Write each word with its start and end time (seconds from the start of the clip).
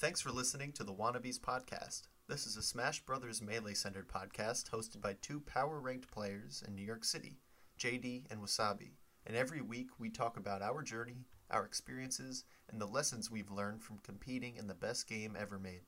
Thanks 0.00 0.22
for 0.22 0.32
listening 0.32 0.72
to 0.72 0.82
the 0.82 0.94
Wannabes 0.94 1.38
podcast. 1.38 2.04
This 2.26 2.46
is 2.46 2.56
a 2.56 2.62
Smash 2.62 3.00
Brothers 3.00 3.42
Melee 3.42 3.74
centered 3.74 4.08
podcast 4.08 4.70
hosted 4.70 5.02
by 5.02 5.12
two 5.20 5.40
power 5.40 5.78
ranked 5.78 6.10
players 6.10 6.64
in 6.66 6.74
New 6.74 6.82
York 6.82 7.04
City, 7.04 7.36
JD 7.78 8.24
and 8.30 8.40
Wassabi. 8.40 8.92
And 9.26 9.36
every 9.36 9.60
week 9.60 9.88
we 9.98 10.08
talk 10.08 10.38
about 10.38 10.62
our 10.62 10.82
journey, 10.82 11.26
our 11.50 11.66
experiences, 11.66 12.44
and 12.70 12.80
the 12.80 12.86
lessons 12.86 13.30
we've 13.30 13.50
learned 13.50 13.82
from 13.82 13.98
competing 13.98 14.56
in 14.56 14.68
the 14.68 14.74
best 14.74 15.06
game 15.06 15.36
ever 15.38 15.58
made. 15.58 15.82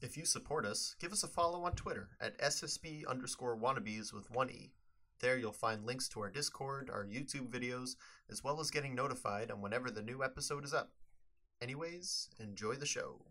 If 0.00 0.16
you 0.16 0.24
support 0.24 0.64
us, 0.64 0.96
give 0.98 1.12
us 1.12 1.22
a 1.22 1.28
follow 1.28 1.64
on 1.64 1.72
Twitter 1.72 2.08
at 2.22 2.38
SSB 2.38 3.06
underscore 3.06 3.58
wannabes 3.58 4.14
with 4.14 4.30
one 4.30 4.48
E. 4.48 4.72
There 5.20 5.36
you'll 5.36 5.52
find 5.52 5.84
links 5.84 6.08
to 6.08 6.20
our 6.20 6.30
Discord, 6.30 6.88
our 6.88 7.04
YouTube 7.04 7.50
videos, 7.50 7.96
as 8.30 8.42
well 8.42 8.60
as 8.60 8.70
getting 8.70 8.94
notified 8.94 9.50
on 9.50 9.60
whenever 9.60 9.90
the 9.90 10.00
new 10.00 10.24
episode 10.24 10.64
is 10.64 10.72
up. 10.72 10.92
Anyways, 11.60 12.30
enjoy 12.40 12.76
the 12.76 12.86
show. 12.86 13.26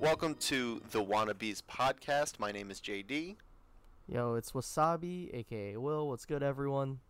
Welcome 0.00 0.36
to 0.36 0.80
the 0.90 1.04
Wannabes 1.04 1.60
podcast. 1.62 2.38
My 2.38 2.50
name 2.50 2.70
is 2.70 2.80
JD. 2.80 3.36
Yo, 4.06 4.36
it's 4.36 4.52
Wassabi, 4.52 5.28
aka 5.34 5.76
Will. 5.76 6.08
What's 6.08 6.24
good, 6.24 6.42
everyone? 6.42 7.00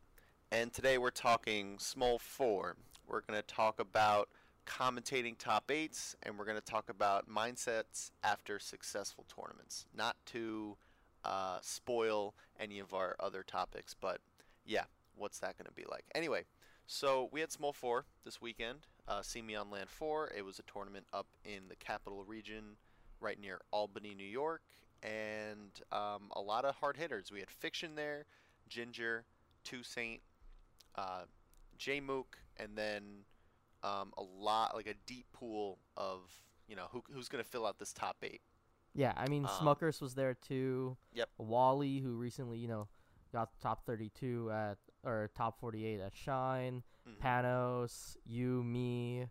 And 0.50 0.72
today 0.72 0.98
we're 0.98 1.10
talking 1.10 1.76
Smol 1.76 2.18
4. 2.20 2.76
We're 3.06 3.20
going 3.20 3.40
to 3.40 3.46
talk 3.46 3.78
about 3.78 4.28
commentating 4.68 5.36
top 5.38 5.70
eights, 5.70 6.14
and 6.22 6.38
we're 6.38 6.44
going 6.44 6.58
to 6.58 6.64
talk 6.64 6.90
about 6.90 7.28
mindsets 7.28 8.10
after 8.22 8.58
successful 8.58 9.24
tournaments. 9.34 9.86
Not 9.96 10.16
to 10.26 10.76
uh, 11.24 11.58
spoil 11.62 12.34
any 12.60 12.78
of 12.78 12.92
our 12.92 13.16
other 13.18 13.42
topics, 13.42 13.94
but 13.98 14.20
yeah, 14.66 14.84
what's 15.16 15.38
that 15.40 15.56
going 15.56 15.66
to 15.66 15.72
be 15.72 15.84
like? 15.90 16.04
Anyway, 16.14 16.44
so 16.86 17.28
we 17.32 17.40
had 17.40 17.50
Smol 17.50 17.74
4 17.74 18.04
this 18.24 18.40
weekend. 18.40 18.80
Uh, 19.08 19.22
See 19.22 19.42
Me 19.42 19.54
on 19.54 19.70
Lan 19.70 19.86
4. 19.88 20.32
It 20.36 20.44
was 20.44 20.58
a 20.58 20.62
tournament 20.70 21.06
up 21.12 21.26
in 21.44 21.68
the 21.68 21.76
capital 21.76 22.22
region, 22.24 22.76
right 23.20 23.40
near 23.40 23.60
Albany, 23.72 24.14
New 24.14 24.24
York, 24.24 24.62
and 25.02 25.80
um, 25.92 26.30
a 26.32 26.40
lot 26.40 26.64
of 26.64 26.76
hard 26.76 26.96
hitters. 26.98 27.32
We 27.32 27.40
had 27.40 27.50
Fiction 27.50 27.94
there, 27.94 28.26
Ginger, 28.68 29.24
Toussaint, 29.64 30.20
uh, 30.94 31.22
Jmook, 31.78 32.36
and 32.58 32.76
then 32.76 33.02
um, 33.82 34.12
a 34.16 34.22
lot, 34.22 34.74
like 34.74 34.86
a 34.86 34.94
deep 35.06 35.26
pool 35.32 35.78
of, 35.96 36.20
you 36.66 36.76
know, 36.76 36.86
who, 36.90 37.02
who's 37.12 37.28
going 37.28 37.42
to 37.42 37.48
fill 37.48 37.66
out 37.66 37.78
this 37.78 37.92
top 37.92 38.16
eight. 38.22 38.42
Yeah, 38.94 39.12
I 39.16 39.28
mean, 39.28 39.44
Um, 39.44 39.50
Smuckers 39.50 40.00
was 40.00 40.14
there 40.14 40.34
too. 40.34 40.96
Yep. 41.14 41.28
Wally, 41.38 41.98
who 42.00 42.14
recently, 42.16 42.58
you 42.58 42.68
know, 42.68 42.88
got 43.32 43.50
top 43.60 43.84
32 43.86 44.50
at, 44.50 44.78
or 45.04 45.30
top 45.34 45.60
48 45.60 46.00
at 46.00 46.14
Shine. 46.14 46.82
Mhm. 47.06 47.18
Panos, 47.18 48.16
you, 48.24 48.62
me, 48.64 49.26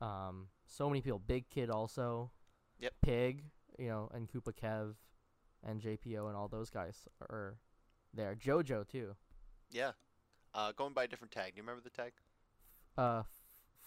um, 0.00 0.48
so 0.66 0.88
many 0.88 1.00
people. 1.02 1.18
Big 1.18 1.48
Kid 1.48 1.70
also. 1.70 2.32
Yep. 2.80 2.94
Pig, 3.02 3.44
you 3.78 3.88
know, 3.88 4.10
and 4.12 4.28
Koopa 4.28 4.52
Kev, 4.52 4.96
and 5.62 5.80
JPO 5.80 6.26
and 6.28 6.36
all 6.36 6.48
those 6.48 6.70
guys 6.70 7.06
are 7.20 7.58
there. 8.12 8.34
JoJo 8.34 8.88
too. 8.88 9.14
Yeah. 9.70 9.92
Uh, 10.54 10.72
going 10.72 10.94
by 10.94 11.04
a 11.04 11.08
different 11.08 11.32
tag. 11.32 11.54
Do 11.54 11.58
you 11.58 11.62
remember 11.62 11.82
the 11.82 11.90
tag? 11.90 12.12
Uh, 12.96 13.22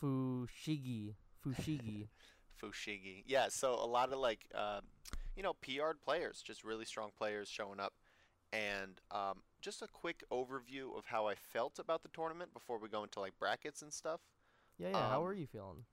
Fushigi, 0.02 1.16
Fushigi. 1.44 2.08
Fushigi. 2.62 3.24
Yeah, 3.26 3.48
so 3.50 3.74
a 3.74 3.86
lot 3.88 4.12
of 4.12 4.20
like, 4.20 4.46
um, 4.54 4.82
you 5.36 5.44
know, 5.44 5.54
PR 5.54 5.94
players, 6.04 6.42
just 6.42 6.64
really 6.64 6.86
strong 6.86 7.12
players 7.18 7.50
showing 7.50 7.80
up. 7.80 7.94
And 8.52 9.00
um, 9.12 9.44
just 9.62 9.82
a 9.84 9.88
quick 9.88 10.24
overview 10.32 10.98
of 10.98 11.06
how 11.06 11.28
I 11.28 11.36
felt 11.36 11.78
about 11.80 12.02
the 12.04 12.10
tournament 12.10 12.54
before 12.54 12.80
we 12.80 12.90
go 12.90 13.04
into 13.04 13.20
like 13.20 13.38
brackets 13.40 13.82
and 13.82 13.94
stuff. 13.94 14.22
yeah, 14.78 14.90
yeah. 14.90 15.08
how 15.10 15.20
Um, 15.20 15.26
are 15.26 15.34
you 15.34 15.48
feeling? 15.48 15.86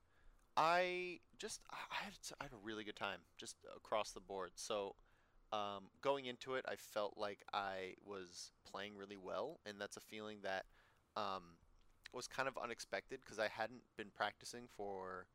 I 0.55 1.19
just 1.37 1.61
I 1.71 1.77
had 2.03 2.13
I 2.39 2.45
had 2.45 2.53
a 2.53 2.57
really 2.63 2.83
good 2.83 2.95
time 2.95 3.19
just 3.37 3.57
across 3.75 4.11
the 4.11 4.19
board. 4.19 4.51
So 4.55 4.95
um, 5.53 5.89
going 6.01 6.25
into 6.25 6.55
it, 6.55 6.65
I 6.67 6.75
felt 6.75 7.17
like 7.17 7.43
I 7.53 7.95
was 8.05 8.51
playing 8.69 8.97
really 8.97 9.17
well, 9.17 9.59
and 9.65 9.79
that's 9.79 9.97
a 9.97 10.01
feeling 10.01 10.39
that 10.43 10.65
um, 11.15 11.56
was 12.13 12.27
kind 12.27 12.47
of 12.47 12.57
unexpected 12.61 13.19
because 13.23 13.39
I 13.39 13.47
hadn't 13.47 13.81
been 13.97 14.09
practicing 14.15 14.67
for 14.75 15.27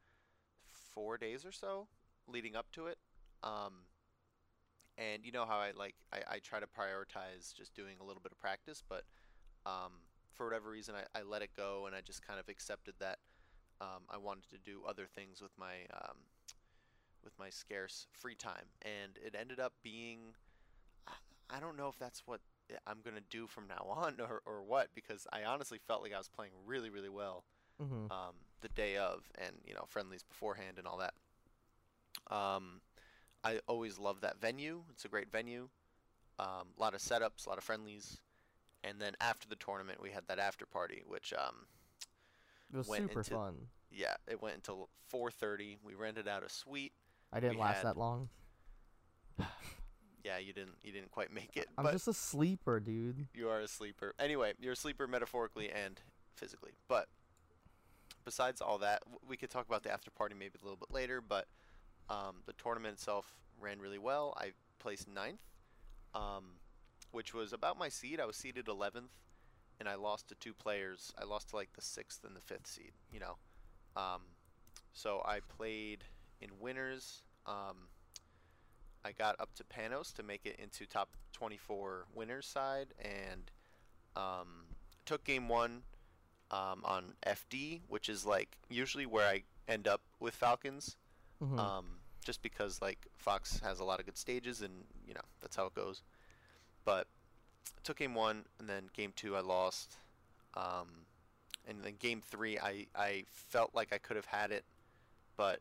four 0.94 1.18
days 1.18 1.44
or 1.44 1.52
so 1.52 1.88
leading 2.26 2.56
up 2.56 2.70
to 2.72 2.86
it. 2.86 2.98
Um, 3.42 3.86
and 4.98 5.24
you 5.24 5.32
know 5.32 5.46
how 5.46 5.58
I 5.58 5.72
like 5.76 5.94
I, 6.12 6.34
I 6.34 6.38
try 6.38 6.60
to 6.60 6.66
prioritize 6.66 7.54
just 7.54 7.74
doing 7.74 7.96
a 8.00 8.04
little 8.04 8.22
bit 8.22 8.32
of 8.32 8.38
practice, 8.38 8.82
but 8.86 9.04
um, 9.64 9.92
for 10.34 10.46
whatever 10.46 10.70
reason 10.70 10.94
I, 10.94 11.18
I 11.18 11.22
let 11.22 11.42
it 11.42 11.50
go 11.56 11.86
and 11.86 11.94
I 11.94 12.00
just 12.00 12.26
kind 12.26 12.38
of 12.38 12.48
accepted 12.48 12.94
that 13.00 13.18
um, 13.80 14.02
I 14.10 14.18
wanted 14.18 14.48
to 14.50 14.58
do 14.58 14.82
other 14.86 15.06
things 15.06 15.40
with 15.40 15.52
my 15.58 15.86
um, 15.94 16.16
with 17.24 17.32
my 17.38 17.50
scarce 17.50 18.06
free 18.12 18.34
time, 18.34 18.66
and 18.82 19.12
it 19.24 19.34
ended 19.38 19.60
up 19.60 19.72
being 19.82 20.34
I- 21.50 21.60
don't 21.60 21.76
know 21.76 21.88
if 21.88 21.98
that's 21.98 22.22
what 22.26 22.40
I'm 22.86 22.98
gonna 23.04 23.20
do 23.30 23.46
from 23.46 23.66
now 23.68 23.84
on 23.88 24.16
or, 24.20 24.42
or 24.46 24.62
what 24.62 24.88
because 24.94 25.26
I 25.32 25.44
honestly 25.44 25.78
felt 25.86 26.02
like 26.02 26.12
I 26.14 26.18
was 26.18 26.28
playing 26.28 26.52
really 26.66 26.90
really 26.90 27.08
well 27.10 27.44
Mm-hmm. 27.82 28.12
um, 28.12 28.34
the 28.60 28.68
day 28.68 28.96
of, 28.96 29.22
and 29.38 29.56
you 29.66 29.74
know 29.74 29.84
friendlies 29.88 30.22
beforehand 30.22 30.78
and 30.78 30.86
all 30.86 30.98
that. 30.98 31.14
Um, 32.32 32.80
I 33.42 33.58
always 33.66 33.98
love 33.98 34.20
that 34.20 34.40
venue. 34.40 34.82
It's 34.92 35.04
a 35.04 35.08
great 35.08 35.32
venue. 35.32 35.68
Um, 36.38 36.68
a 36.76 36.80
lot 36.80 36.94
of 36.94 37.00
setups, 37.00 37.46
a 37.46 37.48
lot 37.48 37.58
of 37.58 37.64
friendlies, 37.64 38.20
and 38.84 39.00
then 39.00 39.14
after 39.20 39.48
the 39.48 39.56
tournament, 39.56 40.00
we 40.00 40.10
had 40.10 40.28
that 40.28 40.38
after 40.38 40.64
party, 40.64 41.02
which 41.06 41.32
um, 41.36 41.66
It 42.72 42.76
was 42.76 42.86
went 42.88 43.08
super 43.08 43.20
into- 43.20 43.34
fun. 43.34 43.54
yeah, 43.90 44.14
it 44.28 44.40
went 44.40 44.54
until 44.56 44.88
4:30. 45.12 45.78
We 45.82 45.94
rented 45.94 46.28
out 46.28 46.44
a 46.44 46.48
suite. 46.48 46.92
I 47.32 47.40
didn't 47.40 47.56
we 47.56 47.62
last 47.62 47.78
had- 47.78 47.86
that 47.86 47.96
long. 47.96 48.28
Yeah, 50.24 50.38
you 50.38 50.52
didn't 50.52 50.76
you 50.82 50.92
didn't 50.92 51.10
quite 51.10 51.32
make 51.32 51.56
it, 51.56 51.68
I'm 51.76 51.90
just 51.90 52.06
a 52.08 52.14
sleeper, 52.14 52.78
dude. 52.80 53.26
you 53.34 53.48
are 53.48 53.60
a 53.60 53.68
sleeper. 53.68 54.14
Anyway, 54.18 54.52
you're 54.60 54.72
a 54.74 54.76
sleeper 54.76 55.06
metaphorically 55.06 55.70
and 55.70 56.00
physically. 56.36 56.72
But 56.88 57.08
besides 58.24 58.60
all 58.60 58.78
that, 58.78 59.02
we 59.28 59.36
could 59.36 59.50
talk 59.50 59.66
about 59.66 59.82
the 59.82 59.92
after 59.92 60.10
party 60.10 60.34
maybe 60.38 60.54
a 60.60 60.64
little 60.64 60.76
bit 60.76 60.92
later. 60.92 61.20
But 61.20 61.46
um, 62.08 62.36
the 62.46 62.52
tournament 62.52 62.94
itself 62.94 63.34
ran 63.60 63.80
really 63.80 63.98
well. 63.98 64.34
I 64.36 64.52
placed 64.78 65.08
ninth, 65.08 65.40
um, 66.14 66.44
which 67.10 67.34
was 67.34 67.52
about 67.52 67.78
my 67.78 67.88
seed. 67.88 68.20
I 68.20 68.26
was 68.26 68.36
seeded 68.36 68.66
11th, 68.66 69.10
and 69.80 69.88
I 69.88 69.94
lost 69.94 70.28
to 70.28 70.34
two 70.36 70.54
players. 70.54 71.12
I 71.20 71.24
lost 71.24 71.50
to 71.50 71.56
like 71.56 71.72
the 71.74 71.82
sixth 71.82 72.24
and 72.24 72.36
the 72.36 72.40
fifth 72.40 72.66
seed. 72.66 72.92
You 73.12 73.20
know, 73.20 73.36
um, 73.96 74.22
so 74.92 75.22
I 75.24 75.40
played 75.40 76.04
in 76.40 76.50
winners. 76.60 77.22
Um, 77.46 77.88
I 79.04 79.12
got 79.12 79.38
up 79.40 79.54
to 79.54 79.64
Panos 79.64 80.12
to 80.14 80.22
make 80.22 80.46
it 80.46 80.56
into 80.58 80.86
top 80.86 81.10
24 81.32 82.06
winners 82.14 82.46
side, 82.46 82.88
and 83.00 83.50
um, 84.16 84.64
took 85.04 85.24
game 85.24 85.48
one 85.48 85.82
um, 86.50 86.82
on 86.84 87.14
FD, 87.26 87.80
which 87.88 88.08
is 88.08 88.24
like 88.26 88.56
usually 88.68 89.06
where 89.06 89.26
I 89.28 89.42
end 89.68 89.88
up 89.88 90.02
with 90.20 90.34
Falcons, 90.34 90.96
Mhm. 91.42 91.58
um, 91.58 91.86
just 92.24 92.42
because 92.42 92.80
like 92.80 93.06
Fox 93.16 93.58
has 93.60 93.80
a 93.80 93.84
lot 93.84 93.98
of 94.00 94.06
good 94.06 94.16
stages, 94.18 94.60
and 94.62 94.84
you 95.06 95.14
know 95.14 95.24
that's 95.40 95.56
how 95.56 95.66
it 95.66 95.74
goes. 95.74 96.02
But 96.84 97.06
took 97.82 97.96
game 97.98 98.14
one, 98.14 98.44
and 98.58 98.68
then 98.68 98.88
game 98.92 99.12
two 99.16 99.34
I 99.36 99.40
lost, 99.40 99.96
um, 100.54 101.06
and 101.66 101.82
then 101.82 101.94
game 101.96 102.20
three 102.20 102.58
I 102.58 102.86
I 102.94 103.24
felt 103.32 103.74
like 103.74 103.92
I 103.92 103.98
could 103.98 104.16
have 104.16 104.26
had 104.26 104.52
it, 104.52 104.64
but 105.36 105.60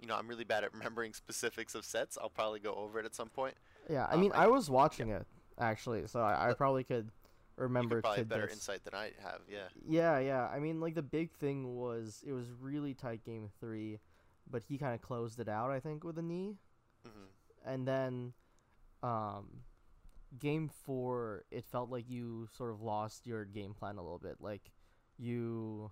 you 0.00 0.06
know 0.06 0.14
I'm 0.14 0.28
really 0.28 0.44
bad 0.44 0.64
at 0.64 0.72
remembering 0.74 1.12
specifics 1.12 1.74
of 1.74 1.84
sets. 1.84 2.18
I'll 2.20 2.30
probably 2.30 2.60
go 2.60 2.74
over 2.74 2.98
it 3.00 3.06
at 3.06 3.14
some 3.14 3.28
point. 3.28 3.54
yeah, 3.88 4.06
I 4.10 4.14
um, 4.14 4.20
mean, 4.20 4.32
I- 4.32 4.44
I, 4.44 4.46
was 4.46 4.70
watching 4.70 5.08
it 5.10 5.26
actually, 5.58 6.06
so 6.06 6.20
I, 6.20 6.50
I 6.50 6.54
probably 6.54 6.84
could 6.84 7.10
remember 7.56 7.96
you 7.96 8.02
could 8.02 8.04
probably 8.04 8.24
better 8.24 8.48
insight 8.48 8.84
than 8.84 8.94
I 8.94 9.12
have. 9.22 9.40
Yeah. 9.50 9.68
Yeah, 9.86 10.18
yeah. 10.18 10.46
I 10.48 10.58
mean, 10.58 10.80
like 10.80 10.94
the 10.94 11.02
big 11.02 11.32
thing 11.32 11.76
was 11.76 12.22
it 12.26 12.32
was 12.32 12.46
really 12.60 12.94
tight 12.94 13.24
game 13.24 13.50
three, 13.60 13.98
but 14.50 14.62
he 14.68 14.78
kind 14.78 14.94
of 14.94 15.02
closed 15.02 15.40
it 15.40 15.48
out. 15.48 15.70
I 15.70 15.80
think 15.80 16.04
with 16.04 16.18
a 16.18 16.22
knee, 16.22 16.56
hmm 17.04 17.24
and 17.66 17.86
then, 17.86 18.32
um, 19.02 19.46
game 20.38 20.70
four, 20.84 21.44
it 21.50 21.64
felt 21.64 21.90
like 21.90 22.08
you 22.08 22.48
sort 22.56 22.70
of 22.70 22.80
lost 22.80 23.26
your 23.26 23.44
game 23.44 23.74
plan 23.74 23.96
a 23.98 24.02
little 24.02 24.18
bit. 24.18 24.36
Like 24.40 24.70
you, 25.18 25.90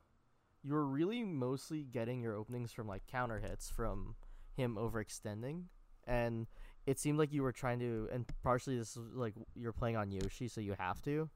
you 0.62 0.72
were 0.74 0.86
really 0.86 1.22
mostly 1.22 1.82
getting 1.84 2.20
your 2.20 2.34
openings 2.34 2.72
from 2.72 2.86
like 2.88 3.06
counter 3.06 3.38
hits 3.40 3.70
from 3.70 4.14
him 4.56 4.76
overextending, 4.76 5.64
and 6.06 6.46
it 6.86 6.98
seemed 6.98 7.18
like 7.18 7.32
you 7.32 7.42
were 7.42 7.52
trying 7.52 7.78
to. 7.80 8.08
And 8.12 8.26
partially 8.42 8.76
this 8.78 8.96
was 8.96 9.06
like 9.14 9.34
you're 9.54 9.72
playing 9.72 9.96
on 9.96 10.10
Yoshi, 10.10 10.48
so 10.48 10.60
you 10.60 10.74
have 10.78 11.00
to, 11.02 11.28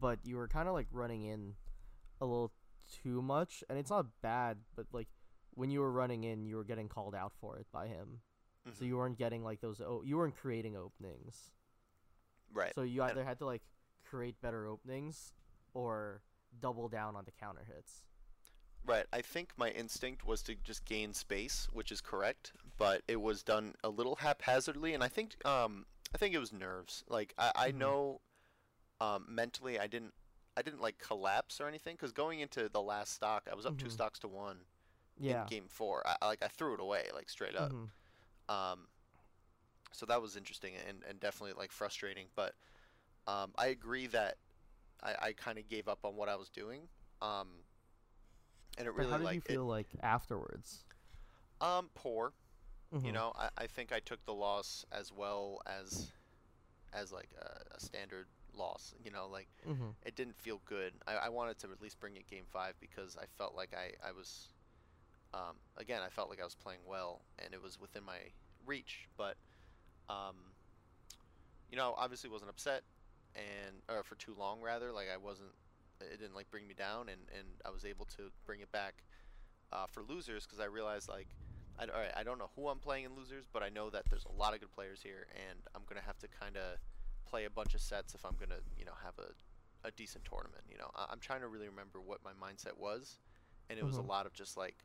but 0.00 0.18
you 0.24 0.36
were 0.36 0.48
kind 0.48 0.68
of 0.68 0.74
like 0.74 0.88
running 0.90 1.24
in 1.24 1.54
a 2.20 2.24
little 2.26 2.52
too 3.02 3.20
much, 3.22 3.62
and 3.68 3.78
it's 3.78 3.90
not 3.90 4.06
bad, 4.22 4.58
but 4.74 4.86
like 4.92 5.08
when 5.54 5.70
you 5.70 5.80
were 5.80 5.90
running 5.90 6.24
in, 6.24 6.44
you 6.44 6.56
were 6.56 6.64
getting 6.64 6.88
called 6.88 7.14
out 7.14 7.32
for 7.40 7.56
it 7.58 7.66
by 7.72 7.86
him. 7.88 8.20
So 8.72 8.84
Mhm. 8.84 8.88
you 8.88 8.96
weren't 8.96 9.16
getting 9.18 9.42
like 9.44 9.60
those. 9.60 9.80
Oh, 9.80 10.02
you 10.02 10.16
weren't 10.18 10.36
creating 10.36 10.76
openings. 10.76 11.52
right. 12.52 12.74
So 12.74 12.82
you 12.82 13.02
either 13.02 13.24
had 13.24 13.38
to 13.38 13.46
like 13.46 13.62
create 14.04 14.40
better 14.40 14.66
openings 14.66 15.32
or 15.74 16.22
double 16.60 16.88
down 16.88 17.16
on 17.16 17.24
the 17.24 17.32
counter 17.32 17.64
hits. 17.64 18.04
Right. 18.86 19.06
I 19.12 19.20
think 19.20 19.52
my 19.56 19.70
instinct 19.70 20.24
was 20.24 20.42
to 20.42 20.54
just 20.54 20.84
gain 20.84 21.12
space, 21.12 21.68
which 21.72 21.90
is 21.90 22.00
correct, 22.00 22.52
but 22.78 23.02
it 23.08 23.20
was 23.20 23.42
done 23.42 23.74
a 23.82 23.88
little 23.88 24.16
haphazardly, 24.16 24.94
and 24.94 25.02
I 25.02 25.08
think 25.08 25.44
um 25.44 25.86
I 26.14 26.18
think 26.18 26.34
it 26.34 26.38
was 26.38 26.52
nerves. 26.52 27.04
Like 27.08 27.34
I, 27.36 27.52
I 27.56 27.70
Mhm. 27.70 27.78
know 27.78 28.20
um 29.00 29.26
mentally 29.28 29.78
I 29.78 29.86
didn't 29.88 30.14
I 30.56 30.62
didn't 30.62 30.80
like 30.80 30.98
collapse 30.98 31.60
or 31.60 31.68
anything 31.68 31.96
because 31.96 32.12
going 32.12 32.40
into 32.40 32.68
the 32.68 32.80
last 32.80 33.12
stock 33.12 33.48
I 33.50 33.54
was 33.54 33.66
up 33.66 33.76
two 33.76 33.88
Mhm. 33.88 33.92
stocks 33.92 34.18
to 34.20 34.28
one 34.28 34.58
Yeah. 35.18 35.40
in 35.42 35.46
game 35.46 35.68
four. 35.68 36.06
I, 36.06 36.24
like 36.26 36.42
I 36.42 36.48
threw 36.48 36.74
it 36.74 36.80
away 36.80 37.10
like 37.14 37.28
straight 37.28 37.56
up. 37.56 37.72
Mhm. 37.72 37.90
Um, 38.48 38.86
so 39.92 40.06
that 40.06 40.20
was 40.22 40.36
interesting 40.36 40.74
and, 40.88 41.02
and 41.08 41.18
definitely 41.18 41.54
like 41.58 41.72
frustrating. 41.72 42.26
But 42.36 42.54
um, 43.26 43.52
I 43.58 43.66
agree 43.66 44.06
that 44.08 44.36
I, 45.02 45.14
I 45.20 45.32
kind 45.32 45.58
of 45.58 45.68
gave 45.68 45.88
up 45.88 46.04
on 46.04 46.16
what 46.16 46.28
I 46.28 46.36
was 46.36 46.48
doing. 46.50 46.88
Um, 47.20 47.48
and 48.78 48.86
it 48.86 48.94
But 48.96 49.00
really 49.00 49.12
how 49.12 49.18
did 49.18 49.24
like 49.24 49.34
you 49.36 49.40
feel 49.40 49.64
like 49.66 49.88
afterwards? 50.02 50.84
um 51.60 51.90
poor. 51.94 52.32
You 53.04 53.12
Mhm. 53.12 53.14
know, 53.14 53.32
I, 53.36 53.48
I 53.58 53.66
think 53.66 53.92
I 53.92 54.00
took 54.00 54.24
the 54.24 54.34
loss 54.34 54.84
as 54.92 55.12
well 55.12 55.60
as 55.66 56.12
as 56.92 57.12
like 57.12 57.28
a, 57.40 57.76
a 57.76 57.80
standard 57.80 58.26
loss. 58.54 58.94
You 59.04 59.10
know, 59.10 59.28
like 59.28 59.48
Mhm. 59.66 59.94
it 60.04 60.14
didn't 60.16 60.36
feel 60.36 60.60
good. 60.64 60.94
I, 61.06 61.14
I 61.16 61.28
wanted 61.28 61.58
to 61.60 61.70
at 61.72 61.80
least 61.80 62.00
bring 62.00 62.16
it 62.16 62.26
game 62.26 62.44
five 62.46 62.74
because 62.80 63.16
I 63.16 63.26
felt 63.26 63.54
like 63.54 63.74
I, 63.74 63.92
I 64.06 64.12
was, 64.12 64.48
um, 65.34 65.56
again, 65.76 66.00
I 66.04 66.08
felt 66.08 66.30
like 66.30 66.40
I 66.40 66.44
was 66.44 66.54
playing 66.54 66.80
well 66.86 67.22
and 67.38 67.52
it 67.52 67.62
was 67.62 67.78
within 67.80 68.04
my 68.04 68.18
reach. 68.64 69.08
But, 69.16 69.36
um, 70.08 70.54
you 71.70 71.76
know, 71.76 71.94
obviously 71.98 72.30
wasn't 72.30 72.50
upset 72.50 72.82
and, 73.34 73.82
or 73.88 74.02
for 74.04 74.14
too 74.14 74.34
long 74.38 74.60
rather. 74.60 74.92
Like 74.92 75.08
I 75.12 75.16
wasn't, 75.16 75.50
it 76.00 76.18
didn't 76.20 76.34
like 76.34 76.50
bring 76.50 76.66
me 76.66 76.74
down 76.74 77.08
and, 77.08 77.20
and 77.36 77.46
I 77.64 77.70
was 77.70 77.84
able 77.84 78.04
to 78.16 78.30
bring 78.44 78.60
it 78.60 78.70
back 78.72 79.02
uh, 79.72 79.86
for 79.86 80.02
losers 80.02 80.44
because 80.44 80.60
I 80.60 80.66
realized 80.66 81.08
like, 81.08 81.28
I, 81.78 81.84
all 81.84 82.00
right, 82.00 82.12
I 82.16 82.22
don't 82.22 82.38
know 82.38 82.50
who 82.56 82.68
I'm 82.68 82.78
playing 82.78 83.04
in 83.04 83.14
losers, 83.14 83.44
but 83.52 83.62
I 83.62 83.68
know 83.68 83.90
that 83.90 84.04
there's 84.08 84.24
a 84.24 84.32
lot 84.32 84.54
of 84.54 84.60
good 84.60 84.72
players 84.72 85.00
here 85.02 85.26
and 85.48 85.58
I'm 85.74 85.82
going 85.88 86.00
to 86.00 86.06
have 86.06 86.18
to 86.20 86.28
kind 86.28 86.56
of 86.56 86.78
play 87.28 87.44
a 87.44 87.50
bunch 87.50 87.74
of 87.74 87.80
sets 87.80 88.14
if 88.14 88.24
I'm 88.24 88.36
gonna, 88.38 88.60
you 88.78 88.84
know, 88.84 88.92
have 89.04 89.14
a, 89.18 89.88
a 89.88 89.90
decent 89.90 90.24
tournament. 90.24 90.62
You 90.70 90.78
know, 90.78 90.90
I- 90.94 91.06
I'm 91.10 91.18
trying 91.20 91.40
to 91.40 91.48
really 91.48 91.68
remember 91.68 92.00
what 92.00 92.20
my 92.24 92.30
mindset 92.32 92.78
was, 92.78 93.18
and 93.68 93.78
it 93.78 93.84
was 93.84 93.96
Mhm. 93.96 94.04
a 94.04 94.06
lot 94.06 94.26
of 94.26 94.32
just 94.32 94.56
like 94.56 94.76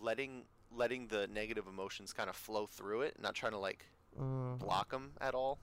letting 0.00 0.44
letting 0.72 1.08
the 1.08 1.26
negative 1.26 1.66
emotions 1.66 2.12
kind 2.12 2.30
of 2.30 2.36
flow 2.36 2.66
through 2.66 3.00
it, 3.02 3.18
not 3.20 3.34
trying 3.34 3.52
to 3.52 3.58
like 3.58 3.86
Mhm. 4.18 4.58
block 4.58 4.90
them 4.90 5.12
at 5.20 5.34
all. 5.34 5.58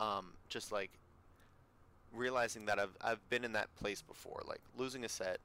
Um, 0.00 0.38
just 0.48 0.72
like 0.72 0.98
realizing 2.14 2.66
that 2.66 2.78
I've 2.78 2.96
I've 3.00 3.28
been 3.30 3.44
in 3.44 3.52
that 3.52 3.74
place 3.76 4.02
before, 4.02 4.42
like 4.46 4.60
losing 4.76 5.04
a 5.04 5.08
set, 5.08 5.38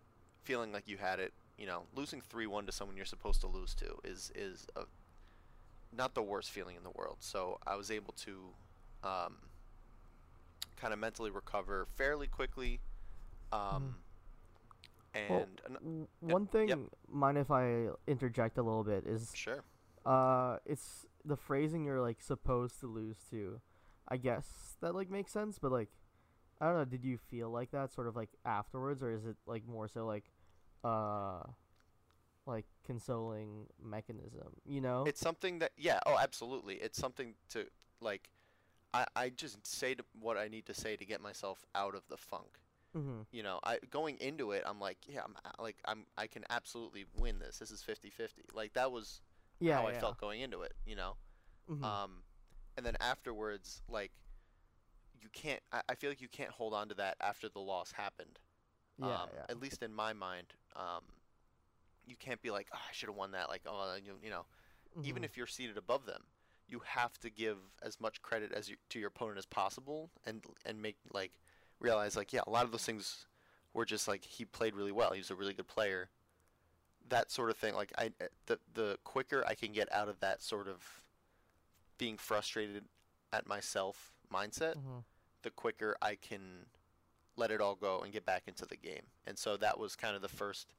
feeling 0.44 0.72
like 0.72 0.88
you 0.88 0.98
had 0.98 1.20
it. 1.20 1.34
You 1.58 1.66
know, 1.66 1.84
losing 1.96 2.22
three 2.22 2.46
one 2.48 2.66
to 2.68 2.72
someone 2.72 2.96
you're 2.98 3.06
supposed 3.06 3.42
to 3.42 3.48
lose 3.48 3.74
to 3.76 3.98
is 4.04 4.32
is 4.36 4.68
a, 4.76 4.82
not 5.96 6.14
the 6.14 6.22
worst 6.22 6.52
feeling 6.52 6.76
in 6.76 6.84
the 6.84 6.92
world. 6.92 7.18
So 7.20 7.58
I 7.66 7.76
was 7.76 7.90
able 7.90 8.14
to 8.26 8.32
um, 9.04 9.36
kind 10.76 10.94
of 10.94 11.00
mentally 11.00 11.32
recover 11.32 11.88
fairly 11.96 12.28
quickly. 12.28 12.80
Um. 13.52 13.96
Well, 15.30 15.48
and 15.48 15.62
an- 15.66 15.74
w- 15.74 16.08
Yep, 16.22 16.32
One 16.32 16.46
thing, 16.48 16.68
yep. 16.68 16.80
mind 17.12 17.38
if 17.40 17.50
I 17.50 17.88
interject 18.06 18.58
a 18.60 18.62
little 18.62 18.84
bit, 18.84 19.06
is 19.08 19.32
sure, 19.34 19.64
uh, 20.06 20.58
it's 20.64 21.08
the 21.26 21.36
phrasing 21.36 21.86
you're 21.86 22.02
like 22.02 22.22
supposed 22.22 22.80
to 22.82 22.88
lose 22.88 23.18
to. 23.32 23.60
I 24.08 24.18
guess 24.18 24.78
that 24.82 24.94
like 24.94 25.10
makes 25.10 25.32
sense, 25.32 25.58
but 25.58 25.72
like, 25.72 25.90
I 26.60 26.66
don't 26.68 26.76
know. 26.78 26.86
Did 26.86 27.04
you 27.04 27.18
feel 27.18 27.50
like 27.50 27.72
that 27.72 27.94
sort 27.94 28.08
of 28.08 28.16
like 28.16 28.30
afterwards, 28.46 29.04
or 29.04 29.12
is 29.12 29.26
it 29.26 29.36
like 29.46 29.68
more 29.68 29.88
so 29.88 30.06
like, 30.06 30.26
uh, 30.84 31.44
like 32.46 32.66
consoling 32.86 33.68
mechanism? 33.84 34.48
You 34.66 34.82
know? 34.82 35.04
it's 35.06 35.20
something 35.20 35.60
that 35.60 35.72
yeah, 35.78 36.00
oh 36.06 36.18
absolutely, 36.20 36.76
it's 36.76 36.98
something 36.98 37.36
to 37.50 37.66
like. 38.02 38.30
I, 38.94 39.06
I 39.18 39.30
just 39.30 39.68
say 39.68 39.96
what 40.20 40.38
I 40.38 40.48
need 40.48 40.66
to 40.68 40.74
say 40.74 40.96
to 40.96 41.06
get 41.06 41.20
myself 41.22 41.66
out 41.76 41.94
of 41.94 42.08
the 42.08 42.16
funk. 42.18 42.58
mm-hmm. 42.98 43.24
You 43.32 43.44
know, 43.44 43.60
I 43.64 43.80
going 43.92 44.18
into 44.20 44.52
it, 44.54 44.64
I'm 44.66 44.80
like, 44.80 44.98
yeah, 45.08 45.22
I'm 45.26 45.36
like 45.60 45.76
I'm 45.86 46.06
I 46.18 46.26
can 46.28 46.46
absolutely 46.50 47.06
win 47.20 47.38
this. 47.38 47.60
This 47.60 47.70
is 47.70 47.84
50-50. 47.84 48.56
Like 48.56 48.74
that 48.74 48.92
was 48.92 49.22
Yeah. 49.60 49.76
how 49.82 49.88
I 49.88 49.94
felt 49.94 50.18
going 50.20 50.40
into 50.42 50.62
it. 50.62 50.74
You 50.86 50.96
know, 50.96 51.18
Mhm. 51.70 51.84
um, 51.84 52.24
and 52.78 52.86
then 52.86 52.96
afterwards, 53.02 53.82
like 53.90 54.12
you 55.22 55.30
can't. 55.34 55.62
I, 55.72 55.82
I 55.90 55.96
feel 55.96 56.10
like 56.10 56.22
you 56.22 56.28
can't 56.28 56.52
hold 56.52 56.74
on 56.74 56.90
to 56.90 56.96
that 56.96 57.16
after 57.22 57.50
the 57.50 57.60
loss 57.60 57.92
happened. 57.92 58.40
yeah. 59.00 59.08
um, 59.08 59.30
yeah. 59.34 59.46
At 59.50 59.60
least 59.60 59.84
in 59.84 59.94
my 59.94 60.14
mind, 60.14 60.48
um, 60.76 61.04
you 62.06 62.16
can't 62.16 62.42
be 62.42 62.52
like, 62.52 62.68
oh, 62.74 62.78
I 62.78 62.94
should 62.94 63.10
have 63.10 63.16
won 63.16 63.32
that. 63.32 63.50
Like, 63.50 63.62
oh, 63.68 63.96
you, 64.04 64.14
you 64.24 64.30
know, 64.30 64.46
even 65.04 65.22
Mhm. 65.22 65.26
if 65.26 65.38
you're 65.38 65.48
seated 65.48 65.78
above 65.78 66.06
them, 66.06 66.24
you 66.68 66.80
have 66.86 67.18
to 67.20 67.30
give 67.30 67.58
as 67.82 68.00
much 68.00 68.22
credit 68.22 68.52
as 68.52 68.70
you, 68.70 68.76
to 68.90 69.00
your 69.00 69.10
opponent 69.10 69.38
as 69.38 69.46
possible, 69.46 70.10
and 70.26 70.44
and 70.66 70.82
make 70.82 70.98
like 71.14 71.32
realize 71.80 72.16
like, 72.16 72.34
yeah, 72.34 72.42
a 72.48 72.50
lot 72.50 72.66
of 72.66 72.72
those 72.72 72.86
things 72.86 73.28
were 73.74 73.86
just 73.86 74.08
like 74.08 74.24
he 74.26 74.46
played 74.46 74.76
really 74.76 74.92
well. 74.92 75.12
He 75.12 75.20
was 75.20 75.32
a 75.32 75.36
really 75.36 75.54
good 75.54 75.68
player. 75.68 76.10
That 77.10 77.32
sort 77.32 77.50
of 77.50 77.58
thing. 77.58 77.74
Like 77.76 77.94
I, 77.98 78.08
uh, 78.20 78.26
the 78.48 78.60
the 78.74 78.98
quicker 79.04 79.46
I 79.48 79.56
can 79.56 79.72
get 79.72 79.92
out 79.94 80.10
of 80.10 80.20
that 80.20 80.42
sort 80.42 80.68
of 80.68 81.02
being 81.98 82.18
frustrated 82.18 82.86
at 83.34 83.48
myself 83.48 84.14
mindset, 84.32 84.76
Mhm. 84.76 85.04
the 85.44 85.52
quicker 85.52 85.96
I 86.02 86.16
can 86.16 86.68
let 87.36 87.52
it 87.52 87.62
all 87.62 87.76
go 87.76 88.02
and 88.02 88.12
get 88.12 88.26
back 88.26 88.44
into 88.48 88.66
the 88.66 88.78
game. 88.78 89.04
And 89.26 89.38
so 89.38 89.58
that 89.58 89.78
was 89.80 89.96
kind 89.96 90.16
of 90.16 90.22
the 90.22 90.30
first 90.30 90.74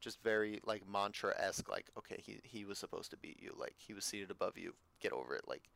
just 0.00 0.20
very 0.22 0.60
like 0.64 0.86
mantra 0.86 1.34
esque 1.38 1.68
like, 1.68 1.90
okay, 1.96 2.20
he 2.24 2.40
he 2.44 2.64
was 2.64 2.78
supposed 2.78 3.10
to 3.10 3.16
beat 3.16 3.40
you, 3.42 3.54
like 3.56 3.74
he 3.78 3.94
was 3.94 4.04
seated 4.04 4.30
above 4.30 4.58
you, 4.58 4.74
get 5.00 5.12
over 5.12 5.34
it, 5.34 5.48
like 5.48 5.70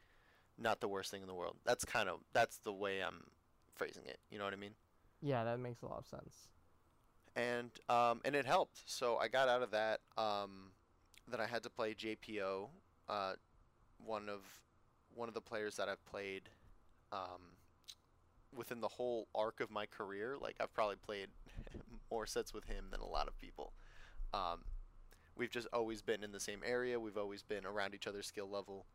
not 0.58 0.80
the 0.80 0.88
worst 0.88 1.10
thing 1.10 1.22
in 1.22 1.28
the 1.28 1.34
world. 1.34 1.56
That's 1.64 1.84
kind 1.84 2.08
of 2.08 2.20
that's 2.32 2.58
the 2.58 2.72
way 2.72 3.00
I'm 3.02 3.30
phrasing 3.74 4.06
it. 4.06 4.18
You 4.30 4.38
know 4.38 4.44
what 4.44 4.52
I 4.52 4.56
mean? 4.56 4.74
Yeah, 5.20 5.44
that 5.44 5.58
makes 5.58 5.82
a 5.82 5.86
lot 5.86 5.98
of 6.00 6.06
sense. 6.06 6.48
And 7.36 7.70
um 7.88 8.20
and 8.24 8.34
it 8.34 8.46
helped. 8.46 8.82
So 8.86 9.16
I 9.16 9.28
got 9.28 9.48
out 9.48 9.62
of 9.62 9.70
that. 9.70 10.00
Um 10.16 10.72
then 11.26 11.40
I 11.40 11.46
had 11.46 11.62
to 11.64 11.70
play 11.70 11.94
JPO, 11.94 12.70
uh 13.08 13.34
one 14.04 14.28
of 14.28 14.42
one 15.14 15.28
of 15.28 15.34
the 15.34 15.40
players 15.40 15.76
that 15.76 15.88
I've 15.88 16.04
played 16.06 16.50
um 17.12 17.56
within 18.56 18.80
the 18.80 18.88
whole 18.88 19.28
arc 19.34 19.60
of 19.60 19.70
my 19.70 19.86
career. 19.86 20.36
Like 20.40 20.56
I've 20.60 20.72
probably 20.74 20.96
played 20.96 21.28
more 22.10 22.26
sets 22.26 22.54
with 22.54 22.64
him 22.64 22.86
than 22.90 23.00
a 23.00 23.06
lot 23.06 23.28
of 23.28 23.38
people. 23.38 23.72
Um 24.32 24.64
we've 25.36 25.50
just 25.50 25.68
always 25.72 26.02
been 26.02 26.24
in 26.24 26.32
the 26.32 26.40
same 26.40 26.60
area. 26.64 26.98
We've 26.98 27.16
always 27.16 27.42
been 27.42 27.64
around 27.64 27.94
each 27.94 28.06
other's 28.06 28.26
skill 28.26 28.48
level. 28.48 28.86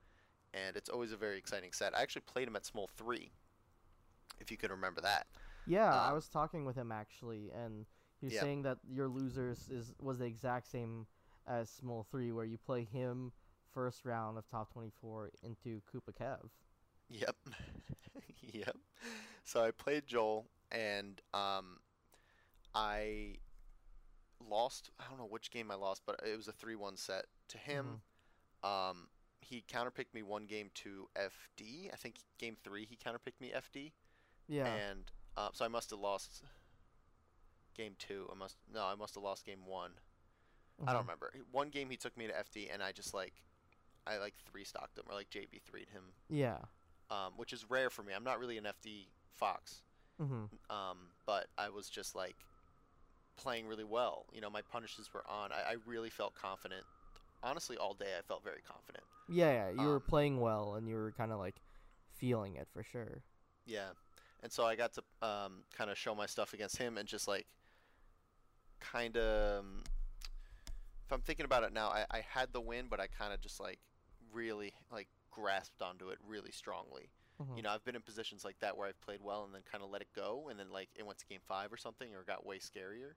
And 0.53 0.75
it's 0.77 0.89
always 0.89 1.11
a 1.11 1.17
very 1.17 1.37
exciting 1.37 1.71
set. 1.71 1.97
I 1.97 2.01
actually 2.01 2.23
played 2.23 2.47
him 2.47 2.55
at 2.55 2.63
Smol 2.63 2.87
three, 2.95 3.31
if 4.39 4.51
you 4.51 4.57
can 4.57 4.69
remember 4.71 5.01
that. 5.01 5.25
Yeah, 5.65 6.01
I 6.01 6.09
Um, 6.09 6.13
was 6.13 6.27
talking 6.27 6.65
with 6.65 6.75
him 6.75 6.91
actually, 6.91 7.49
and 7.51 7.85
he 8.19 8.25
was 8.25 8.33
Yeah. 8.33 8.41
saying 8.41 8.63
that 8.63 8.79
your 8.87 9.07
losers 9.07 9.69
is 9.69 9.93
was 9.99 10.19
the 10.19 10.25
exact 10.25 10.67
same 10.67 11.07
as 11.47 11.69
Smol 11.69 12.05
Three, 12.07 12.31
where 12.31 12.45
you 12.45 12.57
play 12.57 12.83
him 12.83 13.31
first 13.71 14.05
round 14.05 14.37
of 14.37 14.47
top 14.47 14.71
twenty 14.71 14.91
four 15.01 15.31
into 15.41 15.81
Koopa 15.91 16.13
Kev. 16.13 16.49
Yep. 17.13 17.35
yep. 18.41 18.75
So 19.43 19.63
I 19.63 19.71
played 19.71 20.07
Joel 20.07 20.47
and 20.71 21.21
um 21.33 21.77
I 22.73 23.35
lost 24.49 24.89
I 24.99 25.03
don't 25.09 25.17
know 25.19 25.27
which 25.29 25.51
game 25.51 25.69
I 25.71 25.75
lost, 25.75 26.01
but 26.05 26.19
it 26.25 26.35
was 26.35 26.47
a 26.47 26.53
3-1 26.53 26.97
set 26.97 27.25
to 27.49 27.57
him. 27.57 28.01
Um 28.63 29.07
he 29.41 29.63
counterpicked 29.71 30.13
me 30.13 30.23
one 30.23 30.45
game 30.45 30.69
to 30.75 31.07
FD. 31.15 31.91
I 31.93 31.95
think 31.97 32.15
game 32.39 32.55
3 32.63 32.85
he 32.85 32.95
counterpicked 32.97 33.39
me 33.41 33.51
FD 33.55 33.91
Yeah. 34.47 34.73
and 34.73 35.11
uh, 35.35 35.49
so 35.53 35.65
I 35.65 35.67
must 35.67 35.89
have 35.91 35.99
lost 35.99 36.43
game 37.75 37.95
2. 37.99 38.29
I 38.31 38.35
must 38.35 38.57
No, 38.73 38.85
I 38.85 38.95
must 38.95 39.15
have 39.15 39.23
lost 39.23 39.45
game 39.45 39.65
1. 39.65 39.91
I 40.87 40.93
don't 40.93 41.01
Mhm. 41.01 41.07
remember. 41.07 41.33
One 41.51 41.69
game 41.69 41.89
he 41.91 41.97
took 41.97 42.17
me 42.17 42.27
to 42.27 42.33
FD 42.33 42.69
and 42.73 42.81
I 42.81 42.91
just 42.91 43.13
like 43.13 43.43
I 44.07 44.17
like 44.17 44.35
3 44.51 44.63
stocked 44.63 44.97
him 44.97 45.05
or 45.07 45.13
like 45.13 45.29
JV 45.29 45.59
3'd 45.61 45.89
him 45.89 46.13
Yeah. 46.29 46.59
Um, 47.09 47.33
which 47.37 47.53
is 47.53 47.69
rare 47.69 47.89
for 47.89 48.03
me. 48.03 48.13
I'm 48.13 48.23
not 48.23 48.39
really 48.39 48.57
an 48.57 48.65
FD 48.65 49.07
fox, 49.33 49.81
hmm 50.19 50.45
um, 50.69 50.97
but 51.25 51.47
I 51.57 51.69
was 51.69 51.89
just 51.89 52.15
like 52.15 52.45
playing 53.37 53.67
really 53.67 53.83
well. 53.83 54.25
You 54.33 54.41
know, 54.41 54.49
my 54.49 54.61
punishes 54.61 55.13
were 55.13 55.23
on. 55.29 55.51
I, 55.51 55.71
I 55.73 55.75
really 55.85 56.09
felt 56.09 56.35
confident. 56.35 56.85
Honestly, 57.43 57.77
all 57.77 57.93
day 57.93 58.17
I 58.17 58.21
felt 58.21 58.43
very 58.43 58.61
confident. 58.61 59.03
Yeah, 59.27 59.51
yeah. 59.51 59.69
You 59.71 59.87
were 59.87 59.95
Um, 59.95 60.01
playing 60.01 60.39
well, 60.39 60.75
and 60.75 60.87
you 60.87 60.95
were 60.95 61.11
kind 61.11 61.31
of 61.31 61.39
like 61.39 61.61
feeling 62.15 62.55
it 62.55 62.67
for 62.73 62.83
sure. 62.83 63.23
Yeah, 63.65 63.89
and 64.41 64.51
so 64.51 64.65
I 64.65 64.75
got 64.75 64.93
to 64.93 65.03
um, 65.27 65.63
kind 65.73 65.89
of 65.89 65.97
show 65.97 66.13
my 66.15 66.25
stuff 66.25 66.53
against 66.53 66.77
him 66.77 66.97
and 66.97 67.07
just 67.07 67.27
like 67.27 67.47
kind 68.79 69.17
of 69.17 69.65
if 71.05 71.11
I'm 71.11 71.21
thinking 71.21 71.45
about 71.45 71.63
it 71.63 71.73
now, 71.73 71.89
I, 71.89 72.05
I 72.11 72.21
had 72.27 72.53
the 72.53 72.61
win, 72.61 72.85
but 72.89 72.99
I 72.99 73.07
kind 73.07 73.33
of 73.33 73.41
just 73.41 73.59
like 73.59 73.79
really 74.31 74.73
like 74.91 75.07
grasped 75.33 75.81
onto 75.81 76.09
it 76.09 76.19
really 76.25 76.51
strongly. 76.51 77.09
Mhm. 77.41 77.57
You 77.57 77.63
know, 77.63 77.71
I've 77.71 77.83
been 77.83 77.95
in 77.95 78.01
positions 78.01 78.45
like 78.45 78.59
that 78.59 78.77
where 78.77 78.87
I've 78.87 79.01
played 79.01 79.21
well 79.21 79.43
and 79.43 79.53
then 79.53 79.63
kind 79.63 79.83
of 79.83 79.89
let 79.89 80.01
it 80.01 80.13
go, 80.13 80.49
and 80.49 80.59
then 80.59 80.69
like 80.69 80.89
it 80.95 81.05
went 81.05 81.17
to 81.19 81.25
game 81.25 81.41
five 81.41 81.73
or 81.73 81.77
something, 81.77 82.13
or 82.15 82.23
got 82.23 82.45
way 82.45 82.59
scarier. 82.59 83.15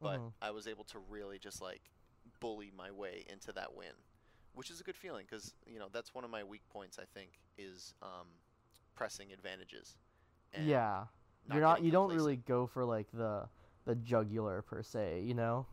But 0.00 0.20
Mhm. 0.20 0.32
I 0.42 0.50
was 0.50 0.66
able 0.66 0.84
to 0.84 0.98
really 0.98 1.38
just 1.38 1.62
like 1.62 1.90
bully 2.40 2.70
my 2.70 2.90
way 2.90 3.24
into 3.28 3.52
that 3.52 3.72
win, 3.74 3.94
which 4.52 4.70
is 4.70 4.80
a 4.80 4.84
good 4.84 4.96
feeling 4.96 5.24
because 5.24 5.54
you 5.66 5.78
know 5.78 5.88
that's 5.88 6.12
one 6.14 6.24
of 6.24 6.30
my 6.30 6.44
weak 6.44 6.68
points. 6.68 6.98
I 6.98 7.06
think 7.06 7.40
is 7.56 7.94
um, 8.02 8.28
pressing 8.94 9.32
advantages. 9.32 9.96
and 10.52 10.66
yeah, 10.66 11.06
not 11.46 11.54
you're 11.54 11.62
not. 11.62 11.82
You 11.82 11.90
don't 11.90 12.12
really 12.14 12.36
go 12.36 12.66
for 12.66 12.84
like 12.84 13.10
the 13.12 13.48
the 13.84 13.94
jugular 13.96 14.62
per 14.62 14.82
se. 14.82 15.22
You 15.22 15.34
know. 15.34 15.66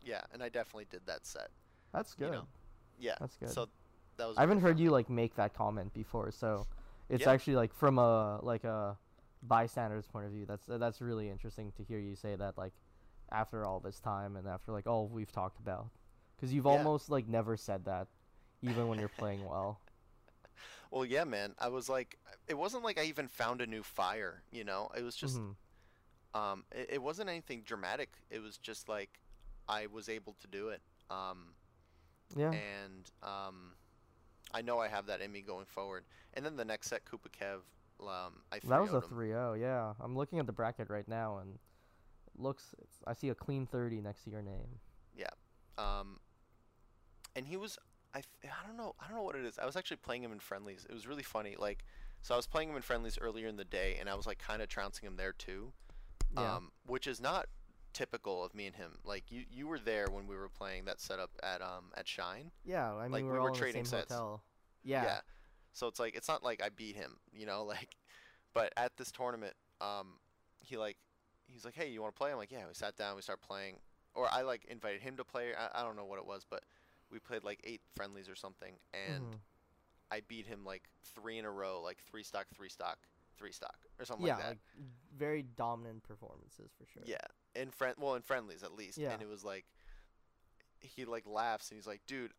Yeah, 0.00 0.24
and 0.32 0.42
I 0.42 0.48
definitely 0.48 0.86
did 0.86 1.04
that 1.06 1.26
set. 1.26 1.50
That's 1.92 2.12
You 2.18 2.26
good. 2.26 2.32
know, 2.32 2.48
Yeah. 2.98 3.16
That's 3.20 3.36
good. 3.36 3.50
So 3.50 3.68
that 4.16 4.28
was. 4.28 4.36
I 4.36 4.40
haven't 4.40 4.60
heard 4.60 4.78
you 4.78 4.90
like 4.90 5.08
make 5.10 5.36
that 5.36 5.54
comment 5.54 5.92
before, 5.94 6.30
so 6.30 6.66
it's 7.08 7.22
Yeah. 7.22 7.32
actually 7.32 7.56
like 7.56 7.72
from 7.74 7.98
a 7.98 8.38
like 8.42 8.64
a 8.64 8.96
bystander's 9.42 10.06
point 10.06 10.26
of 10.26 10.32
view. 10.32 10.46
That's 10.46 10.66
that's 10.66 11.00
really 11.00 11.28
interesting 11.28 11.72
to 11.76 11.84
hear 11.84 11.98
you 11.98 12.14
say 12.16 12.36
that 12.36 12.56
like 12.58 12.72
after 13.30 13.64
all 13.64 13.80
this 13.80 14.00
time 14.00 14.36
and 14.36 14.46
after 14.46 14.72
like 14.72 14.86
all 14.86 15.08
we've 15.08 15.32
talked 15.32 15.58
about, 15.60 15.88
because 16.36 16.52
you've 16.52 16.66
Yeah. 16.66 16.72
almost 16.72 17.10
like 17.10 17.26
never 17.28 17.56
said 17.56 17.84
that, 17.86 18.08
even 18.62 18.88
when 18.88 18.98
you're 18.98 19.08
playing 19.08 19.44
well. 19.44 19.80
Well, 20.90 21.04
yeah, 21.04 21.24
man. 21.24 21.54
I 21.58 21.68
was 21.68 21.88
like, 21.88 22.16
it 22.46 22.54
wasn't 22.56 22.84
like 22.84 22.98
I 22.98 23.04
even 23.04 23.26
found 23.28 23.60
a 23.60 23.66
new 23.66 23.82
fire. 23.82 24.42
You 24.52 24.64
know, 24.64 24.88
it 24.96 25.02
was 25.02 25.16
just 25.16 25.36
Mhm. 25.36 25.56
um, 26.34 26.64
it, 26.72 26.86
it 26.94 27.02
wasn't 27.02 27.28
anything 27.28 27.62
dramatic. 27.62 28.10
It 28.30 28.40
was 28.40 28.56
just 28.58 28.88
like 28.88 29.20
I 29.68 29.86
was 29.86 30.08
able 30.08 30.34
to 30.34 30.46
do 30.46 30.68
it. 30.68 30.80
Um, 31.10 31.54
Yeah. 32.36 32.52
and 32.52 33.10
um, 33.22 33.74
I 34.52 34.62
know 34.62 34.78
I 34.78 34.88
have 34.88 35.06
that 35.06 35.20
in 35.20 35.32
me 35.32 35.42
going 35.42 35.66
forward. 35.66 36.04
And 36.34 36.44
then 36.44 36.56
the 36.56 36.64
next 36.64 36.88
set, 36.88 37.02
Koopa 37.04 37.30
Kev, 37.30 37.60
um, 38.00 38.34
I 38.52 38.60
That 38.64 38.80
was 38.80 38.92
a 38.92 39.00
3-0'd 39.00 39.12
him. 39.12 39.18
3-0, 39.18 39.60
yeah. 39.60 39.92
I'm 40.00 40.16
looking 40.16 40.38
at 40.38 40.46
the 40.46 40.52
bracket 40.52 40.90
right 40.90 41.06
now 41.08 41.38
and 41.38 41.54
it 41.54 42.40
looks 42.40 42.74
it's, 42.80 42.96
I 43.06 43.14
see 43.14 43.30
a 43.30 43.34
clean 43.34 43.66
30 43.66 44.00
next 44.00 44.24
to 44.24 44.30
your 44.30 44.42
name. 44.42 44.80
Yeah. 45.16 45.26
Um, 45.78 46.18
and 47.34 47.46
he 47.46 47.56
was, 47.56 47.78
I, 48.14 48.18
I 48.44 48.66
don't 48.66 48.76
know, 48.76 48.94
I 49.00 49.08
don't 49.08 49.16
know 49.16 49.22
what 49.22 49.36
it 49.36 49.44
is. 49.44 49.58
I 49.58 49.66
was 49.66 49.76
actually 49.76 49.98
playing 49.98 50.22
him 50.22 50.32
in 50.32 50.38
friendlies. 50.38 50.86
It 50.88 50.94
was 50.94 51.06
really 51.06 51.22
funny. 51.22 51.56
Like, 51.58 51.84
so 52.22 52.34
I 52.34 52.36
was 52.36 52.46
playing 52.46 52.70
him 52.70 52.76
in 52.76 52.82
friendlies 52.82 53.18
earlier 53.20 53.46
in 53.46 53.56
the 53.56 53.64
day, 53.64 53.96
and 54.00 54.08
I 54.08 54.14
was 54.14 54.26
like 54.26 54.38
kind 54.38 54.62
of 54.62 54.68
trouncing 54.68 55.06
him 55.06 55.16
there 55.16 55.32
too. 55.32 55.72
Yeah. 56.34 56.56
Um, 56.56 56.72
which 56.86 57.06
is 57.06 57.20
not 57.20 57.46
typical 57.96 58.44
of 58.44 58.54
me 58.54 58.66
and 58.66 58.76
him. 58.76 58.98
Like 59.04 59.24
you, 59.30 59.44
you 59.50 59.66
were 59.66 59.78
there 59.78 60.06
when 60.10 60.26
we 60.26 60.36
were 60.36 60.50
playing 60.50 60.84
that 60.84 61.00
setup 61.00 61.30
at 61.42 61.62
um 61.62 61.86
at 61.96 62.06
Shine. 62.06 62.50
yeah, 62.64 62.92
I 62.92 63.04
mean 63.04 63.12
like, 63.12 63.24
we're 63.24 63.32
we 63.34 63.38
were 63.40 63.48
in 63.48 63.54
the 63.54 63.58
trading 63.58 63.84
sets. 63.84 64.12
hotel. 64.12 64.42
Yeah. 64.84 65.20
So 65.72 65.86
it's 65.88 65.98
like 65.98 66.14
it's 66.14 66.28
not 66.28 66.42
like 66.44 66.62
I 66.62 66.68
beat 66.68 66.94
him, 66.96 67.16
you 67.32 67.46
know, 67.46 67.64
like 67.74 67.96
but 68.52 68.72
at 68.76 68.96
this 68.98 69.10
tournament, 69.10 69.54
um 69.80 70.18
he 70.60 70.76
like 70.76 70.98
he's 71.46 71.64
like, 71.64 71.74
"Hey, 71.74 71.88
you 71.88 72.02
want 72.02 72.14
to 72.14 72.18
play?" 72.18 72.30
I'm 72.32 72.36
like, 72.38 72.52
"Yeah." 72.52 72.66
We 72.68 72.74
sat 72.74 72.96
down, 72.96 73.16
we 73.16 73.22
started 73.22 73.42
playing. 73.46 73.76
Or 74.14 74.28
I 74.32 74.42
like 74.42 74.64
invited 74.66 75.02
him 75.02 75.16
to 75.16 75.24
play. 75.24 75.52
I, 75.58 75.80
I 75.80 75.82
don't 75.84 75.96
know 75.96 76.04
what 76.04 76.18
it 76.18 76.26
was, 76.26 76.44
but 76.48 76.64
we 77.10 77.18
played 77.18 77.44
like 77.44 77.60
eight 77.64 77.80
friendlies 77.94 78.28
or 78.28 78.34
something 78.34 78.74
and 78.92 79.22
Mhm. 79.22 79.38
I 80.10 80.20
beat 80.28 80.46
him 80.46 80.64
like 80.64 80.88
3 81.14 81.38
in 81.38 81.44
a 81.44 81.50
row, 81.50 81.80
like 81.82 81.98
3 82.04 82.22
stock, 82.22 82.46
3 82.54 82.68
stock, 82.68 82.98
3 83.38 83.52
stock 83.52 83.76
or 83.98 84.04
something 84.04 84.26
yeah, 84.26 84.34
like 84.34 84.42
that. 84.42 84.48
like 84.50 84.58
very 85.16 85.42
dominant 85.42 86.02
performances 86.02 86.70
for 86.78 86.86
sure. 86.86 87.02
Yeah, 87.04 87.16
in 87.60 87.70
friend, 87.70 87.94
well, 87.98 88.14
in 88.14 88.22
friendlies 88.22 88.62
at 88.62 88.72
least. 88.74 88.98
Yeah. 88.98 89.12
And 89.12 89.22
it 89.22 89.28
was 89.28 89.44
like, 89.44 89.64
he 90.78 91.04
like 91.04 91.24
laughs 91.26 91.70
and 91.70 91.76
he's 91.78 91.86
like, 91.86 92.02
"Dude, 92.06 92.32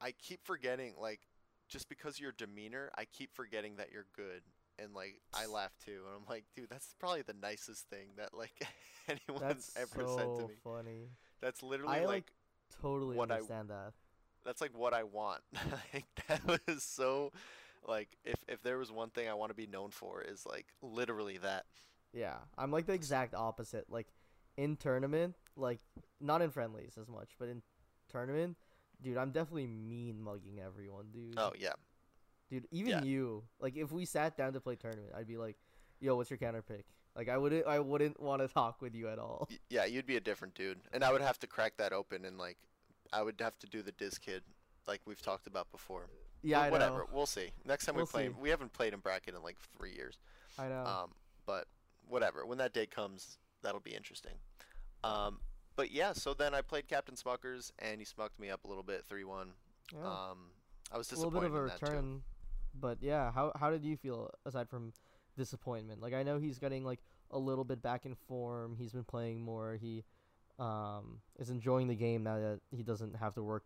I 0.00 0.12
keep 0.12 0.44
forgetting 0.44 0.94
like, 1.00 1.20
just 1.68 1.88
because 1.88 2.20
your 2.20 2.32
demeanor, 2.32 2.90
I 2.96 3.04
keep 3.04 3.32
forgetting 3.34 3.76
that 3.76 3.90
you're 3.92 4.06
good." 4.14 4.42
And 4.78 4.92
like, 4.94 5.20
I 5.32 5.46
laugh 5.46 5.72
too, 5.84 6.02
and 6.06 6.14
I'm 6.16 6.28
like, 6.28 6.44
"Dude, 6.54 6.68
that's 6.68 6.94
probably 6.98 7.22
the 7.22 7.34
nicest 7.40 7.88
thing 7.88 8.08
that 8.18 8.34
like 8.34 8.52
anyone's 9.08 9.72
That's 9.72 9.76
ever 9.76 10.06
so 10.06 10.16
said 10.16 10.42
to 10.42 10.48
me." 10.48 10.54
funny. 10.62 11.08
That's 11.40 11.62
literally 11.62 11.96
I, 11.96 12.00
like, 12.00 12.08
like, 12.08 12.32
Totally 12.82 13.16
what 13.16 13.30
I- 13.30 13.34
understand 13.36 13.68
that. 13.70 13.92
that's 14.44 14.60
like 14.60 14.76
what 14.76 14.92
I 14.92 15.04
want. 15.04 15.40
like 15.94 16.06
that 16.28 16.44
was 16.66 16.82
so, 16.82 17.32
like, 17.86 18.08
if 18.24 18.36
if 18.48 18.62
there 18.62 18.76
was 18.78 18.90
one 18.92 19.10
thing 19.10 19.28
I 19.28 19.34
want 19.34 19.50
to 19.50 19.54
be 19.56 19.66
known 19.66 19.90
for 19.90 20.20
is 20.22 20.44
like 20.44 20.66
literally 20.82 21.38
that. 21.38 21.64
Yeah, 22.12 22.36
I'm 22.58 22.70
like 22.70 22.86
the 22.86 22.92
exact 22.94 23.34
opposite. 23.34 23.86
Like 23.90 24.08
in 24.56 24.76
tournament, 24.76 25.34
like 25.56 25.80
not 26.20 26.42
in 26.42 26.50
friendlies 26.50 26.98
as 27.00 27.08
much, 27.08 27.30
but 27.38 27.48
in 27.48 27.62
tournament, 28.10 28.56
dude, 29.02 29.16
I'm 29.16 29.30
definitely 29.30 29.66
mean 29.66 30.22
mugging 30.22 30.60
everyone, 30.64 31.06
dude. 31.12 31.34
Oh 31.36 31.52
yeah, 31.58 31.74
dude, 32.50 32.66
even 32.70 32.90
yeah. 32.90 33.02
you. 33.02 33.42
Like 33.60 33.76
if 33.76 33.92
we 33.92 34.04
sat 34.04 34.36
down 34.36 34.52
to 34.54 34.60
play 34.60 34.76
tournament, 34.76 35.12
I'd 35.16 35.28
be 35.28 35.36
like, 35.36 35.56
"Yo, 36.00 36.16
what's 36.16 36.30
your 36.30 36.38
counter 36.38 36.62
pick?" 36.62 36.84
Like 37.16 37.28
I 37.28 37.38
wouldn't, 37.38 37.66
I 37.66 37.80
wouldn't 37.80 38.20
want 38.20 38.42
to 38.42 38.48
talk 38.54 38.82
with 38.82 38.94
you 38.94 39.08
at 39.08 39.18
all. 39.18 39.48
Yeah, 39.70 39.84
you'd 39.86 40.06
be 40.06 40.16
a 40.16 40.20
different 40.20 40.54
dude, 40.54 40.78
and 40.92 41.02
I 41.02 41.12
would 41.12 41.22
have 41.22 41.38
to 41.40 41.46
crack 41.46 41.76
that 41.78 41.92
open 41.92 42.24
and 42.24 42.38
like, 42.38 42.58
I 43.12 43.22
would 43.22 43.40
have 43.40 43.58
to 43.60 43.66
do 43.66 43.82
the 43.82 43.92
Diz 43.92 44.18
Kid, 44.18 44.42
like 44.86 45.00
we've 45.06 45.22
talked 45.22 45.46
about 45.46 45.70
before. 45.72 46.08
Yeah, 46.42 46.68
whatever, 46.70 46.98
know. 46.98 47.08
we'll 47.12 47.26
see. 47.26 47.50
Next 47.64 47.86
time 47.86 47.96
We'll 47.96 48.04
we 48.04 48.10
play, 48.10 48.28
see. 48.28 48.34
we 48.40 48.50
haven't 48.50 48.72
played 48.72 48.92
in 48.92 49.00
bracket 49.00 49.34
in 49.34 49.42
like 49.42 49.56
three 49.76 49.92
years. 49.92 50.18
I 50.58 50.68
know. 50.68 50.84
Um, 50.84 51.10
but 51.44 51.66
whatever. 52.06 52.46
When 52.46 52.58
that 52.58 52.72
day 52.72 52.86
comes, 52.86 53.38
that'll 53.62 53.80
be 53.80 53.94
interesting. 53.94 54.34
Um, 55.06 55.40
but 55.76 55.90
yeah, 55.90 56.12
so 56.12 56.34
then 56.34 56.54
I 56.54 56.62
played 56.62 56.88
Captain 56.88 57.14
Smuckers, 57.14 57.70
and 57.78 58.00
he 58.00 58.04
smucked 58.04 58.38
me 58.40 58.50
up 58.50 58.64
a 58.64 58.68
little 58.68 58.82
bit, 58.82 59.04
three 59.08 59.24
one. 59.24 59.50
yeah. 59.92 60.00
Um, 60.06 60.50
I 60.92 60.98
was 60.98 61.10
a 61.12 61.16
little 61.16 61.30
bit 61.30 61.44
of 61.44 61.54
a 61.54 61.62
return, 61.62 62.22
but 62.80 62.98
yeah. 63.00 63.30
How 63.32 63.52
how 63.58 63.70
did 63.70 63.84
you 63.84 63.96
feel 63.96 64.30
aside 64.44 64.68
from 64.68 64.92
disappointment? 65.36 66.00
Like 66.00 66.14
I 66.14 66.22
know 66.22 66.38
he's 66.38 66.58
getting 66.58 66.84
like 66.84 67.00
a 67.30 67.38
little 67.38 67.64
bit 67.64 67.82
back 67.82 68.06
in 68.06 68.14
form. 68.14 68.76
He's 68.78 68.92
been 68.92 69.04
playing 69.04 69.42
more. 69.42 69.76
He 69.80 70.04
um 70.58 71.18
is 71.38 71.50
enjoying 71.50 71.88
the 71.88 71.94
game 71.94 72.22
now 72.22 72.38
that 72.38 72.60
he 72.70 72.82
doesn't 72.82 73.16
have 73.16 73.34
to 73.34 73.42
work. 73.42 73.64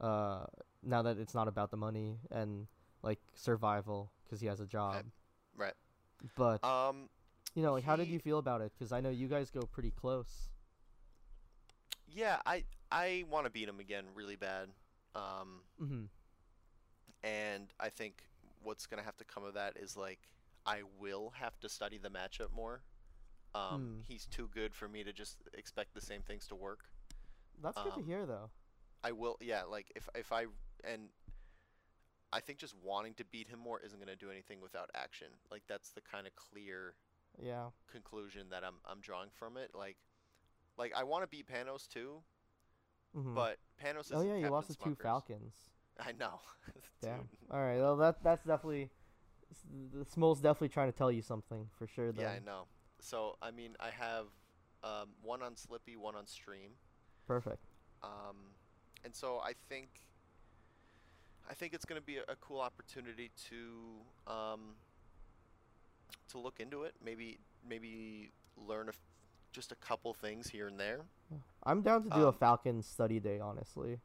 Uh, 0.00 0.44
now 0.82 1.02
that 1.02 1.18
it's 1.18 1.34
not 1.34 1.48
about 1.48 1.70
the 1.70 1.76
money 1.76 2.18
and 2.30 2.66
like 3.02 3.18
survival 3.34 4.10
because 4.24 4.40
he 4.40 4.46
has 4.46 4.60
a 4.60 4.66
job. 4.66 5.04
right. 5.56 5.74
But 6.36 6.64
Um, 6.64 7.08
you 7.54 7.62
know, 7.62 7.72
like 7.72 7.84
how 7.84 7.96
did 7.96 8.08
you 8.08 8.18
feel 8.18 8.38
about 8.38 8.60
it? 8.60 8.72
Because 8.76 8.92
I 8.92 9.00
know 9.00 9.10
you 9.10 9.28
guys 9.28 9.50
go 9.50 9.60
pretty 9.62 9.90
close. 9.90 10.48
Yeah, 12.08 12.38
I 12.46 12.64
I 12.90 13.24
want 13.30 13.46
to 13.46 13.50
beat 13.50 13.68
him 13.68 13.80
again 13.80 14.04
really 14.14 14.36
bad. 14.36 14.68
Um, 15.14 15.62
Mm-hmm. 15.82 16.04
and 17.22 17.72
I 17.80 17.88
think 17.88 18.22
what's 18.62 18.86
gonna 18.86 19.02
have 19.02 19.16
to 19.18 19.24
come 19.24 19.44
of 19.44 19.54
that 19.54 19.76
is 19.76 19.96
like 19.96 20.20
I 20.66 20.82
will 20.98 21.30
have 21.38 21.58
to 21.60 21.68
study 21.68 21.98
the 21.98 22.10
matchup 22.10 22.52
more. 22.54 22.82
Um, 23.54 23.80
Hmm. 23.80 24.00
He's 24.06 24.26
too 24.26 24.48
good 24.52 24.74
for 24.74 24.88
me 24.88 25.04
to 25.04 25.12
just 25.12 25.38
expect 25.54 25.94
the 25.94 26.00
same 26.00 26.22
things 26.22 26.46
to 26.48 26.54
work. 26.54 26.90
That's 27.60 27.80
good 27.80 27.94
to 27.94 28.00
Um, 28.00 28.02
hear, 28.02 28.26
though. 28.26 28.50
I 29.02 29.12
will, 29.12 29.36
yeah. 29.40 29.62
Like 29.64 29.92
if 29.96 30.08
if 30.14 30.32
I 30.32 30.46
and 30.84 31.10
I 32.32 32.40
think 32.40 32.58
just 32.58 32.74
wanting 32.82 33.14
to 33.14 33.24
beat 33.24 33.48
him 33.48 33.58
more 33.58 33.80
isn't 33.80 33.98
gonna 33.98 34.16
do 34.16 34.30
anything 34.30 34.60
without 34.60 34.90
action. 34.94 35.28
Like 35.50 35.62
that's 35.66 35.90
the 35.90 36.00
kind 36.02 36.26
of 36.26 36.34
clear 36.36 36.94
Yeah. 37.38 37.70
conclusion 37.90 38.48
that 38.50 38.64
I'm 38.64 38.76
I'm 38.84 39.00
drawing 39.00 39.30
from 39.30 39.56
it. 39.56 39.70
Like 39.74 39.96
like 40.78 40.92
I 40.96 41.02
want 41.04 41.22
to 41.24 41.28
beat 41.28 41.46
Panos 41.46 41.88
too, 41.88 42.22
Mm-hmm. 43.16 43.34
but 43.34 43.56
Panos 43.82 44.06
is 44.06 44.12
oh 44.14 44.22
yeah, 44.22 44.36
you 44.36 44.48
lost 44.50 44.70
to 44.70 44.76
Captain 44.76 44.94
two 44.94 45.02
Falcons. 45.02 45.54
I 46.00 46.12
know. 46.12 46.40
Damn. 47.02 47.28
All 47.50 47.60
right. 47.60 47.78
Well, 47.78 47.96
that 47.96 48.22
that's 48.22 48.44
definitely 48.44 48.90
the 49.92 50.04
Smol's 50.04 50.40
definitely 50.40 50.68
trying 50.68 50.92
to 50.92 50.96
tell 50.96 51.10
you 51.10 51.22
something 51.22 51.66
for 51.78 51.86
sure. 51.86 52.12
Then. 52.12 52.24
Yeah, 52.24 52.32
I 52.32 52.38
know. 52.44 52.64
So 53.00 53.36
I 53.40 53.50
mean, 53.50 53.76
I 53.80 53.90
have 53.90 54.26
um, 54.84 55.08
one 55.22 55.42
on 55.42 55.54
Slippi, 55.54 55.96
one 55.96 56.14
on 56.14 56.26
Stream, 56.26 56.72
Perfect. 57.26 57.64
um, 58.02 58.36
and 59.04 59.14
so 59.14 59.40
I 59.42 59.54
think 59.70 59.88
I 61.50 61.54
think 61.54 61.72
it's 61.72 61.86
going 61.86 62.00
to 62.00 62.04
be 62.06 62.18
a, 62.18 62.22
a 62.28 62.36
cool 62.40 62.60
opportunity 62.60 63.30
to 63.48 64.32
um, 64.32 64.60
to 66.28 66.38
look 66.38 66.60
into 66.60 66.82
it. 66.82 66.94
Maybe 67.02 67.38
maybe 67.66 68.30
learn 68.56 68.88
a 68.90 68.92
just 69.52 69.72
a 69.72 69.76
couple 69.76 70.12
things 70.14 70.48
here 70.48 70.66
and 70.68 70.78
there. 70.78 71.00
I'm 71.64 71.82
down 71.82 72.02
to 72.04 72.10
do 72.10 72.24
a 72.24 72.28
Um, 72.28 72.34
Falcon 72.34 72.82
study 72.82 73.20
day, 73.20 73.40
honestly, 73.40 74.00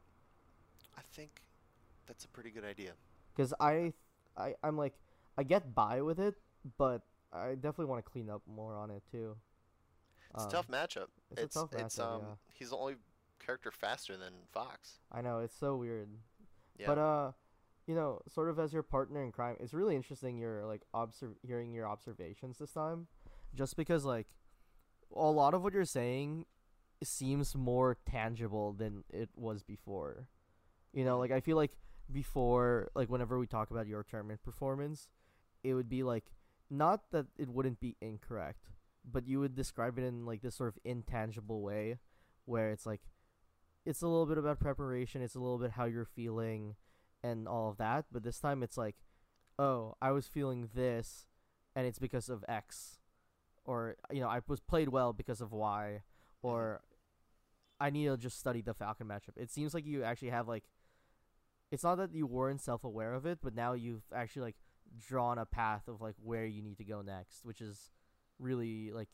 I 0.97 1.01
think 1.13 1.41
that's 2.05 2.25
a 2.25 2.27
pretty 2.27 2.49
good 2.51 2.65
idea. 2.65 2.93
because 3.35 3.53
I, 3.59 3.93
I, 4.37 4.55
I'm 4.63 4.77
like, 4.77 4.93
I 5.37 5.43
get 5.43 5.73
by 5.73 6.01
with 6.01 6.19
it, 6.19 6.35
but 6.77 7.01
I 7.31 7.55
definitely 7.55 7.85
want 7.85 8.03
to 8.05 8.11
clean 8.11 8.29
up 8.29 8.41
more 8.47 8.75
on 8.75 8.89
it 8.91 9.03
too. 9.11 9.35
It's 10.33 10.43
Um, 10.43 10.49
a 10.49 10.51
tough 10.51 10.67
matchup. 10.67 11.07
it's 11.31 11.41
a 11.41 11.43
it's 11.45 11.53
tough 11.55 11.73
it's 11.73 11.97
matchup, 11.97 12.15
um 12.15 12.21
yeah. 12.21 12.35
he's 12.53 12.69
the 12.71 12.77
only 12.77 12.95
character 13.39 13.71
faster 13.71 14.17
than 14.17 14.33
Fox. 14.51 14.99
I 15.11 15.21
know 15.21 15.39
it's 15.39 15.55
so 15.55 15.75
weird. 15.75 16.09
Yeah. 16.77 16.87
But 16.87 16.97
uh, 16.97 17.31
you 17.85 17.95
know, 17.95 18.21
sort 18.27 18.49
of 18.49 18.57
as 18.59 18.73
your 18.73 18.83
partner 18.83 19.23
in 19.23 19.31
crime, 19.31 19.57
it's 19.59 19.73
really 19.73 19.95
interesting. 19.95 20.37
Your 20.37 20.65
like 20.65 20.81
observ 20.93 21.35
hearing 21.45 21.73
your 21.73 21.87
observations 21.87 22.57
this 22.57 22.71
time, 22.71 23.07
just 23.55 23.75
because 23.77 24.05
like 24.05 24.27
a 25.15 25.31
lot 25.31 25.53
of 25.53 25.63
what 25.63 25.73
you're 25.73 25.85
saying 25.85 26.45
seems 27.03 27.55
more 27.55 27.97
tangible 28.09 28.73
than 28.73 29.03
it 29.09 29.29
was 29.35 29.63
before. 29.63 30.27
You 30.93 31.05
know, 31.05 31.17
like 31.19 31.31
I 31.31 31.39
feel 31.39 31.57
like 31.57 31.71
before, 32.11 32.89
like 32.95 33.09
whenever 33.09 33.39
we 33.39 33.47
talk 33.47 33.71
about 33.71 33.87
your 33.87 34.03
tournament 34.03 34.43
performance, 34.43 35.07
it 35.63 35.73
would 35.73 35.89
be 35.89 36.03
like 36.03 36.25
not 36.69 37.11
that 37.11 37.27
it 37.37 37.49
wouldn't 37.49 37.79
be 37.79 37.95
incorrect, 38.01 38.69
but 39.09 39.27
you 39.27 39.39
would 39.39 39.55
describe 39.55 39.97
it 39.97 40.03
in 40.03 40.25
like 40.25 40.41
this 40.41 40.55
sort 40.55 40.69
of 40.69 40.79
intangible 40.83 41.61
way, 41.61 41.97
where 42.45 42.71
it's 42.71 42.85
like 42.85 43.01
it's 43.85 44.01
a 44.01 44.07
little 44.07 44.25
bit 44.25 44.37
about 44.37 44.59
preparation, 44.59 45.21
it's 45.21 45.35
a 45.35 45.39
little 45.39 45.57
bit 45.57 45.71
how 45.71 45.85
you're 45.85 46.05
feeling, 46.05 46.75
and 47.23 47.47
all 47.47 47.69
of 47.69 47.77
that. 47.77 48.05
But 48.11 48.23
this 48.23 48.39
time 48.39 48.63
it's 48.63 48.77
like, 48.77 48.95
oh, 49.59 49.95
I 50.01 50.11
was 50.11 50.27
feeling 50.27 50.69
this, 50.73 51.25
and 51.75 51.85
it's 51.85 51.99
because 51.99 52.29
of 52.29 52.45
X, 52.47 52.99
or 53.65 53.95
you 54.11 54.21
know, 54.21 54.27
I 54.27 54.41
was 54.47 54.59
played 54.59 54.89
well 54.89 55.13
because 55.13 55.41
of 55.41 55.51
why, 55.51 56.01
mm-hmm. 56.01 56.47
or 56.47 56.81
I 57.79 57.89
need 57.89 58.05
to 58.05 58.17
just 58.17 58.39
study 58.39 58.61
the 58.61 58.73
Falcon 58.73 59.07
matchup. 59.07 59.35
It 59.35 59.51
seems 59.51 59.73
like 59.73 59.85
you 59.85 60.03
actually 60.03 60.29
have 60.29 60.47
like, 60.47 60.63
it's 61.71 61.83
not 61.83 61.95
that 61.95 62.13
you 62.13 62.25
weren't 62.27 62.61
self 62.61 62.83
aware 62.83 63.13
of 63.13 63.25
it, 63.25 63.39
but 63.41 63.55
now 63.55 63.73
you've 63.73 64.03
actually 64.13 64.43
like 64.43 64.55
drawn 64.99 65.37
a 65.37 65.45
path 65.45 65.87
of 65.87 66.01
like 66.01 66.15
where 66.21 66.45
you 66.45 66.61
need 66.61 66.77
to 66.77 66.83
go 66.83 67.01
next, 67.01 67.43
which 67.43 67.61
is 67.61 67.91
really 68.39 68.91
like 68.91 69.09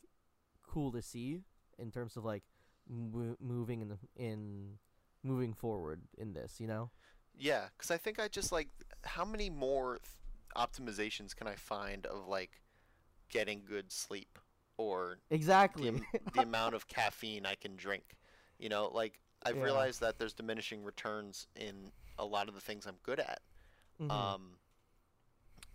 cool 0.66 0.92
to 0.92 1.02
see 1.02 1.40
in 1.78 1.90
terms 1.90 2.16
of 2.16 2.24
like 2.24 2.42
mo- 2.88 3.36
moving 3.40 3.80
in 3.80 3.88
the, 3.88 3.98
in 4.16 4.78
moving 5.22 5.54
forward 5.54 6.02
in 6.18 6.32
this, 6.32 6.60
you 6.60 6.66
know? 6.66 6.90
Yeah, 7.36 7.66
because 7.76 7.90
I 7.90 7.96
think 7.96 8.20
I 8.20 8.28
just 8.28 8.52
like 8.52 8.68
how 9.04 9.24
many 9.24 9.48
more 9.50 9.98
th- 9.98 10.12
optimizations 10.56 11.34
can 11.34 11.46
I 11.46 11.54
find 11.54 12.06
of 12.06 12.26
like 12.28 12.59
getting 13.30 13.62
good 13.64 13.92
sleep 13.92 14.38
or 14.76 15.18
Exactly. 15.30 15.88
am- 15.88 16.06
the 16.32 16.42
amount 16.42 16.74
of 16.74 16.88
caffeine 16.88 17.46
I 17.46 17.54
can 17.54 17.76
drink. 17.76 18.16
You 18.58 18.68
know, 18.68 18.90
like 18.92 19.20
I've 19.44 19.56
Yeah. 19.56 19.62
realized 19.64 20.00
that 20.00 20.18
there's 20.18 20.34
diminishing 20.34 20.84
returns 20.84 21.46
in 21.56 21.92
a 22.18 22.24
lot 22.24 22.48
of 22.48 22.54
the 22.54 22.60
things 22.60 22.86
I'm 22.86 22.98
good 23.02 23.20
at. 23.20 23.40
Mhm. 24.00 24.10
Um, 24.10 24.58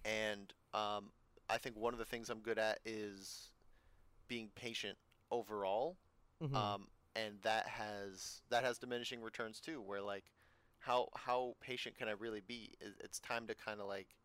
and 0.04 0.54
um, 0.74 1.12
I 1.50 1.58
think 1.58 1.76
one 1.78 1.94
of 1.94 2.00
the 2.00 2.06
things 2.06 2.30
I'm 2.30 2.40
good 2.40 2.60
at 2.60 2.80
is 2.86 3.52
being 4.28 4.50
patient 4.56 4.98
overall. 5.32 5.98
Mhm. 6.42 6.56
Um, 6.56 6.88
and 7.16 7.36
that 7.44 7.68
has 7.68 8.42
that 8.50 8.64
has 8.64 8.78
diminishing 8.78 9.22
returns 9.22 9.60
too. 9.60 9.82
Where 9.82 10.02
like, 10.02 10.32
how 10.80 11.10
how 11.16 11.56
patient 11.62 11.96
can 11.98 12.08
I 12.08 12.12
really 12.12 12.42
be? 12.42 12.76
It's 13.00 13.20
time 13.20 13.48
to 13.48 13.56
kind 13.56 13.80
of 13.80 13.88
like, 13.88 14.16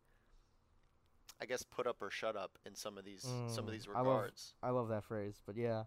I 1.41 1.45
guess, 1.45 1.63
put 1.63 1.87
up 1.87 2.01
or 2.01 2.11
shut 2.11 2.35
up 2.35 2.57
in 2.65 2.75
some 2.75 2.97
of 2.97 3.03
these 3.05 3.23
some 3.47 3.65
of 3.65 3.69
Mm, 3.69 3.71
these 3.71 3.87
I 3.87 3.97
love- 3.97 4.05
regards. 4.05 4.53
I 4.61 4.69
love 4.69 4.89
that 4.89 5.03
phrase, 5.03 5.41
but 5.45 5.55
yeah. 5.57 5.85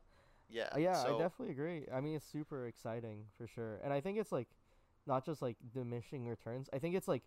Yeah. 0.49 0.69
Uh, 0.75 0.79
yeah, 0.79 0.95
so, 1.03 1.17
I 1.17 1.19
definitely 1.19 1.53
agree. 1.53 1.87
I 1.93 2.01
mean, 2.01 2.17
it's 2.17 2.27
super 2.27 2.67
exciting 2.67 3.27
for 3.39 3.47
sure, 3.47 3.81
and 3.85 3.93
I 3.93 4.01
think 4.01 4.19
it's 4.19 4.33
like 4.33 4.49
not 5.07 5.25
just 5.25 5.41
like 5.43 5.57
diminishing 5.73 6.27
returns. 6.27 6.69
I 6.73 6.79
think 6.79 6.95
it's 6.95 7.09
like 7.09 7.23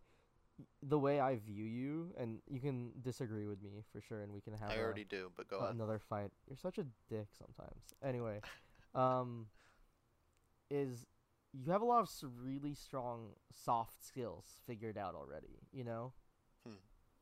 the 0.82 1.00
way 1.00 1.20
I 1.20 1.38
view 1.38 1.64
you, 1.64 2.14
and 2.18 2.42
you 2.50 2.60
can 2.60 2.92
disagree 3.02 3.46
with 3.48 3.62
me 3.62 3.84
for 3.92 4.02
sure, 4.02 4.22
and 4.24 4.34
we 4.34 4.42
can 4.42 4.54
have 4.54 4.72
I 4.72 4.76
a- 4.76 4.84
already 4.84 5.04
do, 5.06 5.32
but 5.36 5.48
go 5.48 5.60
a- 5.60 5.70
another 5.70 6.00
fight. 6.00 6.32
You're 6.48 6.58
such 6.58 6.78
a 6.78 6.86
dick 7.10 7.28
sometimes. 7.38 7.94
Anyway, 8.04 8.42
um, 8.94 9.48
is 10.70 11.06
you 11.54 11.72
have 11.72 11.82
a 11.82 11.86
lot 11.86 12.02
of 12.02 12.10
really 12.44 12.74
strong 12.76 13.30
soft 13.52 14.04
skills 14.06 14.46
figured 14.68 14.98
out 14.98 15.16
already. 15.16 15.60
You 15.72 15.84
know. 15.86 16.14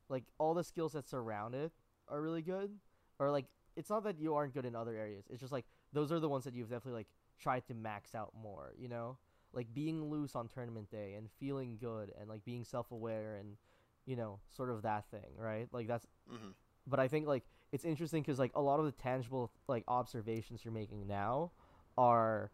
Like 0.10 0.24
all 0.38 0.54
the 0.54 0.64
skills 0.64 0.94
that 0.94 1.08
surround 1.08 1.56
it 1.56 1.72
are 2.08 2.22
really 2.22 2.42
good, 2.42 2.72
or 3.20 3.32
like 3.32 3.46
it's 3.76 3.90
not 3.90 4.04
that 4.04 4.20
you 4.20 4.36
aren't 4.36 4.54
good 4.54 4.66
in 4.66 4.76
other 4.76 4.96
areas. 4.96 5.26
It's 5.30 5.40
just 5.42 5.52
like 5.52 5.66
those 5.94 6.12
are 6.12 6.20
the 6.20 6.30
ones 6.30 6.44
that 6.46 6.54
you've 6.54 6.70
definitely 6.70 7.00
like 7.00 7.08
tried 7.40 7.66
to 7.68 7.74
max 7.74 8.16
out 8.16 8.32
more. 8.42 8.74
You 8.78 8.88
know, 8.90 9.18
like 9.54 9.74
being 9.74 10.10
loose 10.10 10.36
on 10.36 10.48
tournament 10.48 10.90
day 10.92 11.14
and 11.16 11.30
feeling 11.40 11.78
good 11.80 12.12
and 12.20 12.30
like 12.30 12.44
being 12.46 12.64
self 12.64 12.92
aware 12.92 13.36
and 13.38 13.58
you 14.06 14.16
know 14.16 14.40
sort 14.56 14.70
of 14.70 14.82
that 14.84 15.06
thing, 15.12 15.32
right? 15.38 15.68
Like 15.72 15.88
that's 15.88 16.06
hmm 16.30 16.52
but 16.88 17.00
I 17.00 17.08
think 17.08 17.28
like 17.28 17.44
it's 17.72 17.84
interesting 17.84 18.22
because 18.22 18.38
like 18.40 18.52
a 18.56 18.62
lot 18.62 18.80
of 18.80 18.86
the 18.86 18.92
tangible 18.92 19.52
like 19.68 19.84
observations 19.88 20.64
you're 20.64 20.74
making 20.74 21.08
now 21.08 21.52
are 21.98 22.52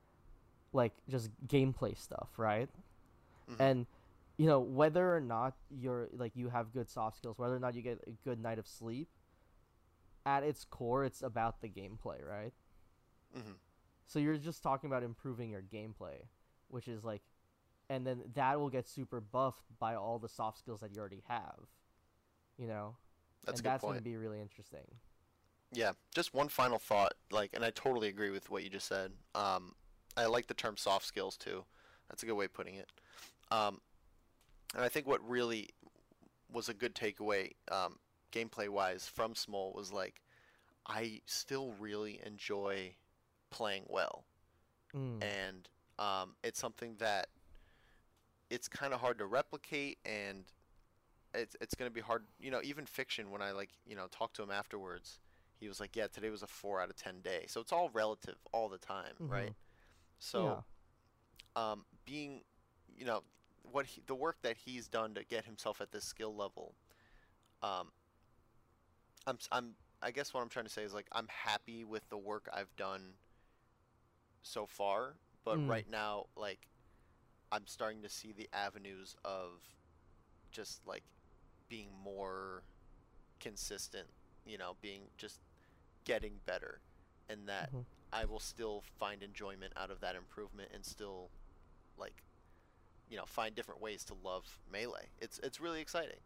like 0.74 0.94
just 1.10 1.30
gameplay 1.48 1.98
stuff, 1.98 2.30
right? 2.38 2.70
Mhm. 3.50 3.56
And 3.60 3.86
you 4.42 4.48
know 4.48 4.60
whether 4.60 5.16
or 5.16 5.22
not 5.22 5.54
you're 5.70 6.10
like 6.14 6.36
you 6.36 6.50
have 6.50 6.74
good 6.74 6.90
soft 6.90 7.18
skills, 7.18 7.38
whether 7.38 7.56
or 7.56 7.60
not 7.60 7.76
you 7.76 7.84
get 7.84 8.02
a 8.08 8.12
good 8.28 8.42
night 8.42 8.58
of 8.58 8.68
sleep, 8.68 9.08
at 10.26 10.44
its 10.44 10.64
core, 10.66 11.04
it's 11.06 11.22
about 11.22 11.62
the 11.62 11.70
gameplay, 11.70 12.26
right? 12.28 12.54
hmm 13.34 13.58
So 14.08 14.20
you're 14.20 14.38
just 14.38 14.64
talking 14.64 14.90
about 14.90 15.04
improving 15.04 15.50
your 15.50 15.62
gameplay, 15.62 16.26
which 16.70 16.88
is 16.88 17.04
like, 17.04 17.22
and 17.90 18.06
then 18.06 18.24
that 18.36 18.60
will 18.60 18.70
get 18.70 18.88
super 18.88 19.22
buffed 19.22 19.66
by 19.80 19.96
all 19.96 20.20
the 20.20 20.30
soft 20.30 20.60
skills 20.60 20.82
that 20.82 20.92
you 20.94 21.00
already 21.00 21.24
have, 21.28 21.60
you 22.58 22.68
know. 22.68 22.96
That's 23.46 23.58
and 23.58 23.62
a 23.62 23.64
good 23.64 23.70
that's 23.70 23.84
gonna 23.86 24.02
be 24.02 24.18
really 24.18 24.42
interesting. 24.42 24.88
Yeah, 25.74 25.94
just 26.14 26.34
one 26.34 26.50
final 26.50 26.80
thought, 26.80 27.14
like, 27.32 27.52
and 27.54 27.64
I 27.64 27.70
totally 27.72 28.10
agree 28.10 28.30
with 28.30 28.50
what 28.50 28.64
you 28.64 28.70
just 28.70 28.88
said. 28.88 29.14
Um, 29.36 29.76
I 30.18 30.26
like 30.26 30.48
the 30.48 30.54
term 30.54 30.76
soft 30.78 31.06
skills 31.06 31.38
too. 31.38 31.64
That's 32.10 32.24
a 32.24 32.26
good 32.26 32.34
way 32.36 32.46
of 32.46 32.54
putting 32.54 32.76
it. 32.76 32.90
Um, 33.52 33.80
and 34.76 34.84
I 34.84 34.90
think 34.90 35.08
what 35.08 35.28
really 35.28 35.70
was 36.52 36.70
a 36.70 36.74
good 36.74 36.96
takeaway, 36.96 37.52
um, 37.72 38.00
gameplay 38.32 38.70
wise, 38.70 39.08
from 39.08 39.34
Smol 39.34 39.74
was 39.76 39.92
like, 39.92 40.22
I 40.86 41.22
still 41.26 41.74
really 41.80 42.20
enjoy 42.26 42.96
playing 43.50 43.86
well, 43.88 44.26
Mm. 44.94 45.22
and 45.24 45.70
um, 46.00 46.36
it's 46.44 46.60
something 46.60 46.96
that 46.98 47.30
it's 48.50 48.68
kind 48.68 48.94
of 48.94 49.00
hard 49.00 49.18
to 49.20 49.26
replicate, 49.26 49.98
and 50.06 50.46
it's 51.34 51.56
it's 51.62 51.76
gonna 51.76 51.90
be 51.92 52.02
hard. 52.02 52.26
You 52.40 52.52
know, 52.52 52.62
even 52.64 52.86
fiction. 52.86 53.32
When 53.32 53.42
I 53.42 53.52
like, 53.52 53.70
you 53.86 53.96
know, 53.96 54.08
talk 54.08 54.34
to 54.34 54.44
him 54.44 54.52
afterwards, 54.52 55.20
he 55.60 55.68
was 55.68 55.80
like, 55.80 55.96
"Yeah, 55.96 56.08
today 56.08 56.30
was 56.30 56.44
a 56.44 56.48
four 56.48 56.82
out 56.82 56.90
of 56.90 56.96
ten 56.96 57.22
day." 57.22 57.46
So 57.48 57.62
it's 57.62 57.72
all 57.72 57.90
relative 57.94 58.36
all 58.52 58.68
the 58.68 58.78
time, 58.78 59.16
right? 59.20 59.52
Mhm. 59.52 59.56
So, 60.20 60.64
um, 61.56 61.86
being, 62.06 62.44
you 62.98 63.06
know, 63.06 63.24
what 63.72 63.88
he, 63.88 64.02
the 64.06 64.16
work 64.16 64.38
that 64.44 64.58
he's 64.66 64.88
done 64.88 65.14
to 65.16 65.24
get 65.24 65.46
himself 65.46 65.82
at 65.82 65.92
this 65.92 66.06
skill 66.06 66.36
level, 66.36 66.76
um, 67.62 67.92
I'm 69.28 69.38
I'm 69.52 69.76
I 70.02 70.12
guess 70.12 70.34
what 70.34 70.42
I'm 70.42 70.50
trying 70.50 70.66
to 70.66 70.72
say 70.72 70.84
is 70.84 70.94
like 70.94 71.08
I'm 71.12 71.28
happy 71.30 71.84
with 71.84 72.08
the 72.10 72.18
work 72.18 72.50
I've 72.54 72.76
done 72.76 73.14
so 74.44 74.66
far, 74.66 75.16
but 75.44 75.60
Mm. 75.60 75.68
right 75.68 75.88
now 75.90 76.26
like 76.36 76.68
I'm 77.52 77.68
starting 77.68 78.02
to 78.04 78.10
see 78.10 78.32
the 78.34 78.50
avenues 78.54 79.16
of 79.24 79.62
just 80.52 80.86
like 80.88 81.04
being 81.70 81.90
more 82.04 82.64
consistent, 83.40 84.08
you 84.46 84.58
know, 84.58 84.76
being 84.82 85.04
just 85.18 85.42
getting 86.06 86.40
better 86.46 86.82
and 87.30 87.48
that 87.48 87.72
Mhm. 87.72 87.86
I 88.14 88.26
will 88.26 88.40
still 88.40 88.84
find 89.00 89.24
enjoyment 89.24 89.74
out 89.78 89.92
of 89.92 90.00
that 90.02 90.16
improvement 90.16 90.70
and 90.74 90.86
still 90.86 91.32
like 91.98 92.24
you 93.12 93.18
know 93.18 93.26
find 93.28 93.54
different 93.56 93.82
ways 93.82 94.04
to 94.06 94.16
love 94.24 94.58
melee. 94.72 95.10
It's 95.20 95.40
it's 95.44 95.60
really 95.62 95.82
exciting. 95.82 96.20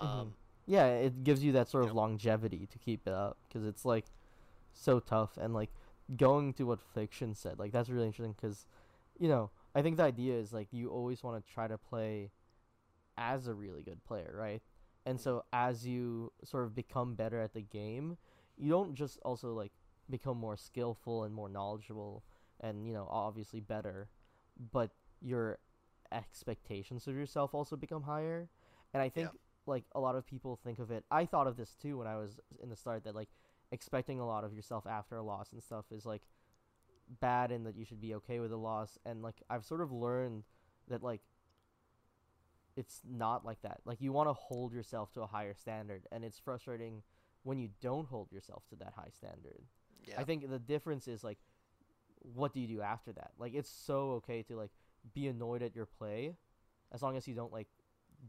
Mhm. 0.00 0.06
Um, 0.06 0.34
Yeah, 0.66 0.86
it 0.86 1.22
gives 1.24 1.44
you 1.44 1.52
that 1.52 1.68
sort 1.68 1.84
you 1.84 1.90
of 1.90 1.94
know- 1.94 2.00
longevity 2.02 2.66
to 2.66 2.78
keep 2.78 3.06
it 3.06 3.12
up 3.12 3.36
because 3.46 3.64
it's 3.66 3.84
like 3.84 4.06
so 4.72 4.98
tough 4.98 5.36
and 5.36 5.54
like 5.54 5.70
going 6.16 6.52
to 6.54 6.64
what 6.64 6.80
fiction 6.80 7.34
said 7.34 7.58
like 7.58 7.72
that's 7.72 7.88
really 7.88 8.06
interesting 8.06 8.32
because 8.32 8.66
you 9.18 9.28
know 9.28 9.50
I 9.74 9.82
think 9.82 9.96
the 9.98 10.02
idea 10.04 10.34
is 10.38 10.52
like 10.52 10.68
you 10.72 10.90
always 10.90 11.22
want 11.22 11.44
to 11.46 11.52
try 11.52 11.68
to 11.68 11.78
play 11.78 12.30
as 13.16 13.46
a 13.46 13.54
really 13.54 13.82
good 13.82 14.02
player, 14.04 14.34
right? 14.36 14.62
And 15.06 15.20
so 15.20 15.44
as 15.52 15.86
you 15.86 16.32
sort 16.44 16.64
of 16.64 16.74
become 16.74 17.14
better 17.14 17.40
at 17.40 17.52
the 17.54 17.60
game, 17.62 18.16
you 18.56 18.70
don't 18.70 18.94
just 18.94 19.18
also 19.24 19.52
like 19.54 19.72
become 20.10 20.38
more 20.38 20.56
skillful 20.56 21.24
and 21.24 21.34
more 21.34 21.48
knowledgeable 21.48 22.24
and 22.60 22.86
you 22.86 22.92
know 22.92 23.06
obviously 23.10 23.60
better, 23.60 24.08
but 24.72 24.90
your 25.20 25.58
expectations 26.12 27.06
of 27.06 27.14
yourself 27.16 27.54
also 27.54 27.76
become 27.76 28.02
higher. 28.02 28.48
And 28.92 29.02
I 29.02 29.08
think 29.08 29.30
Yeah. 29.32 29.38
like 29.66 29.84
a 29.94 30.00
lot 30.00 30.14
of 30.16 30.26
people 30.26 30.56
think 30.56 30.78
of 30.78 30.90
it. 30.90 31.04
I 31.10 31.26
thought 31.26 31.46
of 31.46 31.56
this 31.56 31.74
too 31.74 31.98
when 31.98 32.06
I 32.06 32.16
was 32.16 32.38
in 32.62 32.68
the 32.68 32.76
start 32.76 33.04
that 33.04 33.14
like 33.14 33.28
expecting 33.72 34.20
a 34.20 34.26
lot 34.26 34.44
of 34.44 34.52
yourself 34.52 34.86
after 34.86 35.16
a 35.16 35.22
loss 35.22 35.52
and 35.52 35.62
stuff 35.62 35.86
is 35.90 36.04
like 36.06 36.22
bad 37.20 37.50
and 37.50 37.66
that 37.66 37.76
you 37.76 37.84
should 37.84 38.00
be 38.00 38.14
okay 38.14 38.40
with 38.40 38.52
a 38.52 38.56
loss 38.56 38.98
and 39.04 39.22
like 39.22 39.42
I've 39.50 39.64
sort 39.64 39.80
of 39.80 39.90
learned 39.92 40.44
that 40.88 41.02
like 41.02 41.22
it's 42.76 43.00
not 43.08 43.44
like 43.44 43.60
that. 43.62 43.80
Like 43.84 44.00
you 44.00 44.12
want 44.12 44.28
to 44.28 44.32
hold 44.32 44.72
yourself 44.72 45.12
to 45.12 45.22
a 45.22 45.26
higher 45.26 45.54
standard 45.54 46.06
and 46.10 46.24
it's 46.24 46.38
frustrating 46.38 47.02
when 47.42 47.58
you 47.58 47.68
don't 47.80 48.08
hold 48.08 48.32
yourself 48.32 48.64
to 48.70 48.76
that 48.76 48.94
high 48.96 49.10
standard. 49.12 49.62
yeah. 50.06 50.14
I 50.18 50.24
think 50.24 50.48
the 50.48 50.58
difference 50.58 51.06
is 51.08 51.22
like 51.22 51.38
what 52.34 52.54
do 52.54 52.60
you 52.60 52.66
do 52.66 52.80
after 52.80 53.12
that? 53.12 53.32
Like 53.38 53.54
it's 53.54 53.68
so 53.70 54.12
okay 54.12 54.42
to 54.44 54.56
like 54.56 54.70
be 55.12 55.28
annoyed 55.28 55.62
at 55.62 55.74
your 55.74 55.86
play 55.86 56.34
as 56.92 57.02
long 57.02 57.16
as 57.16 57.26
you 57.28 57.34
don't 57.34 57.52
like 57.52 57.68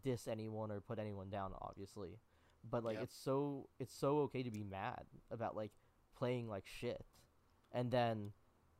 diss 0.03 0.27
anyone 0.27 0.71
or 0.71 0.81
put 0.81 0.99
anyone 0.99 1.29
down 1.29 1.53
obviously. 1.61 2.19
But 2.69 2.83
like 2.83 2.95
Yep. 2.95 3.03
it's 3.03 3.15
so 3.15 3.69
it's 3.79 3.93
so 3.93 4.19
okay 4.21 4.43
to 4.43 4.51
be 4.51 4.63
mad 4.63 5.05
about 5.31 5.55
like 5.55 5.71
playing 6.17 6.49
like 6.49 6.65
shit. 6.65 7.05
And 7.71 7.91
then 7.91 8.31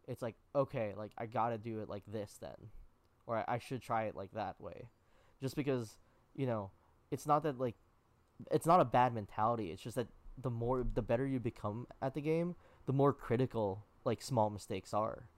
it's 0.07 0.21
like 0.21 0.35
okay, 0.55 0.93
like 0.97 1.11
I 1.17 1.25
gotta 1.27 1.57
do 1.57 1.79
it 1.81 1.89
like 1.89 2.03
this 2.07 2.37
then, 2.41 2.69
or 3.27 3.37
I, 3.37 3.55
I 3.55 3.57
should 3.59 3.81
try 3.81 4.05
it 4.05 4.15
like 4.15 4.31
that 4.31 4.59
way, 4.59 4.89
just 5.41 5.55
because 5.55 5.97
you 6.35 6.45
know 6.47 6.71
it's 7.11 7.27
not 7.27 7.43
that 7.43 7.59
like 7.59 7.75
it's 8.51 8.65
not 8.65 8.79
a 8.81 8.85
bad 8.85 9.13
mentality. 9.13 9.71
It's 9.71 9.81
just 9.81 9.95
that 9.95 10.07
the 10.37 10.49
more 10.49 10.85
the 10.93 11.01
better 11.01 11.25
you 11.25 11.39
become 11.39 11.87
at 12.01 12.13
the 12.13 12.21
game, 12.21 12.55
the 12.85 12.93
more 12.93 13.13
critical 13.13 13.85
like 14.03 14.21
small 14.21 14.49
mistakes 14.49 14.93
are. 14.93 15.29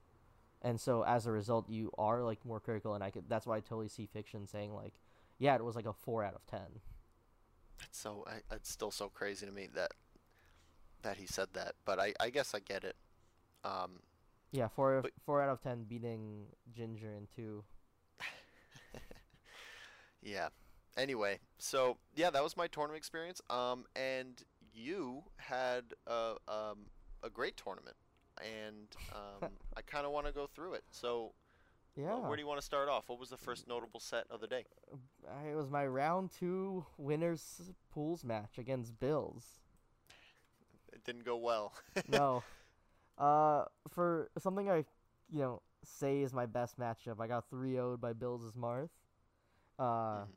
And 0.61 0.79
so 0.81 1.03
as 1.03 1.27
a 1.27 1.31
result, 1.31 1.69
you 1.69 1.91
are 1.97 2.23
like 2.23 2.43
more 2.45 2.59
critical, 2.59 2.95
and 2.95 3.03
I 3.03 3.11
could. 3.11 3.25
That's 3.29 3.45
why 3.45 3.57
I 3.57 3.59
totally 3.59 3.87
see 3.89 4.05
fiction 4.07 4.47
saying 4.47 4.73
like, 4.73 4.93
yeah, 5.37 5.55
it 5.55 5.63
was 5.63 5.75
like 5.75 5.85
a 5.85 5.93
four 5.93 6.23
out 6.23 6.33
of 6.33 6.45
ten. 6.47 6.81
It's 7.83 7.99
so 7.99 8.25
I, 8.27 8.55
it's 8.55 8.69
still 8.71 8.89
so 8.91 9.07
crazy 9.09 9.45
to 9.45 9.51
me 9.51 9.67
that 9.75 9.91
that 11.03 11.17
he 11.17 11.27
said 11.27 11.49
that, 11.53 11.75
but 11.85 11.99
I 11.99 12.13
I 12.19 12.29
guess 12.31 12.53
I 12.55 12.59
get 12.59 12.83
it. 12.83 12.95
Um, 13.63 13.99
Yeah, 14.51 14.67
four 14.67 15.01
But- 15.03 15.11
four 15.25 15.41
out 15.41 15.49
of 15.49 15.61
ten 15.61 15.83
beating 15.83 16.47
Ginger 16.73 17.13
in 17.13 17.27
two. 17.35 17.63
yeah. 20.21 20.49
Anyway, 20.97 21.39
so 21.59 21.97
yeah, 22.15 22.29
that 22.31 22.41
was 22.43 22.57
my 22.57 22.67
tournament 22.67 22.97
experience. 22.97 23.41
Um, 23.49 23.85
and 23.95 24.41
you 24.73 25.23
had 25.37 25.93
a 26.07 26.35
um 26.47 26.87
a 27.23 27.29
great 27.29 27.57
tournament, 27.57 27.95
and 28.41 28.87
um, 29.11 29.43
I 29.75 29.81
kind 29.81 30.05
of 30.05 30.11
want 30.11 30.27
to 30.27 30.31
go 30.31 30.47
through 30.47 30.73
it. 30.75 30.83
So, 30.91 31.33
uh, 32.11 32.17
Yeah, 32.17 32.19
where 32.21 32.37
do 32.37 32.41
you 32.41 32.47
want 32.47 32.59
to 32.59 32.65
start 32.65 32.89
off? 32.89 33.09
What 33.09 33.19
was 33.19 33.29
the 33.29 33.37
first 33.37 33.67
notable 33.67 33.99
set 33.99 34.25
of 34.29 34.41
the 34.41 34.47
day? 34.47 34.65
It 35.47 35.55
was 35.55 35.69
my 35.69 35.85
round 35.85 36.31
two 36.31 36.85
winners 36.97 37.71
pools 37.91 38.23
match 38.23 38.57
against 38.57 38.99
Bills. 38.99 39.59
It 40.93 41.03
didn't 41.03 41.23
go 41.25 41.37
well. 41.37 41.73
no. 42.07 42.43
Uh, 43.17 43.65
for 43.89 44.29
something 44.39 44.69
I, 44.69 44.85
you 45.29 45.39
know, 45.39 45.61
say 45.83 46.21
is 46.21 46.33
my 46.33 46.45
best 46.45 46.79
matchup, 46.79 47.19
I 47.19 47.27
got 47.27 47.49
3 47.49 47.75
0'd 47.75 48.01
by 48.01 48.13
Bills' 48.13 48.45
as 48.45 48.53
Marth. 48.53 48.89
Uh, 49.79 50.25
Mhm. 50.25 50.33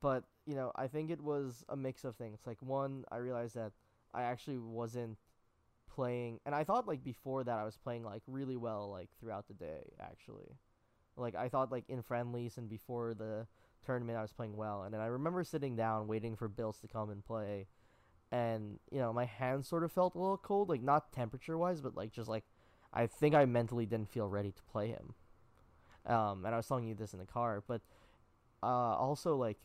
but, 0.00 0.24
you 0.46 0.54
know, 0.54 0.72
I 0.76 0.88
think 0.88 1.10
it 1.10 1.20
was 1.20 1.64
a 1.68 1.76
mix 1.76 2.04
of 2.04 2.16
things. 2.16 2.40
Like, 2.46 2.58
one, 2.62 3.04
I 3.10 3.16
realized 3.18 3.54
that 3.56 3.72
I 4.14 4.22
actually 4.22 4.58
wasn't 4.58 5.18
playing, 5.98 6.38
and 6.46 6.54
I 6.54 6.62
thought, 6.62 6.86
like, 6.86 7.02
before 7.02 7.42
that 7.42 7.58
I 7.58 7.64
was 7.64 7.76
playing, 7.76 8.04
like, 8.04 8.22
really 8.28 8.56
well, 8.56 8.88
like, 8.88 9.08
throughout 9.18 9.48
the 9.48 9.54
day, 9.54 9.90
actually. 10.00 10.56
Like, 11.16 11.34
I 11.34 11.48
thought, 11.48 11.72
like, 11.72 11.84
in 11.88 12.02
friendlies 12.02 12.56
and 12.56 12.68
before 12.68 13.14
the 13.14 13.48
tournament 13.84 14.16
I 14.16 14.22
was 14.22 14.32
playing 14.32 14.56
well. 14.56 14.84
And 14.84 14.94
then 14.94 15.00
I 15.00 15.06
remember 15.06 15.42
sitting 15.42 15.74
down 15.74 16.06
waiting 16.06 16.36
for 16.36 16.46
Bills 16.46 16.78
to 16.82 16.86
come 16.86 17.10
and 17.10 17.24
play 17.24 17.66
and 18.30 18.78
you 18.90 18.98
know 18.98 19.12
my 19.12 19.24
hands 19.24 19.66
sort 19.66 19.82
of 19.84 19.92
felt 19.92 20.14
a 20.14 20.18
little 20.18 20.36
cold 20.36 20.68
like 20.68 20.82
not 20.82 21.12
temperature 21.12 21.56
wise 21.56 21.80
but 21.80 21.96
like 21.96 22.12
just 22.12 22.28
like 22.28 22.44
i 22.92 23.06
think 23.06 23.34
i 23.34 23.44
mentally 23.44 23.86
didn't 23.86 24.10
feel 24.10 24.28
ready 24.28 24.52
to 24.52 24.62
play 24.70 24.88
him 24.88 25.14
um 26.06 26.44
and 26.44 26.54
i 26.54 26.56
was 26.56 26.66
telling 26.66 26.86
you 26.86 26.94
this 26.94 27.12
in 27.12 27.18
the 27.18 27.24
car 27.24 27.62
but 27.66 27.80
uh 28.62 28.66
also 28.66 29.36
like 29.36 29.56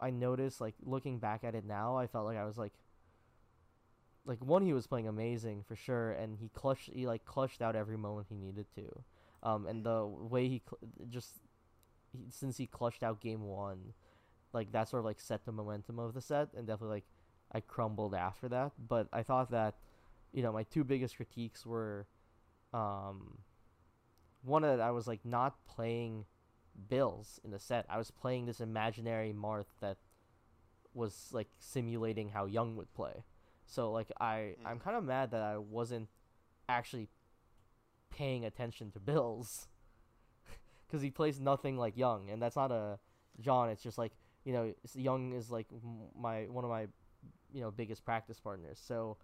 i 0.00 0.10
noticed 0.10 0.60
like 0.60 0.74
looking 0.82 1.18
back 1.18 1.44
at 1.44 1.54
it 1.54 1.64
now 1.64 1.96
i 1.96 2.06
felt 2.06 2.24
like 2.24 2.38
i 2.38 2.44
was 2.44 2.56
like 2.56 2.72
like 4.26 4.42
one 4.42 4.62
he 4.62 4.72
was 4.72 4.86
playing 4.86 5.08
amazing 5.08 5.62
for 5.66 5.76
sure 5.76 6.12
and 6.12 6.38
he 6.38 6.48
clutched 6.48 6.90
he 6.92 7.06
like 7.06 7.24
clutched 7.24 7.60
out 7.60 7.76
every 7.76 7.96
moment 7.96 8.26
he 8.28 8.36
needed 8.36 8.66
to 8.74 9.02
um 9.42 9.66
and 9.66 9.84
the 9.84 10.06
way 10.06 10.48
he 10.48 10.62
cl- 10.66 11.08
just 11.10 11.40
he, 12.12 12.24
since 12.30 12.56
he 12.56 12.66
clutched 12.66 13.02
out 13.02 13.20
game 13.20 13.42
one 13.42 13.92
like 14.52 14.72
that 14.72 14.88
sort 14.88 15.00
of 15.00 15.04
like 15.04 15.20
set 15.20 15.44
the 15.44 15.52
momentum 15.52 15.98
of 15.98 16.14
the 16.14 16.20
set 16.20 16.48
and 16.56 16.66
definitely 16.66 16.96
like 16.96 17.04
I 17.54 17.60
crumbled 17.60 18.14
after 18.14 18.48
that. 18.48 18.72
But 18.78 19.08
I 19.12 19.22
thought 19.22 19.50
that, 19.52 19.76
you 20.32 20.42
know, 20.42 20.52
my 20.52 20.64
two 20.64 20.84
biggest 20.84 21.16
critiques 21.16 21.64
were, 21.64 22.06
um, 22.72 23.38
one 24.42 24.62
that 24.62 24.80
I 24.80 24.90
was 24.90 25.06
like 25.06 25.24
not 25.24 25.54
playing 25.66 26.26
Bills 26.88 27.40
in 27.44 27.52
the 27.52 27.58
set. 27.60 27.86
I 27.88 27.96
was 27.96 28.10
playing 28.10 28.46
this 28.46 28.60
imaginary 28.60 29.32
Marth 29.32 29.72
that 29.80 29.96
was 30.92 31.28
like 31.32 31.48
simulating 31.58 32.30
how 32.30 32.46
Young 32.46 32.76
would 32.76 32.92
play. 32.94 33.24
So 33.66 33.92
like 33.92 34.10
I 34.20 34.54
I'm 34.64 34.78
kind 34.78 34.96
of 34.96 35.04
mad 35.04 35.30
that 35.32 35.42
I 35.42 35.58
wasn't 35.58 36.08
actually 36.68 37.08
paying 38.10 38.44
attention 38.44 38.90
to 38.92 39.00
Bills 39.00 39.68
because 40.86 41.02
he 41.02 41.10
plays 41.10 41.40
nothing 41.40 41.76
like 41.76 41.96
Young, 41.96 42.30
and 42.30 42.40
that's 42.40 42.56
not 42.56 42.70
a 42.70 42.98
John. 43.40 43.68
It's 43.70 43.82
just 43.82 43.98
like 43.98 44.12
you 44.44 44.52
know, 44.52 44.74
Young 44.94 45.32
is 45.32 45.50
like 45.50 45.66
my 46.18 46.42
one 46.44 46.64
of 46.64 46.70
my 46.70 46.86
you 47.52 47.60
know 47.60 47.70
biggest 47.70 48.04
practice 48.04 48.38
partners. 48.38 48.80
So, 48.84 49.16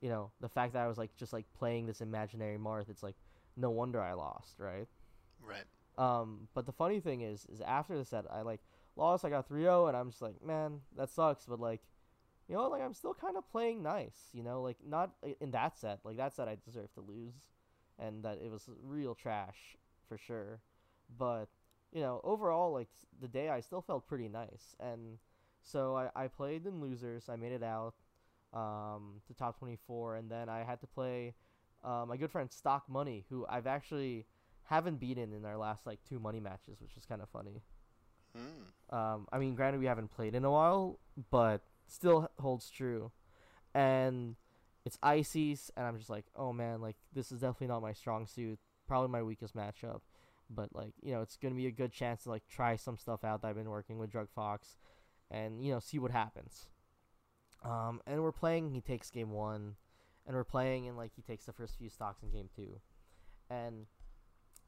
you 0.00 0.08
know, 0.08 0.30
the 0.40 0.48
fact 0.48 0.72
that 0.74 0.82
I 0.84 0.88
was 0.88 0.98
like 0.98 1.14
just 1.16 1.32
like 1.32 1.46
playing 1.58 1.86
this 1.86 2.00
imaginary 2.00 2.58
Marth, 2.58 2.88
it's 2.88 3.02
like 3.02 3.16
no 3.56 3.70
wonder 3.70 4.00
I 4.00 4.12
lost, 4.12 4.54
right? 4.58 4.86
Right. 5.42 5.64
Um, 5.98 6.46
but 6.54 6.64
the 6.64 6.72
funny 6.72 7.00
thing 7.00 7.22
is, 7.22 7.44
is 7.52 7.60
after 7.60 7.98
the 7.98 8.04
set, 8.04 8.24
I 8.30 8.42
like 8.42 8.60
lost. 8.96 9.24
I 9.24 9.30
got 9.30 9.48
3-0, 9.48 9.88
and 9.88 9.96
I'm 9.96 10.10
just 10.10 10.22
like, 10.22 10.42
man, 10.44 10.80
that 10.96 11.10
sucks. 11.10 11.44
But 11.44 11.58
like, 11.58 11.80
you 12.48 12.56
know, 12.56 12.68
like 12.68 12.82
I'm 12.82 12.94
still 12.94 13.14
kind 13.14 13.36
of 13.36 13.48
playing 13.50 13.82
nice. 13.82 14.30
You 14.32 14.42
know, 14.42 14.62
like 14.62 14.76
not 14.86 15.10
in 15.40 15.50
that 15.52 15.76
set. 15.76 16.00
Like 16.04 16.16
that 16.16 16.34
set, 16.34 16.48
I 16.48 16.56
deserve 16.64 16.92
to 16.94 17.00
lose, 17.00 17.34
and 17.98 18.22
that 18.24 18.38
it 18.44 18.50
was 18.50 18.68
real 18.82 19.14
trash 19.14 19.76
for 20.08 20.16
sure. 20.16 20.60
But 21.18 21.48
you 21.92 22.00
know, 22.00 22.20
overall, 22.24 22.72
like 22.72 22.88
the 23.20 23.28
day, 23.28 23.48
I 23.48 23.60
still 23.60 23.82
felt 23.82 24.06
pretty 24.06 24.28
nice, 24.28 24.74
and 24.80 25.18
so 25.62 25.96
I, 25.96 26.24
I 26.24 26.28
played 26.28 26.66
in 26.66 26.80
losers. 26.80 27.28
I 27.28 27.36
made 27.36 27.52
it 27.52 27.62
out 27.62 27.94
um, 28.54 29.20
to 29.26 29.34
top 29.34 29.58
24, 29.58 30.16
and 30.16 30.30
then 30.30 30.48
I 30.48 30.64
had 30.64 30.80
to 30.80 30.86
play 30.86 31.34
uh, 31.84 32.04
my 32.06 32.16
good 32.16 32.30
friend 32.30 32.50
Stock 32.50 32.84
Money, 32.88 33.24
who 33.28 33.46
I've 33.48 33.66
actually 33.66 34.26
haven't 34.64 35.00
beaten 35.00 35.32
in 35.32 35.44
our 35.44 35.56
last 35.56 35.86
like 35.86 35.98
two 36.08 36.18
money 36.18 36.40
matches, 36.40 36.80
which 36.80 36.96
is 36.96 37.04
kind 37.04 37.22
of 37.22 37.28
funny. 37.28 37.62
Mm. 38.36 38.94
Um, 38.94 39.28
I 39.32 39.38
mean, 39.38 39.54
granted, 39.54 39.80
we 39.80 39.86
haven't 39.86 40.10
played 40.10 40.34
in 40.34 40.44
a 40.44 40.50
while, 40.50 40.98
but 41.30 41.62
still 41.88 42.30
holds 42.38 42.70
true. 42.70 43.10
And 43.74 44.36
it's 44.84 44.98
Ices, 45.02 45.70
and 45.76 45.86
I'm 45.86 45.98
just 45.98 46.10
like, 46.10 46.26
oh 46.36 46.52
man, 46.52 46.80
like 46.80 46.96
this 47.12 47.32
is 47.32 47.40
definitely 47.40 47.68
not 47.68 47.82
my 47.82 47.92
strong 47.92 48.26
suit. 48.26 48.58
Probably 48.86 49.08
my 49.08 49.22
weakest 49.22 49.54
matchup. 49.54 50.00
But 50.50 50.74
like, 50.74 50.94
you 51.02 51.12
know, 51.12 51.20
it's 51.20 51.36
gonna 51.36 51.54
be 51.54 51.66
a 51.66 51.72
good 51.72 51.92
chance 51.92 52.22
to 52.22 52.30
like 52.30 52.46
try 52.48 52.76
some 52.76 52.96
stuff 52.96 53.24
out 53.24 53.42
that 53.42 53.48
I've 53.48 53.56
been 53.56 53.68
working 53.68 53.98
with 53.98 54.10
Drug 54.10 54.28
Fox, 54.34 54.78
and 55.30 55.62
you 55.62 55.72
know, 55.72 55.80
see 55.80 55.98
what 55.98 56.10
happens. 56.10 56.68
Um, 57.64 58.00
and 58.06 58.22
we're 58.22 58.32
playing. 58.32 58.70
He 58.70 58.80
takes 58.80 59.10
game 59.10 59.30
one, 59.30 59.74
and 60.26 60.34
we're 60.34 60.44
playing, 60.44 60.88
and 60.88 60.96
like 60.96 61.12
he 61.14 61.22
takes 61.22 61.44
the 61.44 61.52
first 61.52 61.76
few 61.76 61.90
stocks 61.90 62.22
in 62.22 62.30
game 62.30 62.48
two, 62.54 62.80
and 63.50 63.86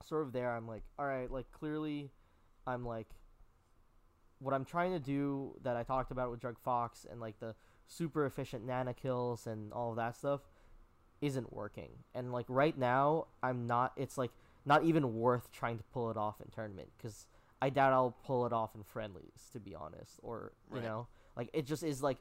sort 0.06 0.26
of 0.26 0.33
there, 0.33 0.54
I'm 0.54 0.66
like, 0.66 0.83
all 0.98 1.06
right, 1.06 1.30
like 1.30 1.50
clearly, 1.52 2.11
I'm 2.66 2.85
like 2.85 3.09
what 4.40 4.53
I'm 4.55 4.64
trying 4.64 4.92
to 4.92 4.98
do 4.98 5.55
that 5.62 5.76
I 5.76 5.83
talked 5.85 6.11
about 6.11 6.31
with 6.31 6.40
Drug 6.40 6.59
Fox 6.59 7.07
and 7.09 7.20
like 7.20 7.38
the 7.38 7.55
super 7.87 8.26
efficient 8.26 8.64
nana 8.66 8.94
kills 8.94 9.46
and 9.46 9.72
all 9.72 9.90
of 9.90 9.96
that 9.96 10.16
stuff 10.16 10.40
isn't 11.20 11.53
working. 11.53 11.90
And 12.14 12.33
like 12.33 12.46
right 12.48 12.76
now, 12.76 13.26
I'm 13.42 13.66
not. 13.66 13.92
It's 13.96 14.16
like 14.18 14.31
not 14.64 14.85
even 14.85 15.14
worth 15.14 15.53
trying 15.53 15.79
to 15.79 15.85
pull 15.92 16.11
it 16.11 16.16
off 16.16 16.40
in 16.40 16.50
tournament 16.50 16.88
because 16.96 17.26
I 17.62 17.70
doubt 17.70 17.92
I'll 17.92 18.16
pull 18.24 18.46
it 18.46 18.53
off 18.53 18.74
in 18.74 18.83
friendlies, 18.83 19.48
to 19.53 19.61
be 19.61 19.74
honest. 19.74 20.18
Or 20.22 20.53
you 20.70 20.76
Right. 20.76 20.85
know, 20.85 21.07
like 21.37 21.50
it 21.53 21.66
just 21.66 21.83
is 21.83 22.03
like 22.03 22.18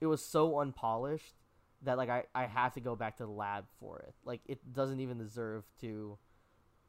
it 0.00 0.06
was 0.06 0.22
so 0.24 0.60
unpolished 0.60 1.34
that 1.82 1.96
like 1.96 2.10
I 2.10 2.24
I 2.34 2.44
have 2.46 2.74
to 2.74 2.80
go 2.80 2.94
back 2.94 3.16
to 3.16 3.24
the 3.24 3.30
lab 3.32 3.64
for 3.80 3.98
it. 4.00 4.14
Like 4.24 4.40
it 4.46 4.72
doesn't 4.72 5.00
even 5.00 5.16
deserve 5.18 5.64
to 5.80 6.18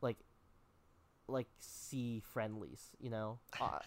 like 0.01 0.17
like 1.29 1.47
see 1.59 2.19
friendlies, 2.19 2.89
you 2.99 3.09
know. 3.09 3.39
Uh, 3.61 3.79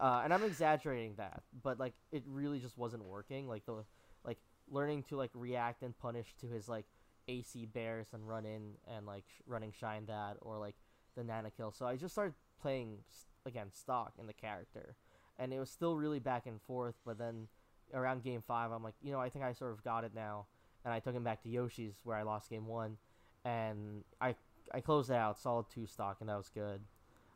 uh, 0.00 0.22
and 0.24 0.34
I'm 0.34 0.42
exaggerating 0.42 1.14
that, 1.16 1.42
but 1.62 1.78
like 1.78 1.94
it 2.10 2.22
really 2.26 2.58
just 2.58 2.76
wasn't 2.76 3.04
working. 3.04 3.48
Like 3.48 3.64
the 3.66 3.84
like 4.24 4.38
learning 4.70 5.04
to 5.04 5.16
like 5.16 5.30
react 5.34 5.82
and 5.82 5.96
punish 5.98 6.34
to 6.40 6.46
his 6.46 6.68
like 6.68 6.86
AC 7.28 7.66
bears 7.66 8.08
and 8.12 8.28
run 8.28 8.44
in 8.44 8.72
and 8.94 9.06
like 9.06 9.24
sh- 9.28 9.42
running 9.46 9.72
shine 9.78 10.06
that 10.06 10.36
or 10.40 10.58
like 10.58 10.74
the 11.16 11.22
nana 11.24 11.50
kill. 11.50 11.72
So 11.72 11.86
I 11.86 11.96
just 11.96 12.14
started 12.14 12.34
playing 12.60 12.98
again 13.46 13.68
stock 13.72 14.14
in 14.18 14.26
the 14.26 14.32
character, 14.32 14.96
and 15.38 15.52
it 15.52 15.60
was 15.60 15.70
still 15.70 15.96
really 15.96 16.18
back 16.18 16.46
and 16.46 16.60
forth. 16.62 16.96
But 17.06 17.18
then 17.18 17.46
around 17.92 18.24
game 18.24 18.42
five, 18.46 18.72
I'm 18.72 18.82
like, 18.82 18.94
you 19.02 19.12
know, 19.12 19.20
I 19.20 19.28
think 19.28 19.44
I 19.44 19.52
sort 19.52 19.72
of 19.72 19.84
got 19.84 20.02
it 20.04 20.12
now, 20.14 20.46
and 20.84 20.92
I 20.92 20.98
took 20.98 21.14
him 21.14 21.24
back 21.24 21.42
to 21.44 21.48
Yoshi's 21.48 21.94
where 22.02 22.16
I 22.16 22.22
lost 22.22 22.50
game 22.50 22.66
one, 22.66 22.96
and 23.44 24.02
I 24.20 24.34
I 24.72 24.80
closed 24.80 25.10
it 25.10 25.16
out 25.16 25.38
solid 25.38 25.66
two 25.72 25.86
stock, 25.86 26.16
and 26.18 26.28
that 26.28 26.36
was 26.36 26.50
good. 26.52 26.80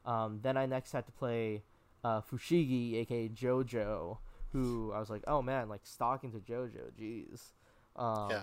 Um, 0.04 0.40
then 0.42 0.56
I 0.56 0.66
next 0.66 0.92
had 0.92 1.06
to 1.06 1.12
play 1.12 1.62
uh, 2.04 2.20
Fushigi, 2.20 2.96
aka 2.96 3.28
JoJo, 3.28 4.18
who 4.52 4.92
I 4.92 4.98
was 5.00 5.10
like, 5.10 5.22
oh 5.26 5.42
man, 5.42 5.68
like 5.68 5.82
stalking 5.84 6.32
to 6.32 6.38
JoJo, 6.38 6.92
jeez. 6.98 7.52
Um, 7.96 8.30
Yeah. 8.30 8.42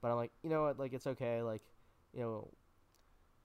But 0.00 0.10
I'm 0.10 0.16
like, 0.16 0.32
you 0.42 0.50
know 0.50 0.62
what, 0.64 0.78
like 0.78 0.92
it's 0.92 1.06
okay, 1.06 1.42
like, 1.42 1.62
you 2.12 2.20
know, 2.20 2.50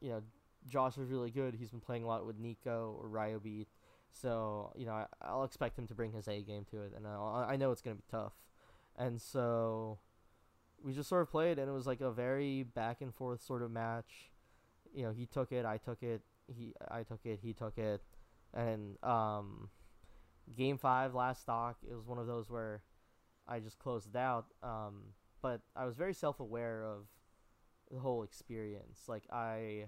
you 0.02 0.10
know, 0.10 0.22
Josh 0.68 0.98
is 0.98 1.10
really 1.10 1.32
good. 1.32 1.56
He's 1.56 1.70
been 1.70 1.80
playing 1.80 2.04
a 2.04 2.08
lot 2.08 2.26
with 2.26 2.38
Nico 2.38 2.98
or 3.02 3.08
Ryobi, 3.08 3.68
so 4.12 4.74
you 4.76 4.86
know 4.86 4.92
I, 4.92 5.06
I'll 5.22 5.44
expect 5.46 5.78
him 5.80 5.88
to 5.88 5.94
bring 5.94 6.12
his 6.12 6.28
A 6.28 6.42
game 6.42 6.66
to 6.72 6.82
it, 6.84 6.94
and 6.96 7.08
I'll, 7.08 7.46
I 7.50 7.56
know 7.56 7.72
it's 7.72 7.82
gonna 7.82 7.96
be 7.96 8.04
tough. 8.12 8.34
And 8.98 9.22
so, 9.22 10.00
we 10.84 10.94
just 10.94 11.08
sort 11.08 11.22
of 11.22 11.32
played, 11.32 11.60
and 11.60 11.70
it 11.70 11.72
was 11.72 11.88
like 11.88 12.02
a 12.02 12.12
very 12.12 12.64
back 12.64 13.00
and 13.02 13.16
forth 13.16 13.42
sort 13.42 13.62
of 13.62 13.72
match. 13.72 14.30
You 14.94 15.04
know, 15.04 15.12
he 15.12 15.26
took 15.26 15.54
it, 15.54 15.66
I 15.66 15.78
took 15.78 16.04
it, 16.04 16.22
he 16.48 16.74
I 16.90 17.04
took 17.04 17.22
it, 17.24 17.40
he 17.42 17.54
took 17.54 17.78
it, 17.78 18.02
and 18.54 18.98
um, 19.04 19.70
game 20.56 20.78
five 20.78 21.14
last 21.14 21.42
stock, 21.42 21.78
it 21.90 21.96
was 21.96 22.06
one 22.08 22.18
of 22.18 22.28
those 22.28 22.50
where 22.50 22.84
I 23.48 23.60
just 23.60 23.80
closed 23.80 24.08
it 24.14 24.18
out. 24.18 24.46
Um, 24.64 25.14
but 25.42 25.62
I 25.76 25.86
was 25.86 25.96
very 25.96 26.14
self 26.14 26.40
aware 26.40 26.84
of 26.84 27.08
the 27.92 28.00
whole 28.00 28.24
experience. 28.24 29.02
Like 29.08 29.24
I, 29.32 29.86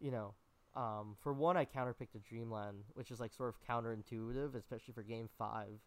you 0.00 0.10
know, 0.10 0.34
um, 0.74 1.16
for 1.20 1.32
one, 1.32 1.56
I 1.56 1.64
counterpicked 1.64 2.14
a 2.14 2.18
Dreamland, 2.18 2.84
which 2.94 3.10
is 3.10 3.20
like 3.20 3.32
sort 3.32 3.48
of 3.50 3.56
counterintuitive, 3.68 4.54
especially 4.54 4.94
for 4.94 5.02
game 5.02 5.28
five. 5.38 5.80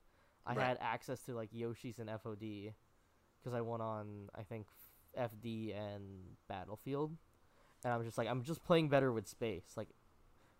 I 0.45 0.55
Right. 0.55 0.67
had 0.67 0.77
access 0.81 1.19
to 1.21 1.33
like 1.35 1.49
Yoshi's 1.53 1.99
and 1.99 2.09
FOD 2.09 2.73
because 3.41 3.53
I 3.55 3.61
won 3.61 3.79
on 3.81 4.29
I 4.35 4.43
think 4.43 4.67
FD 5.17 5.73
and 5.77 6.35
Battlefield, 6.49 7.15
and 7.83 7.93
I'm 7.93 8.03
just 8.03 8.17
like 8.17 8.27
I'm 8.27 8.43
just 8.43 8.63
playing 8.65 8.89
better 8.89 9.11
with 9.13 9.27
space. 9.27 9.73
Like, 9.77 9.89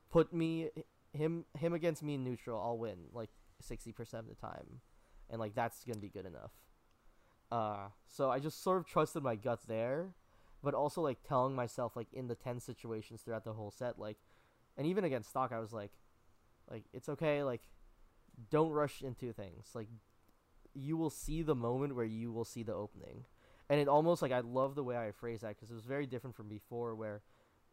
put 0.10 0.32
me 0.34 0.70
him 1.14 1.46
him 1.58 1.74
against 1.74 2.04
me 2.04 2.16
in 2.16 2.24
neutral, 2.24 2.62
I'll 2.62 2.78
win 2.78 2.98
like 3.14 3.30
sixty 3.62 3.92
percent 3.92 4.24
of 4.24 4.30
the 4.30 4.42
time, 4.42 4.82
and 5.30 5.40
like 5.40 5.56
that's 5.56 5.84
gonna 5.84 6.00
be 6.00 6.10
good 6.10 6.26
enough. 6.26 6.52
Uh, 7.52 7.90
so 8.08 8.32
I 8.32 8.40
just 8.40 8.64
sort 8.64 8.80
of 8.80 8.88
trusted 8.88 9.22
my 9.22 9.36
gut 9.36 9.62
there, 9.68 10.16
but 10.64 10.74
also 10.74 11.02
like 11.02 11.20
telling 11.24 11.56
myself 11.56 11.96
like 11.96 12.12
in 12.12 12.28
the 12.28 12.36
tense 12.36 12.64
situations 12.64 13.22
throughout 13.22 13.44
the 13.44 13.54
whole 13.54 13.70
set, 13.72 14.00
like, 14.00 14.18
and 14.76 14.88
even 14.88 15.04
against 15.04 15.30
stock, 15.30 15.52
I 15.52 15.60
was 15.60 15.72
like, 15.72 15.92
like 16.70 16.86
it's 16.94 17.10
okay, 17.10 17.44
like, 17.44 17.62
don't 18.50 18.72
rush 18.72 19.04
into 19.04 19.32
things, 19.34 19.68
like, 19.76 19.88
you 20.74 20.98
will 20.98 21.12
see 21.12 21.44
the 21.44 21.54
moment 21.54 21.96
where 21.96 22.06
you 22.06 22.32
will 22.32 22.46
see 22.46 22.64
the 22.64 22.74
opening, 22.74 23.26
and 23.70 23.80
it 23.80 23.88
almost 23.88 24.24
like 24.24 24.32
I 24.32 24.40
love 24.40 24.74
the 24.74 24.84
way 24.84 24.98
I 24.98 25.12
phrase 25.12 25.42
that 25.42 25.50
because 25.50 25.70
it 25.70 25.76
was 25.76 25.86
very 25.86 26.08
different 26.08 26.36
from 26.36 26.50
before 26.50 26.96
where. 26.96 27.22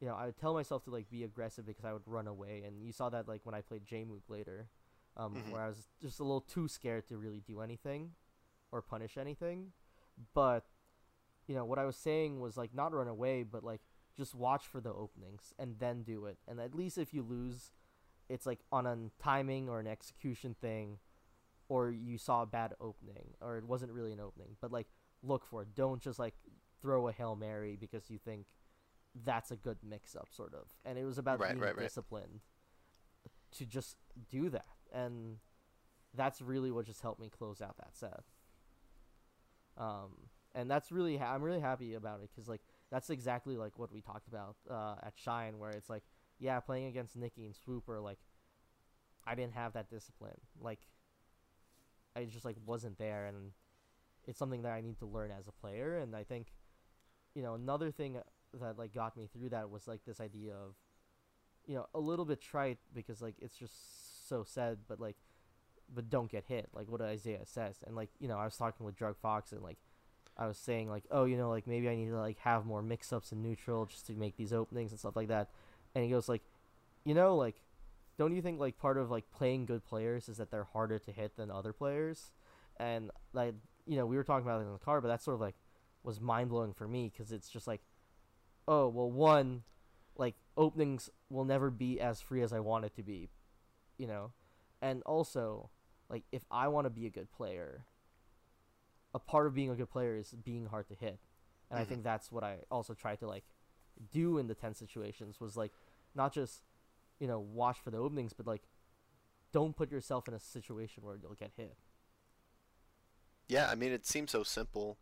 You 0.01 0.07
know, 0.09 0.15
I 0.15 0.27
would 0.27 0.39
tell 0.39 0.55
myself 0.55 0.85
to 0.85 0.91
like 0.91 1.11
be 1.11 1.25
aggressive 1.25 1.67
because 1.67 1.85
I 1.85 1.93
would 1.93 2.07
run 2.07 2.27
away, 2.27 2.63
and 2.67 2.83
you 2.83 2.93
saw 2.93 3.11
that 3.11 3.29
like 3.29 3.45
when 3.45 3.55
I 3.55 3.61
played 3.61 3.85
Jmook 3.85 4.23
later, 4.29 4.69
um, 5.17 5.35
Mhm. 5.35 5.51
where 5.51 5.61
I 5.63 5.69
was 5.69 5.89
just 6.01 6.21
a 6.21 6.23
little 6.25 6.41
too 6.41 6.69
scared 6.69 7.07
to 7.09 7.19
really 7.19 7.41
do 7.41 7.61
anything, 7.61 8.15
or 8.73 8.81
punish 8.83 9.17
anything. 9.19 9.73
But 10.35 10.65
you 11.47 11.55
know 11.55 11.65
what 11.65 11.79
I 11.79 11.85
was 11.85 11.97
saying 11.97 12.41
was 12.41 12.57
like 12.57 12.73
not 12.73 12.93
run 12.95 13.09
away, 13.09 13.43
but 13.43 13.63
like 13.65 13.83
just 14.17 14.35
watch 14.35 14.67
for 14.67 14.81
the 14.81 14.93
openings 14.93 15.55
and 15.59 15.79
then 15.79 16.03
do 16.03 16.27
it. 16.27 16.39
And 16.49 16.61
at 16.61 16.75
least 16.75 16.97
if 16.99 17.13
you 17.15 17.23
lose, 17.23 17.73
it's 18.29 18.47
like 18.47 18.61
on 18.73 18.87
a 18.87 19.11
timing 19.19 19.69
or 19.69 19.81
an 19.81 19.87
execution 19.87 20.55
thing, 20.55 20.99
or 21.69 21.91
you 21.91 22.19
saw 22.19 22.43
a 22.43 22.47
bad 22.47 22.75
opening 22.81 23.35
or 23.41 23.57
it 23.59 23.65
wasn't 23.65 23.93
really 23.93 24.13
an 24.13 24.21
opening. 24.21 24.57
But 24.61 24.73
like 24.73 24.89
look 25.23 25.45
for 25.45 25.63
it. 25.63 25.75
Don't 25.75 26.01
just 26.01 26.19
like 26.19 26.35
throw 26.81 27.09
a 27.09 27.13
hail 27.13 27.37
mary 27.37 27.77
because 27.77 28.09
you 28.11 28.19
think 28.19 28.47
that's 29.15 29.51
a 29.51 29.57
good 29.57 29.79
mix 29.83 30.15
up 30.17 30.29
sort 30.31 30.55
of. 30.55 30.69
And 30.85 30.99
it 30.99 31.05
was 31.05 31.19
about 31.19 31.41
Right, 31.41 31.51
being 31.51 31.61
right, 31.61 31.77
right. 31.77 31.83
disciplined 31.85 32.41
to 33.53 33.67
just 33.67 33.97
do 34.29 34.49
that. 34.51 34.67
And 34.93 35.39
that's 36.15 36.41
really 36.43 36.71
what 36.71 36.87
just 36.87 37.03
helped 37.03 37.21
me 37.21 37.29
close 37.31 37.61
out 37.61 37.77
that 37.79 37.97
set. 37.97 38.23
Um, 39.77 40.11
and 40.55 40.71
that's 40.71 40.91
really 40.93 41.17
ha- 41.17 41.35
I'm 41.35 41.43
really 41.43 41.61
happy 41.61 41.95
about 41.95 42.21
it 42.23 42.31
because 42.35 42.49
like 42.49 42.61
that's 42.91 43.11
exactly 43.11 43.57
like 43.57 43.79
what 43.79 43.93
we 43.93 44.01
talked 44.01 44.29
about 44.29 44.57
uh, 44.71 44.97
at 45.03 45.15
Shine, 45.17 45.59
where 45.59 45.71
it's 45.71 45.89
like 45.89 46.03
yeah, 46.39 46.59
playing 46.61 46.87
against 46.87 47.17
Nikki 47.17 47.45
and 47.45 47.55
Swooper, 47.55 48.01
like 48.01 48.19
I 49.27 49.35
didn't 49.35 49.55
have 49.55 49.73
that 49.75 49.89
discipline, 49.91 50.41
like 50.61 50.81
I 52.17 52.25
just 52.25 52.45
like 52.45 52.57
wasn't 52.67 52.99
there, 52.99 53.27
and 53.27 53.53
it's 54.27 54.39
something 54.39 54.63
that 54.63 54.73
I 54.73 54.81
need 54.81 54.99
to 54.99 55.07
learn 55.07 55.31
as 55.31 55.47
a 55.49 55.53
player, 55.53 55.99
and 55.99 56.15
I 56.17 56.25
think 56.25 56.49
you 57.35 57.43
know 57.43 57.55
another 57.55 57.91
thing 57.91 58.17
that 58.61 58.79
like 58.79 58.95
got 58.95 59.17
me 59.17 59.29
through 59.33 59.51
that 59.51 59.71
was 59.71 59.87
like 59.87 60.01
this 60.07 60.21
idea 60.21 60.53
of 60.53 60.75
you 61.67 61.75
know 61.75 61.87
a 61.95 62.01
little 62.01 62.25
bit 62.25 62.41
trite 62.41 62.79
because 62.95 63.23
like 63.23 63.35
it's 63.41 63.57
just 63.57 64.29
so 64.29 64.45
said, 64.47 64.79
but 64.89 65.01
like 65.01 65.17
but 65.93 66.09
don't 66.09 66.31
get 66.31 66.45
hit, 66.47 66.69
like 66.73 66.89
what 66.89 67.01
Isaiah 67.01 67.45
says. 67.45 67.77
And 67.87 67.97
like, 67.97 68.11
you 68.21 68.29
know, 68.29 68.39
I 68.39 68.45
was 68.45 68.57
talking 68.57 68.87
with 68.87 68.97
Drug 68.97 69.17
Fox 69.19 69.53
and 69.53 69.63
like 69.63 69.79
I 70.37 70.47
was 70.47 70.57
saying 70.57 70.89
like, 70.89 71.05
oh, 71.11 71.25
you 71.25 71.37
know, 71.37 71.51
like 71.51 71.67
maybe 71.67 71.89
I 71.89 71.97
need 71.97 72.09
to 72.11 72.19
like 72.19 72.39
have 72.39 72.65
more 72.65 72.83
mix 72.83 73.13
ups 73.13 73.33
in 73.33 73.43
neutral 73.43 73.87
just 73.87 74.07
to 74.07 74.13
make 74.13 74.37
these 74.37 74.53
openings 74.53 74.93
and 74.93 75.01
stuff 75.01 75.17
like 75.17 75.29
that. 75.29 75.51
And 75.95 76.05
he 76.05 76.11
goes 76.11 76.29
like, 76.29 76.43
you 77.05 77.15
know, 77.15 77.37
like 77.37 77.57
don't 78.19 78.35
you 78.35 78.43
think 78.43 78.61
like 78.61 78.79
part 78.79 78.99
of 78.99 79.11
like 79.11 79.25
playing 79.31 79.67
good 79.67 79.85
players 79.85 80.29
is 80.29 80.37
that 80.37 80.51
they're 80.51 80.69
harder 80.73 80.99
to 80.99 81.11
hit 81.11 81.37
than 81.37 81.51
other 81.51 81.73
players? 81.73 82.33
And 82.79 83.11
like, 83.33 83.55
you 83.87 83.97
know, 83.97 84.07
we 84.07 84.17
were 84.17 84.25
talking 84.25 84.47
about 84.47 84.61
it 84.61 84.67
in 84.67 84.73
the 84.73 84.79
car, 84.79 85.01
but 85.01 85.09
that 85.09 85.23
sort 85.23 85.35
of 85.35 85.41
like 85.41 85.57
was 86.03 86.21
mind 86.21 86.51
blowing 86.51 86.73
for 86.73 86.87
me 86.87 87.11
because 87.13 87.33
it's 87.33 87.49
just 87.49 87.67
like, 87.67 87.81
oh, 88.71 88.89
well, 88.89 89.11
one, 89.13 89.65
like 90.19 90.37
openings 90.57 91.11
will 91.31 91.47
never 91.47 91.71
be 91.71 92.01
as 92.01 92.23
free 92.23 92.43
as 92.43 92.55
I 92.55 92.61
want 92.61 92.87
it 92.87 92.97
to 92.97 93.05
be, 93.05 93.31
you 93.99 94.09
know, 94.09 94.33
and 94.83 95.03
also 95.05 95.71
like 96.11 96.25
if 96.33 96.45
I 96.51 96.69
want 96.69 96.87
to 96.87 96.91
be 96.91 97.07
a 97.07 97.11
good 97.11 97.33
player, 97.33 97.87
a 99.15 99.21
part 99.21 99.47
of 99.47 99.55
being 99.55 99.71
a 99.71 99.77
good 99.77 99.91
player 99.91 100.17
is 100.17 100.35
being 100.45 100.67
hard 100.67 100.89
to 100.89 100.95
hit, 100.95 101.19
and 101.71 101.79
I 101.79 101.85
Mhm. 101.85 101.87
think 101.87 102.05
that's 102.05 102.33
what 102.33 102.45
I 102.45 102.59
also 102.71 102.95
tried 102.95 103.21
to 103.21 103.29
like 103.29 103.45
do 104.13 104.39
in 104.39 104.49
the 104.49 104.55
tense 104.55 104.79
situations 104.79 105.41
was 105.41 105.57
like 105.57 105.73
not 106.15 106.35
just 106.35 106.63
you 107.21 107.29
know 107.29 107.41
watch 107.41 107.79
for 107.83 107.91
the 107.93 107.99
openings, 107.99 108.35
but 108.35 108.47
like 108.49 108.63
don't 109.53 109.77
put 109.77 109.93
yourself 109.93 110.29
in 110.29 110.35
a 110.35 110.41
situation 110.41 111.05
where 111.05 111.17
you'll 111.17 111.35
get 111.35 111.53
hit. 111.57 111.77
Yeah, 113.49 113.69
I 113.69 113.75
mean, 113.75 113.93
it 113.93 114.07
seems 114.07 114.31
so 114.31 114.43
simple, 114.45 114.99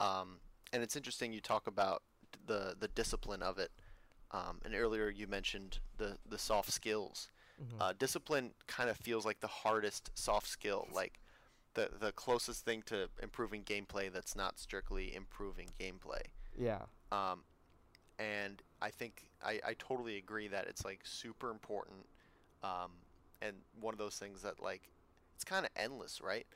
um, 0.00 0.40
and 0.72 0.82
it's 0.82 0.96
interesting 0.96 1.32
you 1.32 1.40
talk 1.40 1.66
about 1.66 2.02
the 2.46 2.76
the 2.78 2.88
discipline 2.88 3.42
of 3.42 3.58
it. 3.58 3.70
Um, 4.30 4.60
and 4.64 4.74
earlier 4.74 5.08
you 5.10 5.26
mentioned 5.26 5.80
the 5.98 6.18
the 6.28 6.38
soft 6.38 6.70
skills. 6.72 7.30
Mhm. 7.60 7.80
Uh, 7.80 7.92
discipline 7.98 8.54
kind 8.66 8.88
of 8.90 8.96
feels 8.96 9.24
like 9.26 9.40
the 9.40 9.48
hardest 9.48 10.10
soft 10.14 10.48
skill, 10.48 10.88
like 10.92 11.20
the 11.74 11.90
the 12.00 12.12
closest 12.12 12.64
thing 12.64 12.82
to 12.86 13.08
improving 13.22 13.62
gameplay 13.64 14.12
that's 14.12 14.36
not 14.36 14.58
strictly 14.58 15.14
improving 15.14 15.70
gameplay. 15.80 16.22
yeah. 16.56 16.82
Um, 17.10 17.44
and 18.18 18.62
I 18.80 18.90
think 18.90 19.24
I, 19.42 19.60
I 19.66 19.74
totally 19.78 20.16
agree 20.18 20.48
that 20.48 20.66
it's 20.68 20.84
like 20.84 21.00
super 21.04 21.50
important, 21.50 22.06
um, 22.62 22.92
and 23.40 23.56
one 23.80 23.94
of 23.94 23.98
those 23.98 24.16
things 24.16 24.42
that 24.42 24.62
like 24.62 24.82
it's 25.34 25.44
kind 25.44 25.64
of 25.66 25.72
endless, 25.76 26.20
right? 26.20 26.46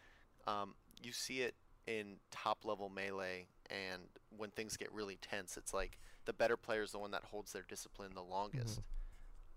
Um, 0.47 0.75
you 1.03 1.13
see 1.13 1.43
it 1.43 1.55
in 1.87 2.17
top 2.31 2.65
level 2.65 2.89
melee, 2.89 3.47
and 3.71 4.03
when 4.37 4.51
things 4.51 4.77
get 4.77 4.93
really 4.93 5.19
tense, 5.21 5.57
it's 5.57 5.75
like 5.75 5.99
the 6.25 6.33
better 6.33 6.57
player 6.57 6.83
is 6.83 6.93
the 6.93 6.99
one 6.99 7.11
that 7.13 7.25
holds 7.25 7.53
their 7.53 7.65
discipline 7.69 8.13
the 8.15 8.23
longest. 8.23 8.81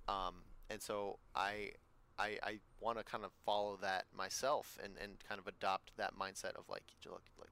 Um, 0.07 0.35
and 0.69 0.81
so 0.81 1.19
I 1.35 1.71
I, 2.17 2.37
I 2.43 2.59
want 2.81 2.97
to 2.97 3.03
kind 3.03 3.23
of 3.23 3.31
follow 3.45 3.77
that 3.81 4.05
myself 4.15 4.77
and, 4.83 4.93
and 5.01 5.13
kind 5.27 5.39
of 5.39 5.47
adopt 5.47 5.95
that 5.97 6.13
mindset 6.19 6.55
of 6.57 6.67
like 6.69 6.83
look 7.05 7.21
like 7.39 7.49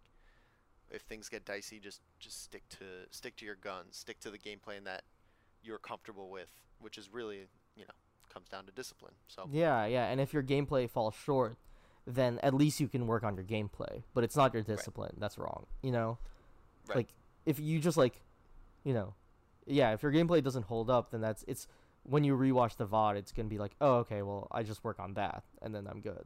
if 0.92 1.02
things 1.04 1.30
get 1.30 1.46
dicey 1.46 1.80
just 1.80 2.02
just 2.20 2.44
stick 2.44 2.64
to 2.70 2.86
stick 3.12 3.36
to 3.38 3.46
your 3.46 3.56
guns 3.56 3.98
stick 3.98 4.20
to 4.20 4.30
the 4.30 4.38
game 4.38 4.60
plan 4.60 4.84
that 4.84 5.04
you're 5.64 5.78
comfortable 5.78 6.30
with 6.30 6.50
which 6.80 6.98
is 6.98 7.12
really 7.12 7.48
you 7.76 7.84
know 7.84 7.94
comes 8.38 8.50
down 8.50 8.66
to 8.66 8.72
discipline 8.72 9.14
so 9.28 9.48
Yeah, 9.52 9.86
yeah, 9.86 10.06
and 10.08 10.22
if 10.22 10.34
your 10.34 10.44
gameplay 10.44 10.90
falls 10.90 11.16
short, 11.16 11.58
then 12.06 12.40
at 12.44 12.54
least 12.54 12.80
you 12.80 12.88
can 12.88 13.08
work 13.08 13.24
on 13.24 13.36
your 13.36 13.44
gameplay. 13.44 14.04
But 14.14 14.24
it's 14.24 14.36
not 14.36 14.54
your 14.54 14.64
discipline. 14.64 15.16
That's 15.18 15.38
wrong. 15.38 15.66
You 15.82 15.92
know, 15.92 16.18
Right. 16.88 16.98
like 16.98 17.10
if 17.46 17.60
you 17.60 17.80
just 17.80 17.98
like, 17.98 18.22
you 18.84 18.94
know, 18.94 19.14
yeah, 19.66 19.94
if 19.94 20.04
your 20.04 20.12
gameplay 20.12 20.44
doesn't 20.44 20.64
hold 20.66 20.90
up, 20.90 21.12
then 21.12 21.22
that's 21.22 21.44
it's 21.48 21.68
when 22.04 22.24
you 22.24 22.38
rewatch 22.38 22.78
the 22.78 22.88
VOD, 22.88 23.18
it's 23.18 23.32
gonna 23.32 23.50
be 23.50 23.58
like, 23.58 23.74
oh, 23.82 23.96
okay, 23.98 24.22
well, 24.22 24.48
I 24.52 24.64
just 24.64 24.84
work 24.84 25.00
on 25.00 25.14
that, 25.16 25.44
and 25.62 25.74
then 25.76 25.88
I'm 25.88 26.02
good. 26.02 26.26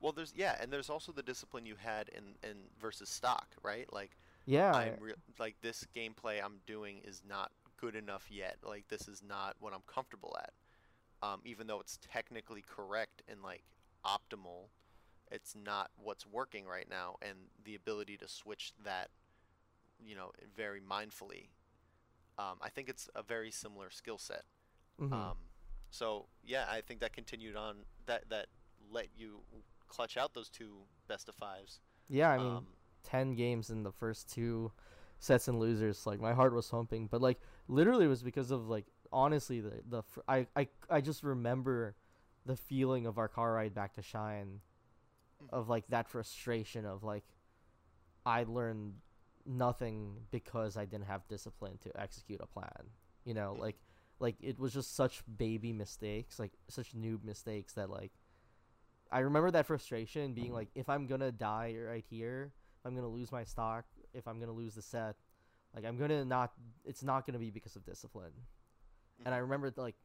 well 0.00 0.12
there's 0.12 0.34
yeah 0.36 0.56
and 0.60 0.70
there's 0.72 0.90
also 0.90 1.10
the 1.12 1.22
discipline 1.22 1.64
you 1.66 1.74
had 1.76 2.10
in 2.10 2.24
in 2.48 2.56
versus 2.78 3.08
stock 3.08 3.48
right 3.62 3.90
like 3.92 4.16
Yeah, 4.44 4.72
i'm 4.74 4.96
re- 5.00 5.14
like 5.38 5.56
this 5.62 5.86
gameplay 5.96 6.42
i'm 6.44 6.60
doing 6.66 7.00
is 7.04 7.22
not 7.26 7.50
good 7.78 7.96
enough 7.96 8.26
yet 8.30 8.56
like 8.62 8.86
this 8.88 9.08
is 9.08 9.22
not 9.26 9.56
what 9.58 9.72
i'm 9.72 9.82
comfortable 9.86 10.36
at 10.38 10.52
um, 11.22 11.40
even 11.44 11.66
though 11.66 11.80
it's 11.80 11.98
technically 12.12 12.62
correct 12.66 13.22
and 13.26 13.42
like 13.42 13.62
optimal 14.04 14.68
it's 15.32 15.54
not 15.56 15.90
what's 15.96 16.26
working 16.26 16.66
right 16.66 16.88
now 16.90 17.16
and 17.22 17.38
the 17.64 17.74
ability 17.74 18.16
to 18.18 18.28
switch 18.28 18.72
that 18.84 19.08
you 20.04 20.14
know 20.14 20.30
very 20.56 20.80
mindfully 20.80 21.48
um, 22.38 22.56
i 22.60 22.68
think 22.68 22.88
it's 22.88 23.08
a 23.14 23.22
very 23.22 23.50
similar 23.50 23.90
skill 23.90 24.18
set 24.18 24.42
mhm. 25.00 25.12
um, 25.12 25.36
so 25.90 26.26
yeah 26.44 26.64
i 26.70 26.80
think 26.80 27.00
that 27.00 27.12
continued 27.12 27.56
on 27.56 27.76
that 28.06 28.28
that 28.28 28.46
let 28.90 29.08
you 29.16 29.40
clutch 29.88 30.16
out 30.16 30.34
those 30.34 30.48
two 30.48 30.78
best 31.08 31.28
of 31.28 31.34
fives 31.34 31.80
yeah. 32.08 32.30
I 32.30 32.38
mean, 32.38 32.46
um, 32.58 32.66
ten 33.02 33.34
games 33.34 33.70
in 33.70 33.82
the 33.82 33.92
first 33.92 34.30
two 34.32 34.70
sets 35.18 35.48
and 35.48 35.58
losers, 35.58 36.06
like 36.06 36.20
my 36.20 36.34
heart 36.34 36.52
was 36.54 36.68
pumping. 36.68 37.08
But 37.08 37.20
like 37.20 37.38
literally, 37.68 38.04
it 38.04 38.08
was 38.08 38.22
because 38.22 38.50
of 38.50 38.68
like 38.68 38.86
honestly, 39.12 39.60
the 39.60 39.82
the 39.88 40.02
fr- 40.02 40.20
I 40.28 40.46
I 40.54 40.68
I 40.88 41.00
just 41.00 41.22
remember 41.24 41.96
the 42.44 42.56
feeling 42.56 43.06
of 43.06 43.18
our 43.18 43.28
car 43.28 43.54
ride 43.54 43.74
back 43.74 43.94
to 43.94 44.02
Shine, 44.02 44.60
Mhm. 45.42 45.50
of 45.52 45.68
like 45.68 45.86
that 45.88 46.08
frustration 46.08 46.86
of 46.86 47.02
like 47.02 47.24
I 48.24 48.44
learned 48.44 48.94
nothing 49.46 50.16
because 50.30 50.76
I 50.76 50.84
didn't 50.84 51.06
have 51.06 51.26
discipline 51.28 51.78
to 51.84 52.00
execute 52.00 52.40
a 52.42 52.46
plan. 52.46 52.90
You 53.24 53.34
know, 53.34 53.56
like 53.58 53.76
like 54.20 54.36
it 54.40 54.58
was 54.58 54.72
just 54.72 54.94
such 54.96 55.22
baby 55.38 55.72
mistakes, 55.72 56.38
like 56.38 56.52
such 56.68 56.94
noob 56.96 57.24
mistakes 57.24 57.74
that 57.74 57.90
like 57.90 58.12
I 59.10 59.20
remember 59.20 59.50
that 59.52 59.66
frustration 59.66 60.34
being 60.34 60.52
like 60.52 60.68
if 60.74 60.88
I'm 60.88 61.06
gonna 61.06 61.32
die 61.32 61.74
right 61.78 62.04
here, 62.08 62.52
if 62.80 62.86
I'm 62.86 62.94
gonna 62.94 63.08
lose 63.08 63.32
my 63.32 63.44
stock, 63.44 63.84
if 64.14 64.26
I'm 64.26 64.38
gonna 64.40 64.52
lose 64.52 64.74
the 64.74 64.82
set, 64.82 65.16
like 65.74 65.84
I'm 65.84 65.96
gonna 65.98 66.24
not 66.24 66.52
it's 66.84 67.02
not 67.02 67.26
gonna 67.26 67.38
be 67.38 67.50
because 67.50 67.76
of 67.76 67.84
discipline. 67.84 68.32
And 69.24 69.34
I 69.34 69.38
Mhm. 69.38 69.40
remember 69.40 69.72
like 69.76 69.96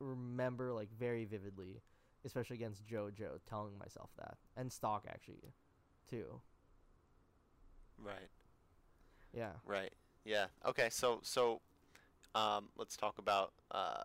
remember 0.00 0.72
like 0.72 0.90
very 0.98 1.24
vividly, 1.24 1.82
especially 2.24 2.56
against 2.56 2.86
JoJo, 2.86 3.40
telling 3.48 3.78
myself 3.78 4.10
that. 4.18 4.36
And 4.56 4.72
stock 4.72 5.06
actually 5.08 5.54
too. 6.08 6.40
Right. 7.98 8.30
Yeah. 9.32 9.50
Right. 9.64 9.92
Yeah. 10.24 10.46
Okay. 10.66 10.88
So 10.90 11.20
so, 11.22 11.60
um, 12.34 12.68
let's 12.76 12.96
talk 12.96 13.18
about 13.18 13.52
uh, 13.70 14.04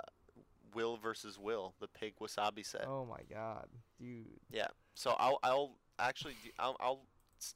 Will 0.73 0.97
versus 0.97 1.37
Will, 1.39 1.73
the 1.79 1.87
pig 1.87 2.13
Wassabi 2.21 2.65
set. 2.65 2.85
Oh 2.87 3.05
my 3.05 3.19
god, 3.33 3.67
dude. 3.99 4.25
Yeah. 4.51 4.67
So 4.95 5.15
I'll 5.19 5.39
I'll 5.43 5.71
actually 5.99 6.35
I'll 6.59 6.77
I'll 6.79 7.01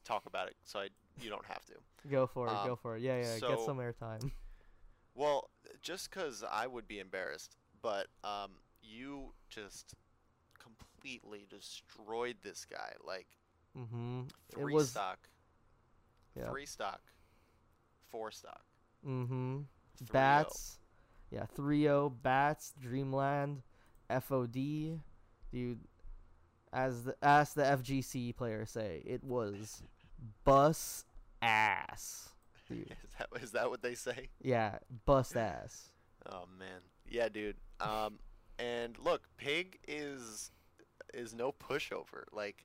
talk 0.05 0.25
about 0.25 0.47
it 0.47 0.55
so 0.63 0.79
I 0.79 0.89
you 1.21 1.29
don't 1.29 1.45
have 1.45 1.65
to. 1.65 1.73
Go 2.09 2.27
for 2.27 2.47
it. 2.47 2.51
Um, 2.51 2.67
go 2.67 2.75
for 2.75 2.97
it. 2.97 3.01
Yeah, 3.01 3.17
yeah. 3.17 3.39
get 3.39 3.59
some 3.61 3.77
airtime. 3.77 4.31
Well, 5.13 5.49
just 5.81 6.09
'cause 6.09 6.41
I 6.49 6.67
would 6.67 6.87
be 6.87 6.99
embarrassed, 6.99 7.57
but 7.81 8.07
um, 8.23 8.51
you 8.81 9.33
just 9.49 9.93
completely 10.57 11.45
destroyed 11.49 12.37
this 12.43 12.65
guy. 12.65 12.93
Like 13.05 13.27
mm-hmm. 13.77 14.21
three 14.53 14.73
it 14.73 14.75
was. 14.75 14.89
stock, 14.91 15.27
Yeah. 16.35 16.49
three 16.49 16.65
stock, 16.65 17.01
four 18.11 18.31
stock, 18.31 18.61
Mm-hmm. 19.07 19.59
3-0. 20.03 20.11
Bats. 20.11 20.77
Yeah. 21.31 21.45
3-0. 21.57 22.13
Bats. 22.21 22.73
Dreamland. 22.79 23.61
FOD. 24.09 24.99
Dude. 25.51 25.79
As 26.73 27.03
the 27.03 27.15
as 27.21 27.53
the 27.53 27.63
FGC 27.63 28.35
players 28.35 28.71
say, 28.71 29.01
it 29.05 29.23
was 29.23 29.83
bus 30.45 31.03
ass. 31.41 32.29
Dude. 32.69 32.95
Is 33.03 33.11
that 33.19 33.43
is 33.43 33.51
that 33.51 33.69
what 33.69 33.81
they 33.81 33.93
say? 33.95 34.29
Yeah, 34.41 34.77
bust 35.05 35.35
ass. 35.35 35.89
Oh 36.31 36.43
man, 36.59 36.81
yeah, 37.09 37.29
dude. 37.29 37.55
Um, 37.79 38.19
and 38.59 38.95
look, 38.99 39.23
Pig 39.37 39.79
is 39.87 40.51
is 41.15 41.33
no 41.33 41.51
pushover. 41.51 42.25
Like, 42.31 42.63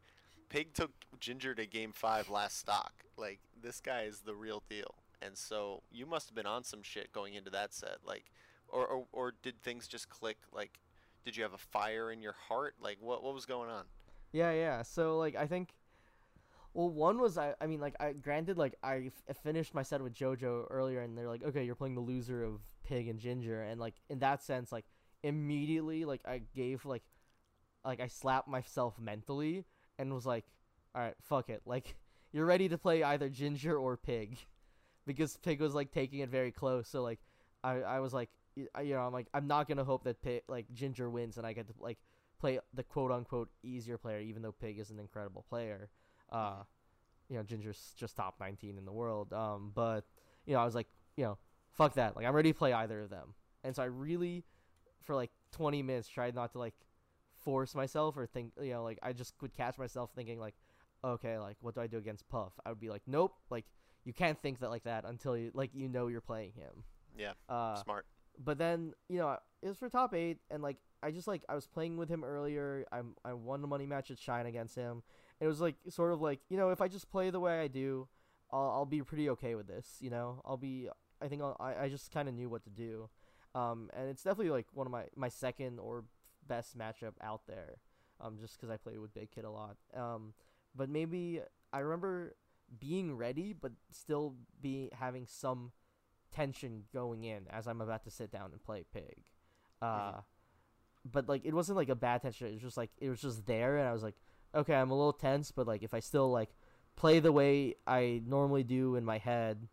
Pig 0.51 0.75
took 0.75 0.91
Ginger 1.21 1.55
to 1.55 1.65
Game 1.65 1.93
Five 1.93 2.29
last 2.29 2.59
stock. 2.59 2.93
Like, 3.17 3.41
this 3.61 3.81
guy 3.81 4.03
is 4.03 4.21
the 4.21 4.35
real 4.35 4.63
deal. 4.69 4.95
And 5.22 5.37
so 5.37 5.83
you 5.90 6.07
must 6.07 6.29
have 6.29 6.35
been 6.35 6.46
on 6.46 6.64
some 6.64 6.83
shit 6.83 7.12
going 7.12 7.35
into 7.35 7.50
that 7.50 7.74
set. 7.74 7.98
Like, 8.05 8.24
or 8.68 8.87
or, 8.87 9.07
or 9.12 9.35
did 9.42 9.62
things 9.62 9.87
just 9.88 10.09
click? 10.09 10.38
Like, 10.52 10.79
did 11.24 11.37
you 11.37 11.42
have 11.42 11.55
a 11.55 11.59
fire 11.59 12.11
in 12.11 12.22
your 12.22 12.35
heart? 12.48 12.74
Like, 12.81 12.98
what 13.00 13.22
what 13.22 13.35
was 13.35 13.46
going 13.46 13.70
on? 13.70 13.85
Yeah, 14.33 14.52
yeah. 14.52 14.83
So 14.83 15.18
like 15.18 15.37
I 15.37 15.46
think 15.46 15.74
well 16.74 16.90
one 16.90 17.18
was 17.18 17.38
I 17.38 17.55
I 17.61 17.66
mean 17.66 17.81
like 17.81 17.94
I 17.98 18.12
granted 18.12 18.59
like 18.59 18.74
I 18.83 19.11
f- 19.29 19.37
finished 19.38 19.74
my 19.74 19.83
set 19.83 20.02
with 20.02 20.14
JoJo 20.14 20.66
earlier 20.70 21.00
and 21.00 21.16
they're 21.16 21.29
like 21.29 21.42
okay, 21.42 21.64
you're 21.64 21.74
playing 21.74 21.94
the 21.94 22.00
loser 22.00 22.44
of 22.44 22.61
Pig 22.85 23.09
and 23.09 23.18
Ginger 23.18 23.62
and 23.62 23.81
like 23.81 23.94
in 24.11 24.18
that 24.18 24.42
sense 24.42 24.70
like 24.72 24.85
immediately 25.22 26.05
like 26.05 26.20
I 26.26 26.42
gave 26.55 26.85
like 26.85 27.02
like 27.85 28.00
I 28.00 28.09
slapped 28.09 28.48
myself 28.48 28.98
mentally 29.00 29.64
and 29.98 30.12
was 30.12 30.26
like 30.26 30.44
all 30.94 31.02
right, 31.02 31.14
fuck 31.22 31.48
it. 31.48 31.62
Like 31.64 31.96
you're 32.33 32.46
ready 32.46 32.68
to 32.68 32.79
play 32.79 33.02
either 33.02 33.29
Ginger 33.29 33.76
or 33.76 33.96
Pig 33.96 34.37
because 35.07 35.37
Pig 35.38 35.61
was 35.61 35.75
like 35.75 35.92
taking 35.92 36.21
it 36.21 36.29
very 36.29 36.53
close. 36.53 36.88
So 36.88 37.03
like 37.03 37.21
I 37.62 37.81
I 37.81 38.01
was 38.01 38.12
like 38.12 38.31
you 38.57 38.95
know, 38.95 39.01
I'm 39.01 39.12
like 39.12 39.29
I'm 39.35 39.47
not 39.47 39.69
going 39.69 39.79
to 39.79 39.85
hope 39.85 40.05
that 40.05 40.23
Pig, 40.23 40.42
like 40.49 40.66
Ginger 40.73 41.11
wins 41.11 41.37
and 41.37 41.47
I 41.47 41.53
get 41.53 41.69
to 41.69 41.75
like 41.79 41.99
play 42.40 42.59
the 42.75 42.83
quote 42.83 43.12
unquote 43.12 43.51
easier 43.62 43.99
player, 43.99 44.21
even 44.21 44.42
though 44.42 44.53
Pig 44.53 44.79
is 44.79 44.90
an 44.90 44.99
incredible 44.99 45.45
player. 45.49 45.90
Uh, 46.31 46.62
you 47.29 47.37
know, 47.37 47.42
Ginger's 47.42 47.92
just 47.97 48.16
top 48.16 48.37
19 48.40 48.79
in 48.79 48.85
the 48.85 48.92
world. 48.92 49.33
Um, 49.33 49.73
but 49.75 50.05
you 50.47 50.55
know, 50.55 50.61
I 50.61 50.64
was 50.64 50.75
like, 50.75 50.88
you 51.16 51.25
know, 51.25 51.38
fuck 51.75 51.95
that. 51.95 52.16
Like, 52.16 52.25
I'm 52.27 52.35
ready 52.35 52.53
to 52.53 52.59
play 52.59 52.73
either 52.73 53.03
of 53.03 53.11
them. 53.11 53.35
And 53.64 53.75
so 53.75 53.83
I 53.83 53.87
really, 53.87 54.45
for 55.03 55.14
like 55.14 55.31
20 55.53 55.83
minutes, 55.83 56.09
tried 56.09 56.35
not 56.35 56.53
to 56.53 56.59
like 56.59 56.75
force 57.45 57.75
myself 57.75 58.16
or 58.16 58.27
think, 58.27 58.53
you 58.61 58.73
know, 58.73 58.85
like 58.85 58.99
I 59.03 59.12
just 59.12 59.35
would 59.42 59.55
catch 59.55 59.77
myself 59.77 60.11
thinking 60.14 60.38
like, 60.38 60.55
okay, 61.05 61.38
like 61.38 61.57
what 61.61 61.75
do 61.75 61.81
I 61.81 61.87
do 61.87 61.99
against 61.99 62.29
Puff? 62.29 62.53
I 62.64 62.71
would 62.71 62.81
be 62.81 62.88
like, 62.88 63.03
nope, 63.07 63.35
like 63.51 63.64
you 64.07 64.14
can't 64.14 64.40
think 64.40 64.61
that 64.61 64.71
like 64.71 64.85
that 64.85 65.05
until 65.05 65.37
you 65.37 65.51
like 65.53 65.71
you 65.75 65.88
know 65.88 66.07
you're 66.07 66.23
playing 66.23 66.53
him. 66.53 66.85
Yeah, 67.19 67.33
Uh, 67.49 67.83
smart. 67.83 68.07
but 68.42 68.57
then 68.57 68.95
you 69.09 69.19
know 69.19 69.37
it 69.62 69.69
was 69.69 69.77
for 69.79 69.88
top 69.90 70.14
eight 70.14 70.38
and 70.51 70.62
like 70.62 70.77
i 71.03 71.11
just 71.11 71.27
like 71.27 71.42
i 71.49 71.55
was 71.55 71.66
playing 71.66 71.97
with 71.99 72.09
him 72.09 72.23
earlier. 72.25 72.87
I 72.92 73.01
i 73.25 73.33
won 73.35 73.61
the 73.61 73.69
money 73.69 73.87
match 73.87 74.11
at 74.11 74.19
shine 74.19 74.47
against 74.47 74.75
him. 74.77 75.03
It 75.40 75.47
was 75.47 75.61
like 75.61 75.75
sort 75.90 76.12
of 76.12 76.21
like 76.23 76.40
you 76.49 76.57
know 76.57 76.71
if 76.71 76.81
i 76.81 76.88
just 76.88 77.11
play 77.11 77.29
the 77.31 77.40
way 77.40 77.61
i 77.61 77.69
do 77.69 78.09
i'll, 78.53 78.71
I'll 78.71 78.87
be 78.87 79.03
pretty 79.03 79.29
okay 79.31 79.55
with 79.55 79.66
this 79.66 79.97
you 80.01 80.09
know? 80.11 80.40
I'll 80.45 80.57
be 80.57 80.88
i 81.21 81.29
think 81.29 81.42
I'll, 81.42 81.57
i 81.59 81.85
i 81.85 81.88
just 81.88 82.11
kind 82.12 82.29
of 82.29 82.35
knew 82.35 82.49
what 82.49 82.62
to 82.64 82.71
do. 82.71 83.09
Um 83.55 83.90
and 83.97 84.09
it's 84.09 84.23
definitely 84.23 84.51
like 84.51 84.66
one 84.73 84.87
of 84.87 84.92
my 84.92 85.05
my 85.16 85.29
second 85.29 85.79
or 85.81 86.05
best 86.47 86.77
matchup 86.79 87.14
out 87.23 87.42
there 87.49 87.79
um 88.21 88.38
just 88.38 88.57
because 88.57 88.71
i 88.71 88.77
play 88.77 88.99
with 88.99 89.12
big 89.14 89.31
kid 89.33 89.45
a 89.45 89.51
lot. 89.51 89.77
Um 89.95 90.33
but 90.75 90.88
maybe 90.90 91.40
i 91.73 91.79
remember 91.81 92.37
being 92.79 93.16
ready 93.16 93.52
but 93.52 93.72
still 93.90 94.35
be 94.61 94.90
having 94.92 95.26
some 95.26 95.72
tension 96.33 96.85
going 96.92 97.24
in 97.24 97.46
as 97.50 97.66
I'm 97.66 97.81
about 97.81 98.05
to 98.05 98.11
sit 98.11 98.31
down 98.31 98.50
and 98.52 98.62
play 98.62 98.85
pig. 98.92 99.24
Uh, 99.81 100.20
but 101.11 101.29
like 101.29 101.44
it 101.44 101.55
wasn't 101.55 101.76
like 101.76 101.88
a 101.88 101.94
bad 101.94 102.22
tension. 102.22 102.48
It 102.48 102.55
was 102.55 102.62
just 102.62 102.76
like 102.76 102.90
it 102.98 103.09
was 103.09 103.20
just 103.20 103.46
there, 103.46 103.79
and 103.79 103.88
I 103.88 103.92
was 103.92 104.02
like, 104.02 104.16
okay, 104.55 104.74
I'm 104.74 104.90
a 104.90 104.96
little 104.96 105.12
tense, 105.12 105.50
but 105.50 105.66
like 105.66 105.83
if 105.83 105.94
I 105.94 106.00
still 106.00 106.31
like 106.31 106.50
play 106.96 107.20
the 107.20 107.33
way 107.33 107.74
I 107.87 108.22
normally 108.26 108.64
do 108.64 108.96
in 108.96 109.05
my 109.05 109.18
head, 109.18 109.68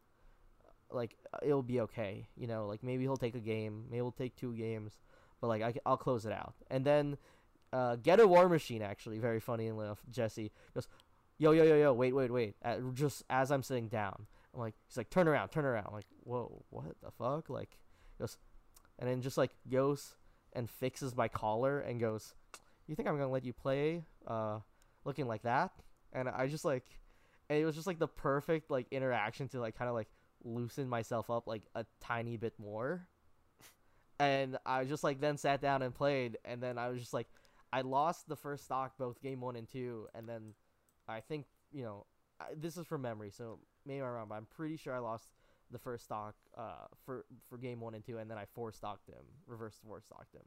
like 0.92 1.18
it'll 1.42 1.64
be 1.64 1.82
okay. 1.82 2.28
You 2.36 2.48
know, 2.48 2.68
like 2.68 2.84
maybe 2.84 3.04
he'll 3.04 3.18
take 3.18 3.36
a 3.36 3.40
game, 3.40 3.86
maybe 3.90 3.98
he'll 3.98 4.12
take 4.12 4.36
two 4.36 4.54
games, 4.54 5.00
but 5.42 5.48
like 5.48 5.62
I, 5.62 5.74
will 5.90 5.98
close 5.98 6.26
it 6.26 6.34
out. 6.34 6.54
And 6.70 6.86
then 6.86 7.18
uh, 7.72 7.96
get 7.96 8.20
a 8.20 8.28
war 8.28 8.48
machine 8.48 8.82
actually 8.82 9.20
very 9.20 9.40
funny 9.40 9.68
enough. 9.68 10.00
Jesse 10.12 10.52
goes, 10.76 10.88
yo 11.38 11.52
yo 11.52 11.64
yo 11.64 11.76
yo, 11.76 11.94
wait 11.94 12.14
wait 12.14 12.32
wait. 12.32 12.56
At, 12.62 12.80
just 12.94 13.24
as 13.30 13.52
I'm 13.52 13.64
sitting 13.64 13.88
down, 13.88 14.28
I'm 14.54 14.60
like, 14.60 14.76
he's 14.88 14.98
like, 14.98 15.10
turn 15.10 15.28
around, 15.28 15.50
turn 15.50 15.66
around. 15.66 15.88
I'm 15.88 15.94
like, 15.94 16.06
whoa, 16.24 16.64
what 16.70 16.96
the 17.02 17.12
fuck? 17.12 17.50
Like, 17.50 17.78
goes, 18.20 18.38
and 19.00 19.10
then 19.10 19.22
just 19.22 19.38
like 19.38 19.52
goes 19.70 20.16
and 20.54 20.70
fixes 20.70 21.16
my 21.16 21.28
collar 21.28 21.80
and 21.80 22.00
goes, 22.00 22.34
you 22.88 22.96
think 22.96 23.08
I'm 23.08 23.16
gonna 23.16 23.32
let 23.32 23.46
you 23.46 23.54
play, 23.54 24.04
uh, 24.28 24.60
looking 25.06 25.28
like 25.28 25.44
that? 25.44 25.72
And 26.12 26.30
I 26.30 26.48
just 26.48 26.66
like, 26.66 26.86
and 27.50 27.60
it 27.60 27.66
was 27.66 27.76
just 27.76 27.88
like 27.88 28.00
the 28.00 28.08
perfect 28.08 28.70
like 28.70 28.88
interaction 28.92 29.48
to 29.50 29.60
like 29.60 29.78
kind 29.78 29.90
of 29.90 29.96
like 29.96 30.08
loosen 30.44 30.88
myself 30.88 31.30
up 31.30 31.48
like 31.48 31.64
a 31.76 31.86
tiny 32.00 32.38
bit 32.38 32.54
more. 32.60 33.08
And 34.20 34.58
I 34.66 34.86
just 34.86 35.04
like 35.04 35.20
then 35.20 35.38
sat 35.38 35.62
down 35.62 35.82
and 35.82 35.94
played, 35.94 36.38
and 36.46 36.62
then 36.62 36.78
I 36.78 36.90
was 36.90 37.00
just 37.00 37.14
like, 37.14 37.28
I 37.74 37.82
lost 37.82 38.28
the 38.28 38.36
first 38.36 38.66
stock 38.66 38.94
both 38.98 39.22
game 39.22 39.42
one 39.42 39.56
and 39.56 39.68
two, 39.68 40.08
and 40.14 40.30
then 40.30 40.54
I 41.08 41.20
think 41.20 41.46
you 41.72 41.84
know 41.84 42.06
I, 42.40 42.46
this 42.56 42.78
is 42.78 42.86
from 42.86 43.02
memory, 43.02 43.32
so 43.32 43.60
maybe 43.86 44.02
I'm 44.02 44.08
wrong, 44.12 44.28
but 44.30 44.36
I'm 44.36 44.48
pretty 44.56 44.78
sure 44.78 44.94
I 44.96 45.00
lost 45.00 45.30
the 45.72 45.80
first 45.80 46.04
stock 46.06 46.36
uh 46.58 46.86
for 47.06 47.26
for 47.50 47.58
game 47.58 47.80
one 47.80 47.94
and 47.96 48.04
two, 48.06 48.18
and 48.18 48.30
then 48.30 48.38
I 48.38 48.46
four 48.46 48.72
stocked 48.72 49.08
him, 49.08 49.24
reverse 49.48 49.76
four 49.84 50.02
stocked 50.02 50.34
him, 50.36 50.46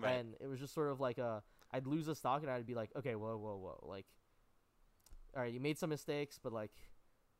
Right. 0.00 0.12
and 0.12 0.34
it 0.40 0.46
was 0.48 0.58
just 0.60 0.74
sort 0.74 0.90
of 0.90 1.00
like 1.00 1.18
a 1.18 1.42
I'd 1.72 1.86
lose 1.86 2.08
a 2.08 2.14
stock 2.14 2.42
and 2.42 2.50
I'd 2.50 2.66
be 2.66 2.74
like, 2.74 2.90
okay, 2.96 3.14
whoa, 3.14 3.36
whoa, 3.36 3.56
whoa, 3.56 3.84
like, 3.86 4.06
all 5.36 5.42
right, 5.42 5.52
you 5.52 5.60
made 5.60 5.78
some 5.78 5.90
mistakes, 5.90 6.38
but 6.42 6.52
like, 6.52 6.72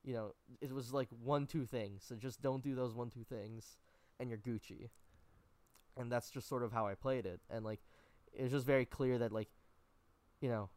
you 0.05 0.13
know, 0.15 0.35
it 0.61 0.73
was 0.73 0.93
like 0.93 1.09
one 1.23 1.47
two 1.47 1.65
things, 1.67 2.05
so 2.07 2.15
just 2.15 2.43
don't 2.43 2.63
do 2.63 2.75
those 2.75 2.95
one 2.95 3.11
two 3.11 3.25
things, 3.25 3.79
and 4.21 4.29
you're 4.29 4.39
Gucci, 4.39 4.91
and 5.97 6.13
that's 6.13 6.31
just 6.31 6.49
sort 6.49 6.63
of 6.63 6.73
how 6.73 6.87
I 6.87 6.95
played 6.95 7.27
it, 7.27 7.41
and 7.51 7.65
like, 7.65 7.81
it 8.33 8.43
was 8.43 8.53
just 8.53 8.67
very 8.67 8.85
clear 8.85 9.19
that 9.19 9.33
like, 9.33 9.49
you 10.41 10.49
know, 10.51 10.69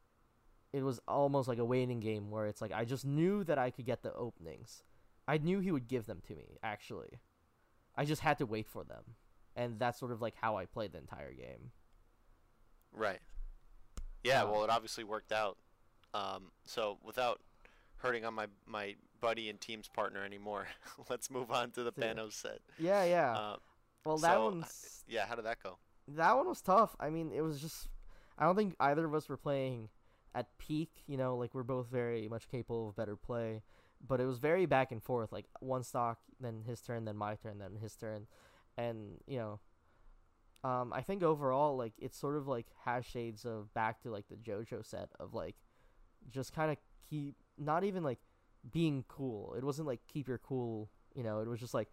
it 0.74 0.84
was 0.84 1.00
almost 1.08 1.48
like 1.48 1.58
a 1.58 1.66
waiting 1.66 2.00
game 2.00 2.32
where 2.32 2.46
it's 2.46 2.62
like 2.62 2.72
I 2.72 2.86
just 2.86 3.06
knew 3.06 3.44
that 3.44 3.58
I 3.58 3.70
could 3.70 3.86
get 3.86 4.04
the 4.04 4.14
openings. 4.14 4.84
I 5.28 5.38
knew 5.38 5.60
he 5.60 5.72
would 5.72 5.88
give 5.88 6.06
them 6.06 6.22
to 6.28 6.36
me, 6.36 6.58
actually. 6.64 7.20
I 7.96 8.06
just 8.06 8.22
had 8.22 8.38
to 8.40 8.46
wait 8.46 8.68
for 8.68 8.84
them. 8.84 9.04
And 9.56 9.80
that's 9.80 10.00
sort 10.00 10.12
of 10.12 10.22
like 10.22 10.36
how 10.40 10.56
I 10.56 10.66
played 10.66 10.94
the 10.94 10.98
entire 11.00 11.34
game. 11.34 11.72
Right. 12.94 13.20
Yeah, 14.24 14.44
Uh, 14.44 14.52
well, 14.52 14.64
it 14.64 14.70
obviously 14.70 15.04
worked 15.04 15.32
out. 15.32 15.58
Um, 16.14 16.52
so 16.66 16.98
without 17.04 17.42
hurting 17.98 18.26
on 18.26 18.34
my 18.34 18.48
my 18.66 18.96
buddy 19.20 19.50
and 19.50 19.60
team's 19.60 19.88
partner 19.88 20.24
anymore, 20.24 20.68
let's 21.10 21.30
move 21.30 21.52
on 21.52 21.72
to 21.72 21.84
the. 21.84 21.92
Panos 21.92 22.34
set. 22.34 22.60
Yeah, 22.78 23.04
yeah. 23.04 23.34
Uh, 23.34 23.56
well, 24.06 24.18
that 24.18 24.34
so, 24.34 24.46
one's 24.46 25.04
yeah, 25.08 25.26
how 25.26 25.36
did 25.36 25.46
that 25.46 25.62
go? 25.62 25.78
that 26.08 26.36
one 26.36 26.48
was 26.48 26.62
tough. 26.62 26.96
I 27.00 27.10
mean, 27.10 27.32
it 27.34 27.42
was 27.42 27.62
just 27.62 27.88
I 28.38 28.46
don't 28.46 28.56
think 28.56 28.76
either 28.80 29.06
of 29.06 29.14
us 29.14 29.30
were 29.30 29.38
playing 29.38 29.90
at 30.34 30.58
peak, 30.58 31.04
you 31.08 31.18
know, 31.18 31.36
like 31.38 31.54
we're 31.54 31.64
both 31.64 31.88
very 31.88 32.28
much 32.28 32.48
capable 32.50 32.90
of 32.90 32.96
better 32.96 33.16
play. 33.16 33.62
but 34.08 34.20
it 34.20 34.26
was 34.26 34.40
very 34.40 34.66
back 34.66 34.92
and 34.92 35.04
forth. 35.04 35.32
Like 35.32 35.46
one 35.60 35.84
stock, 35.84 36.20
then 36.40 36.64
his 36.66 36.82
turn, 36.82 37.06
then 37.06 37.16
my 37.18 37.36
turn, 37.36 37.60
then 37.60 37.76
his 37.76 37.96
turn, 37.96 38.26
and 38.78 39.20
you 39.28 39.38
know, 39.38 39.60
um, 40.64 40.94
I 40.94 41.02
think 41.02 41.24
overall 41.24 41.76
like 41.78 41.94
it's 42.00 42.18
sort 42.18 42.36
of 42.38 42.48
like 42.48 42.68
has 42.86 43.06
shades 43.06 43.46
of 43.46 43.74
back 43.74 44.02
to 44.02 44.10
like 44.12 44.26
the 44.30 44.36
JoJo 44.38 44.86
set 44.86 45.10
of 45.20 45.34
like 45.34 45.56
just 46.30 46.54
kind 46.54 46.72
of 46.72 46.78
keep 47.10 47.36
not 47.58 47.84
even 47.84 48.04
like 48.04 48.20
being 48.72 49.04
cool. 49.08 49.54
It 49.58 49.64
wasn't 49.64 49.88
like 49.88 50.02
keep 50.08 50.28
your 50.28 50.38
cool, 50.40 50.90
you 51.16 51.24
know. 51.24 51.40
It 51.42 51.48
was 51.48 51.60
just 51.60 51.74
like 51.74 51.90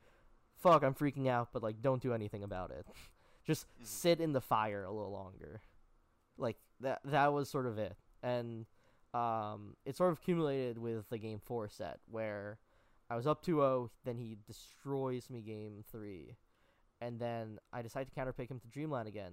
fuck, 0.56 0.82
I'm 0.82 0.94
freaking 0.94 1.28
out, 1.28 1.48
but 1.52 1.62
like 1.62 1.80
don't 1.82 2.02
do 2.02 2.12
anything 2.12 2.42
about 2.42 2.70
it. 2.70 2.86
just 3.46 3.66
Mhm. 3.80 3.86
sit 3.86 4.20
in 4.20 4.32
the 4.32 4.40
fire 4.40 4.84
a 4.84 4.92
little 4.92 5.12
longer. 5.12 5.60
Like 6.36 6.56
that 6.80 7.00
that 7.04 7.32
was 7.32 7.48
sort 7.50 7.66
of 7.66 7.78
it. 7.78 7.96
And 8.22 8.66
um 9.14 9.76
it 9.86 9.96
sort 9.96 10.12
of 10.12 10.18
accumulated 10.18 10.78
with 10.78 11.08
the 11.08 11.18
game 11.18 11.40
4 11.42 11.68
set 11.68 11.98
where 12.10 12.58
I 13.10 13.16
was 13.16 13.26
up 13.26 13.42
2-0, 13.44 13.88
then 14.04 14.18
he 14.18 14.36
destroys 14.46 15.30
me 15.30 15.40
game 15.40 15.82
3. 15.90 16.36
And 17.00 17.18
then 17.18 17.58
I 17.72 17.80
decide 17.80 18.06
to 18.06 18.12
counterpick 18.12 18.50
him 18.50 18.60
to 18.60 18.68
Dreamland 18.68 19.08
again. 19.08 19.32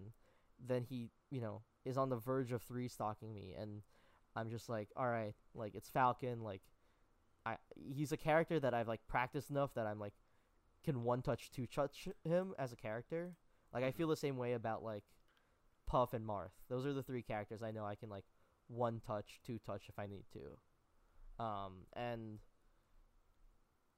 Then 0.65 0.85
he, 0.87 1.09
you 1.29 1.41
know, 1.41 1.61
is 1.83 1.97
on 1.97 2.09
the 2.09 2.15
verge 2.15 2.53
of 2.53 2.61
3 2.61 2.87
stalking 2.87 3.33
me 3.33 3.53
and 3.59 3.81
I'm 4.35 4.49
just 4.49 4.69
like, 4.69 4.89
all 4.95 5.07
right, 5.07 5.33
like 5.53 5.75
it's 5.75 5.89
Falcon, 5.89 6.41
like 6.43 6.61
I 7.45 7.57
he's 7.75 8.11
a 8.11 8.17
character 8.17 8.59
that 8.59 8.73
I've 8.73 8.87
like 8.87 9.01
practiced 9.07 9.49
enough 9.49 9.73
that 9.75 9.87
I'm 9.87 9.99
like 9.99 10.13
can 10.83 11.03
one 11.03 11.21
touch 11.21 11.51
two 11.51 11.65
touch 11.65 12.07
him 12.23 12.53
as 12.59 12.73
a 12.73 12.75
character. 12.75 13.35
Like 13.73 13.83
I 13.83 13.91
feel 13.91 14.07
the 14.07 14.15
same 14.15 14.37
way 14.37 14.53
about 14.53 14.83
like 14.83 15.03
Puff 15.87 16.13
and 16.13 16.27
Marth. 16.27 16.51
Those 16.69 16.85
are 16.85 16.93
the 16.93 17.03
three 17.03 17.21
characters 17.21 17.63
I 17.63 17.71
know 17.71 17.85
I 17.85 17.95
can 17.95 18.09
like 18.09 18.25
one 18.67 19.01
touch, 19.05 19.39
two 19.45 19.59
touch 19.65 19.83
if 19.89 19.99
I 19.99 20.07
need 20.07 20.25
to. 20.33 21.43
Um 21.43 21.73
and 21.93 22.39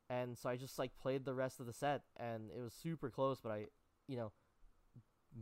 and 0.10 0.38
so 0.38 0.50
I 0.50 0.56
just 0.56 0.80
like 0.80 0.92
played 1.02 1.26
the 1.26 1.34
rest 1.34 1.60
of 1.60 1.66
the 1.66 1.74
set 1.74 2.04
and 2.18 2.50
it 2.58 2.62
was 2.62 2.74
super 2.74 3.10
close 3.10 3.40
but 3.42 3.52
I 3.52 3.66
you 4.08 4.18
know 4.18 4.32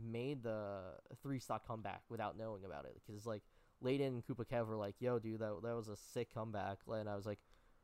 made 0.04 0.42
the 0.42 0.80
three 1.22 1.38
stock 1.38 1.66
comeback 1.66 2.02
without 2.08 2.36
knowing 2.36 2.64
about 2.64 2.84
it 2.84 3.00
because 3.06 3.26
like 3.26 3.42
Layden 3.84 4.08
and 4.08 4.26
Koopa 4.26 4.46
Kev 4.46 4.66
were 4.66 4.76
like, 4.76 4.94
"Yo, 5.00 5.18
dude, 5.18 5.40
that 5.40 5.60
that 5.62 5.76
was 5.76 5.88
a 5.88 5.96
sick 5.96 6.32
comeback," 6.32 6.78
and 6.88 7.08
I 7.08 7.16
was 7.16 7.26
like, 7.26 7.38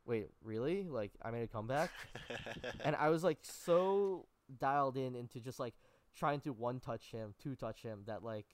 "Wait, 0.05 0.27
really? 0.43 0.87
Like, 0.89 1.11
I 1.21 1.31
made 1.31 1.43
a 1.43 1.47
comeback?" 1.47 1.91
and 2.83 2.95
I 2.95 3.09
was 3.09 3.23
like 3.23 3.39
so 3.41 4.25
dialed 4.59 4.97
in 4.97 5.15
into 5.15 5.39
just 5.39 5.59
like 5.59 5.75
trying 6.15 6.39
to 6.41 6.53
one 6.53 6.79
touch 6.79 7.11
him, 7.11 7.33
two 7.41 7.55
touch 7.55 7.83
him 7.83 8.03
that 8.07 8.23
like 8.23 8.47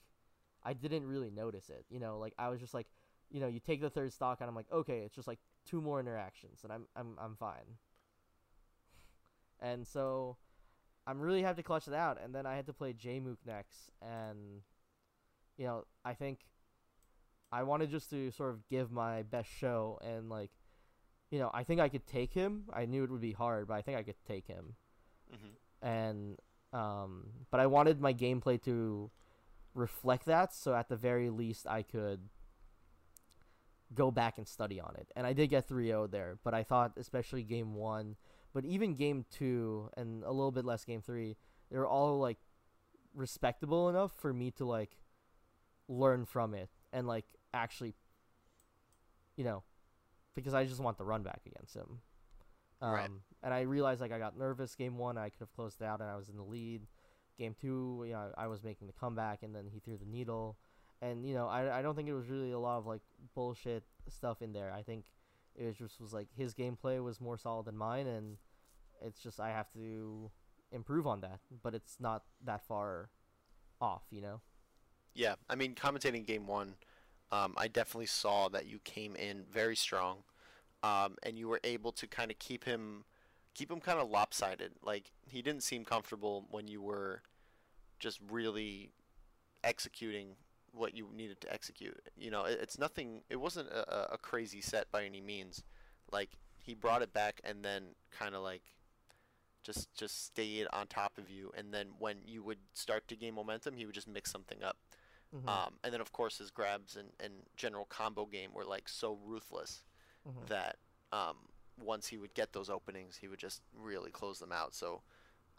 I 0.64 0.72
didn't 0.74 1.06
really 1.06 1.30
notice 1.30 1.70
it. 1.70 1.84
You 1.90 2.00
know, 2.00 2.18
like 2.18 2.34
I 2.38 2.48
was 2.48 2.60
just 2.60 2.74
like, 2.74 2.86
you 3.30 3.40
know, 3.40 3.46
you 3.48 3.60
take 3.60 3.80
the 3.80 3.90
third 3.90 4.12
stock 4.12 4.38
and 4.40 4.48
I'm 4.48 4.56
like, 4.56 4.70
okay, 4.72 5.00
it's 5.00 5.14
just 5.14 5.28
like 5.28 5.38
two 5.66 5.80
more 5.80 6.00
interactions 6.00 6.60
and 6.64 6.72
I'm 6.72 6.86
I'm 6.96 7.16
I'm 7.20 7.36
fine. 7.36 7.76
And 9.60 9.86
so 9.86 10.36
I'm 11.06 11.20
really 11.20 11.42
happy 11.42 11.56
to 11.62 11.66
clutch 11.66 11.88
it 11.88 11.94
out 11.94 12.18
and 12.22 12.34
then 12.34 12.46
I 12.46 12.56
had 12.56 12.66
to 12.66 12.72
play 12.72 12.92
Jmook 12.92 13.38
next 13.46 13.90
and 14.02 14.62
you 15.56 15.66
know, 15.66 15.84
I 16.04 16.14
think 16.14 16.40
I 17.52 17.62
wanted 17.62 17.90
just 17.90 18.10
to 18.10 18.30
sort 18.30 18.50
of 18.50 18.66
give 18.68 18.90
my 18.90 19.22
best 19.22 19.48
show 19.50 19.98
and 20.02 20.28
like 20.28 20.50
you 21.30 21.38
know, 21.38 21.50
I 21.54 21.64
think 21.64 21.80
I 21.80 21.88
could 21.88 22.06
take 22.06 22.32
him. 22.32 22.64
I 22.72 22.86
knew 22.86 23.04
it 23.04 23.10
would 23.10 23.20
be 23.20 23.32
hard, 23.32 23.66
but 23.68 23.74
I 23.74 23.82
think 23.82 23.98
I 23.98 24.02
could 24.02 24.22
take 24.26 24.46
him. 24.46 24.76
hmm 25.30 25.52
And 25.82 26.38
um 26.72 27.30
but 27.50 27.60
I 27.60 27.66
wanted 27.66 28.00
my 28.00 28.12
gameplay 28.14 28.60
to 28.62 29.10
reflect 29.74 30.26
that 30.26 30.54
so 30.54 30.74
at 30.74 30.88
the 30.88 30.96
very 30.96 31.30
least 31.30 31.66
I 31.66 31.82
could 31.82 32.28
go 33.94 34.10
back 34.10 34.38
and 34.38 34.46
study 34.46 34.80
on 34.80 34.94
it. 34.96 35.10
And 35.16 35.26
I 35.26 35.32
did 35.32 35.48
get 35.48 35.68
3-0 35.68 36.10
there, 36.10 36.38
but 36.44 36.54
I 36.54 36.62
thought 36.62 36.92
especially 36.96 37.42
game 37.42 37.74
1, 37.74 38.16
but 38.52 38.64
even 38.64 38.94
game 38.94 39.24
2 39.30 39.90
and 39.96 40.22
a 40.24 40.30
little 40.30 40.52
bit 40.52 40.64
less 40.64 40.84
game 40.84 41.02
3, 41.02 41.36
they 41.70 41.78
were 41.78 41.86
all 41.86 42.18
like 42.18 42.38
respectable 43.14 43.88
enough 43.88 44.12
for 44.18 44.32
me 44.32 44.50
to 44.52 44.64
like 44.64 44.96
learn 45.88 46.24
from 46.24 46.54
it 46.54 46.70
and 46.92 47.08
like 47.08 47.24
actually 47.52 47.92
you 49.36 49.42
know 49.42 49.64
because 50.34 50.54
I 50.54 50.64
just 50.64 50.80
want 50.80 50.98
the 50.98 51.04
run 51.04 51.22
back 51.22 51.40
against 51.46 51.74
him. 51.74 52.00
Um, 52.80 52.92
Right. 52.92 53.10
And 53.42 53.54
I 53.54 53.62
realized 53.62 54.00
like 54.00 54.12
I 54.12 54.18
got 54.18 54.38
nervous 54.38 54.74
game 54.74 54.98
one. 54.98 55.18
I 55.18 55.28
could 55.30 55.40
have 55.40 55.52
closed 55.52 55.80
it 55.80 55.84
out, 55.84 56.00
and 56.00 56.08
I 56.08 56.16
was 56.16 56.28
in 56.28 56.36
the 56.36 56.42
lead. 56.42 56.82
Game 57.40 57.56
two, 57.58 58.04
you 58.06 58.12
know, 58.12 58.32
I 58.36 58.48
was 58.48 58.62
making 58.62 58.86
the 58.86 58.92
comeback, 58.92 59.42
and 59.42 59.54
then 59.54 59.64
he 59.72 59.80
threw 59.80 59.96
the 59.96 60.04
needle. 60.04 60.58
And 61.00 61.26
you 61.26 61.32
know, 61.32 61.48
I, 61.48 61.78
I 61.78 61.82
don't 61.82 61.94
think 61.96 62.06
it 62.06 62.12
was 62.12 62.28
really 62.28 62.52
a 62.52 62.58
lot 62.58 62.76
of 62.76 62.86
like 62.86 63.00
bullshit 63.34 63.82
stuff 64.08 64.42
in 64.42 64.52
there. 64.52 64.70
I 64.70 64.82
think 64.82 65.06
it 65.56 65.64
was 65.64 65.76
just 65.76 65.98
was 65.98 66.12
like 66.12 66.28
his 66.36 66.52
gameplay 66.52 67.02
was 67.02 67.18
more 67.18 67.38
solid 67.38 67.64
than 67.64 67.78
mine, 67.78 68.06
and 68.06 68.36
it's 69.00 69.22
just 69.22 69.40
I 69.40 69.48
have 69.48 69.72
to 69.72 70.30
improve 70.70 71.06
on 71.06 71.22
that. 71.22 71.40
But 71.62 71.74
it's 71.74 71.96
not 71.98 72.24
that 72.44 72.66
far 72.66 73.08
off, 73.80 74.02
you 74.10 74.20
know. 74.20 74.42
Yeah, 75.14 75.36
I 75.48 75.54
mean, 75.54 75.74
commentating 75.74 76.26
game 76.26 76.46
one, 76.46 76.74
um, 77.32 77.54
I 77.56 77.68
definitely 77.68 78.06
saw 78.06 78.50
that 78.50 78.66
you 78.66 78.80
came 78.84 79.16
in 79.16 79.44
very 79.50 79.76
strong, 79.76 80.18
um, 80.82 81.16
and 81.22 81.38
you 81.38 81.48
were 81.48 81.60
able 81.64 81.92
to 81.92 82.06
kind 82.06 82.30
of 82.30 82.38
keep 82.38 82.64
him, 82.64 83.04
keep 83.54 83.70
him 83.70 83.80
kind 83.80 83.98
of 83.98 84.10
lopsided. 84.10 84.72
Like 84.82 85.12
he 85.26 85.40
didn't 85.40 85.62
seem 85.62 85.86
comfortable 85.86 86.44
when 86.50 86.68
you 86.68 86.82
were 86.82 87.22
just 88.00 88.18
really 88.30 88.90
executing 89.62 90.36
what 90.72 90.96
you 90.96 91.08
needed 91.14 91.40
to 91.42 91.52
execute. 91.52 92.00
You 92.16 92.30
know, 92.30 92.44
it, 92.44 92.58
it's 92.62 92.78
nothing. 92.78 93.22
It 93.28 93.36
wasn't 93.36 93.68
a, 93.68 94.14
a- 94.14 94.18
crazy 94.18 94.60
set 94.60 94.90
by 94.90 95.04
any 95.04 95.20
means. 95.20 95.62
Like 96.10 96.30
he 96.58 96.74
brought 96.74 97.02
it 97.02 97.12
back 97.12 97.40
and 97.44 97.64
then 97.64 97.94
kind 98.10 98.34
of 98.34 98.42
like 98.42 98.62
just 99.62 99.92
just 99.94 100.24
stayed 100.26 100.66
on 100.72 100.86
top 100.86 101.18
of 101.18 101.30
you. 101.30 101.52
And 101.56 101.72
then 101.72 101.88
when 101.98 102.16
you 102.24 102.42
would 102.42 102.58
start 102.72 103.06
to 103.08 103.16
gain 103.16 103.34
momentum, 103.34 103.76
he 103.76 103.84
would 103.86 103.94
just 103.94 104.08
mix 104.08 104.30
something 104.30 104.62
up. 104.62 104.76
Mhm. 105.34 105.48
Um, 105.48 105.74
and 105.84 105.92
then 105.92 106.00
of 106.00 106.10
course 106.12 106.38
his 106.38 106.50
grabs 106.50 106.96
and, 106.96 107.08
and 107.20 107.32
general 107.56 107.84
combo 107.84 108.26
game 108.26 108.50
were 108.52 108.64
like 108.64 108.88
so 108.88 109.18
ruthless 109.24 109.84
Mhm. 110.28 110.46
that 110.48 110.76
um, 111.12 111.36
once 111.82 112.08
he 112.08 112.18
would 112.18 112.34
get 112.34 112.52
those 112.52 112.68
openings, 112.68 113.16
he 113.16 113.28
would 113.28 113.38
just 113.38 113.62
really 113.74 114.10
close 114.10 114.38
them 114.38 114.52
out. 114.52 114.74
So 114.74 115.02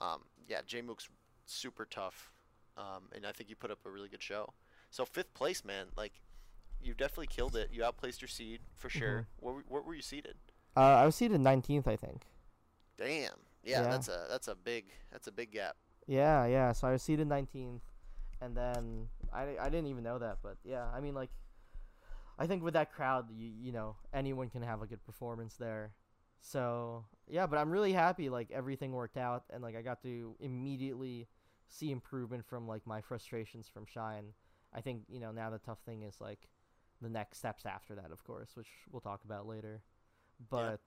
um, 0.01 0.23
yeah, 0.47 0.61
Jmook's 0.61 1.09
super 1.51 1.85
tough, 1.85 2.31
um, 2.77 3.03
and 3.15 3.25
I 3.25 3.31
think 3.31 3.49
you 3.49 3.55
put 3.55 3.71
up 3.71 3.79
a 3.85 3.89
really 3.89 4.09
good 4.09 4.23
show. 4.23 4.53
So 4.89 5.05
fifth 5.05 5.33
place, 5.33 5.63
man, 5.63 5.87
like 5.95 6.13
you 6.81 6.93
definitely 6.93 7.27
killed 7.27 7.55
it. 7.55 7.69
You 7.71 7.83
outplaced 7.83 8.21
your 8.21 8.27
seed 8.29 8.59
for 8.77 8.89
sure. 8.89 9.27
Where, 9.39 9.53
were- 9.55 9.63
where 9.67 9.81
were 9.81 9.93
you 9.95 10.01
seated? 10.01 10.35
Uh, 10.75 10.81
I 10.81 11.05
was 11.05 11.15
seated 11.15 11.41
19th, 11.41 11.87
I 11.87 11.95
think. 11.95 12.23
Damn. 12.97 13.33
Yeah, 13.63 13.81
Yeah. 13.83 13.89
that's 13.89 14.07
a 14.07 14.25
that's 14.29 14.47
a 14.47 14.55
big 14.55 14.85
that's 15.11 15.27
a 15.27 15.31
big 15.31 15.51
gap. 15.51 15.75
Yeah, 16.07 16.45
yeah. 16.45 16.71
So 16.71 16.87
I 16.87 16.91
was 16.93 17.03
seated 17.03 17.27
19th, 17.29 17.81
and 18.41 18.55
then 18.57 19.07
I, 19.31 19.55
I 19.59 19.69
didn't 19.69 19.87
even 19.87 20.03
know 20.03 20.17
that, 20.17 20.37
but 20.41 20.57
yeah, 20.63 20.85
I 20.93 20.99
mean 20.99 21.13
like, 21.13 21.29
I 22.39 22.47
think 22.47 22.63
with 22.63 22.73
that 22.73 22.91
crowd, 22.91 23.27
you 23.31 23.47
you 23.61 23.71
know 23.71 23.95
anyone 24.13 24.49
can 24.49 24.61
have 24.63 24.81
a 24.81 24.87
good 24.87 25.03
performance 25.05 25.55
there. 25.55 25.91
So 26.41 27.05
yeah, 27.29 27.45
but 27.45 27.57
I'm 27.59 27.69
really 27.69 27.93
happy 27.93 28.29
like 28.29 28.49
everything 28.51 28.91
worked 28.93 29.17
out, 29.17 29.43
and 29.51 29.61
like 29.61 29.75
I 29.75 29.81
got 29.83 30.01
to 30.03 30.35
immediately 30.39 31.27
see 31.71 31.91
improvement 31.91 32.45
from 32.45 32.67
like 32.67 32.85
my 32.85 33.01
frustrations 33.01 33.67
from 33.67 33.85
Shine. 33.85 34.33
I 34.73 34.81
think 34.81 35.03
you 35.09 35.19
know 35.19 35.31
now 35.31 35.49
the 35.49 35.59
tough 35.59 35.79
thing 35.85 36.03
is 36.03 36.21
like 36.21 36.47
the 37.01 37.09
next 37.09 37.39
steps 37.39 37.65
after 37.65 37.95
that, 37.95 38.11
of 38.11 38.23
course, 38.23 38.51
which 38.55 38.67
we'll 38.91 39.01
talk 39.01 39.23
about 39.23 39.47
later. 39.47 39.81
But 40.49 40.79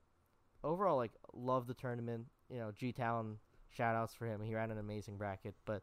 overall, 0.62 0.97
like 0.97 1.12
love 1.32 1.66
the 1.66 1.74
tournament. 1.74 2.26
You 2.51 2.59
know, 2.59 2.72
G 2.72 2.93
Town 2.93 3.39
shout 3.70 3.97
outs 3.97 4.14
for 4.14 4.26
him. 4.26 4.41
He 4.43 4.55
ran 4.55 4.70
an 4.70 4.78
amazing 4.78 5.16
bracket, 5.16 5.55
but 5.64 5.82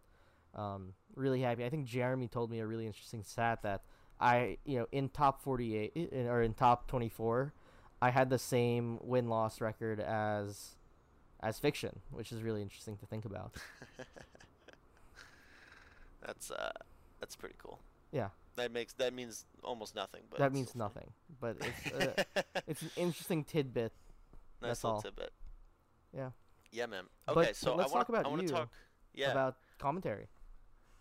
um, 0.55 0.93
really 1.15 1.41
happy. 1.41 1.65
I 1.65 1.69
think 1.69 1.85
Jeremy 1.85 2.27
told 2.27 2.49
me 2.49 2.59
a 2.59 2.67
really 2.67 2.85
interesting 2.87 3.23
stat 3.23 3.63
that 3.63 3.81
I, 4.19 4.57
you 4.65 4.79
know, 4.79 4.87
in 4.91 5.09
top 5.09 5.41
48 5.41 6.11
or 6.27 6.41
in 6.41 6.53
top 6.53 6.87
24, 6.87 7.53
I 8.01 8.09
had 8.11 8.29
the 8.29 8.39
same 8.39 8.99
win 9.01 9.27
loss 9.27 9.61
record 9.61 9.99
as 9.99 10.75
as 11.43 11.57
fiction, 11.57 11.99
which 12.11 12.31
is 12.31 12.43
really 12.43 12.61
interesting 12.61 12.97
to 12.97 13.05
think 13.05 13.25
about. 13.25 13.55
that's 16.25 16.51
uh 16.51 16.71
that's 17.19 17.35
pretty 17.35 17.55
cool. 17.57 17.79
Yeah. 18.11 18.29
That 18.55 18.71
makes 18.71 18.93
that 18.93 19.13
means 19.13 19.45
almost 19.63 19.95
nothing, 19.95 20.21
but 20.29 20.39
that 20.39 20.51
means 20.53 20.75
nothing, 20.75 21.11
but 21.39 21.55
it's 21.61 21.93
uh, 21.93 22.41
it's 22.67 22.81
an 22.81 22.91
interesting 22.97 23.43
tidbit. 23.43 23.93
nice 24.61 24.69
that's 24.69 24.83
little 24.83 24.95
all. 24.97 25.01
tidbit. 25.01 25.31
Yeah. 26.15 26.29
Yeah, 26.71 26.85
man. 26.85 27.05
Okay, 27.27 27.47
but 27.47 27.55
so 27.55 27.75
let's 27.75 27.91
I 27.91 27.95
want 27.95 28.07
talk 28.07 28.09
about 28.09 28.25
I 28.25 28.29
want 28.29 28.47
to 28.47 28.53
talk. 28.53 28.69
Yeah, 29.13 29.31
About 29.31 29.57
commentary. 29.77 30.27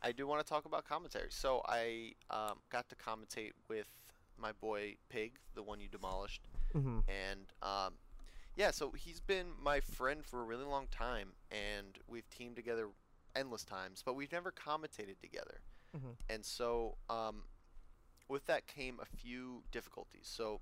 I 0.03 0.12
do 0.12 0.27
want 0.27 0.45
to 0.45 0.49
talk 0.49 0.64
about 0.64 0.85
commentary. 0.85 1.29
So 1.31 1.62
I 1.68 2.12
um, 2.31 2.59
got 2.71 2.89
to 2.89 2.97
commentate 2.97 3.53
with 3.68 3.87
my 4.39 4.53
boy 4.53 4.97
Pig, 5.09 5.33
the 5.55 5.62
one 5.62 5.81
you 5.81 5.89
demolished, 5.89 6.43
hmm 6.73 7.01
and 7.09 7.53
um, 7.62 7.95
yeah, 8.57 8.71
so 8.71 8.93
he's 8.93 9.21
been 9.21 9.47
my 9.62 9.81
friend 9.81 10.25
for 10.25 10.41
a 10.41 10.45
really 10.45 10.64
long 10.64 10.87
time, 10.91 11.31
and 11.51 11.99
we've 12.09 12.29
teamed 12.31 12.57
together 12.57 12.89
endless 13.37 13.64
times, 13.64 14.03
but 14.05 14.14
we've 14.14 14.33
never 14.33 14.51
commentated 14.53 15.18
together. 15.20 15.61
Mhm. 15.97 16.16
And 16.28 16.45
so 16.45 16.97
um, 17.09 17.45
with 18.28 18.47
that 18.47 18.66
came 18.66 18.99
a 19.01 19.07
few 19.07 19.62
difficulties. 19.72 20.26
So 20.28 20.61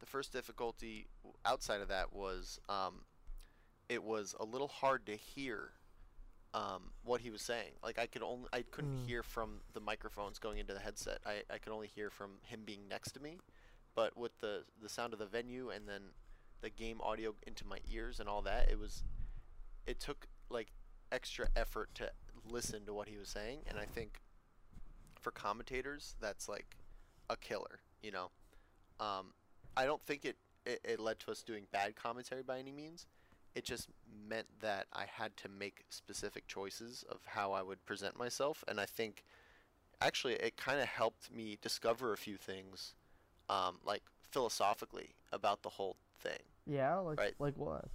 The 0.00 0.06
first 0.06 0.32
difficulty 0.32 1.08
outside 1.44 1.80
of 1.80 1.88
that 1.88 2.12
was 2.12 2.60
um, 2.68 3.04
it 3.88 4.02
was 4.04 4.34
a 4.38 4.44
little 4.44 4.68
hard 4.68 5.04
to 5.06 5.16
hear 5.16 5.72
um, 6.54 6.92
what 7.02 7.20
he 7.20 7.30
was 7.30 7.42
saying. 7.42 7.72
Like 7.82 7.98
I 7.98 8.06
could 8.06 8.22
only 8.22 8.48
I 8.52 8.62
couldn't 8.62 8.98
Mm. 9.02 9.06
hear 9.06 9.22
from 9.24 9.60
the 9.72 9.80
microphones 9.80 10.38
going 10.38 10.58
into 10.58 10.72
the 10.72 10.78
headset. 10.80 11.18
I, 11.26 11.42
I 11.50 11.58
could 11.58 11.72
only 11.72 11.88
hear 11.88 12.10
from 12.10 12.38
him 12.42 12.62
being 12.64 12.86
next 12.88 13.12
to 13.12 13.20
me. 13.20 13.40
But 13.96 14.16
with 14.16 14.38
the 14.40 14.64
the 14.80 14.88
sound 14.88 15.12
of 15.12 15.18
the 15.18 15.26
venue 15.26 15.70
and 15.70 15.88
then 15.88 16.12
the 16.60 16.70
game 16.70 17.00
audio 17.00 17.34
into 17.46 17.66
my 17.66 17.78
ears 17.90 18.20
and 18.20 18.28
all 18.28 18.42
that, 18.42 18.70
it 18.70 18.78
was 18.78 19.02
it 19.86 19.98
took 19.98 20.28
like 20.48 20.68
extra 21.12 21.48
effort 21.56 21.88
to 21.94 22.10
listen 22.50 22.84
to 22.86 22.92
what 22.94 23.08
he 23.08 23.16
was 23.16 23.28
saying 23.28 23.60
and 23.68 23.78
I 23.78 23.84
think 23.84 24.20
for 25.20 25.30
commentators 25.30 26.14
that's 26.20 26.48
like 26.48 26.76
a 27.30 27.36
killer, 27.36 27.80
you 28.02 28.10
know. 28.10 28.30
Um, 29.00 29.32
I 29.76 29.84
don't 29.84 30.02
think 30.02 30.24
it, 30.24 30.36
it, 30.64 30.80
it 30.84 31.00
led 31.00 31.18
to 31.20 31.30
us 31.30 31.42
doing 31.42 31.66
bad 31.72 31.96
commentary 31.96 32.42
by 32.42 32.58
any 32.58 32.72
means. 32.72 33.06
It 33.54 33.64
just 33.64 33.88
meant 34.28 34.46
that 34.60 34.86
I 34.92 35.04
had 35.10 35.36
to 35.38 35.48
make 35.48 35.84
specific 35.88 36.46
choices 36.46 37.04
of 37.10 37.18
how 37.26 37.52
I 37.52 37.62
would 37.62 37.84
present 37.86 38.16
myself, 38.16 38.62
and 38.68 38.80
I 38.80 38.86
think 38.86 39.24
actually 40.00 40.34
it 40.34 40.56
kind 40.56 40.80
of 40.80 40.86
helped 40.86 41.32
me 41.32 41.58
discover 41.60 42.12
a 42.12 42.16
few 42.16 42.36
things, 42.36 42.94
um, 43.48 43.78
like 43.84 44.02
philosophically 44.30 45.10
about 45.32 45.62
the 45.62 45.70
whole 45.70 45.96
thing. 46.20 46.38
Yeah, 46.66 46.96
like 46.96 47.18
Right. 47.18 47.34
like 47.38 47.56
what? 47.56 47.86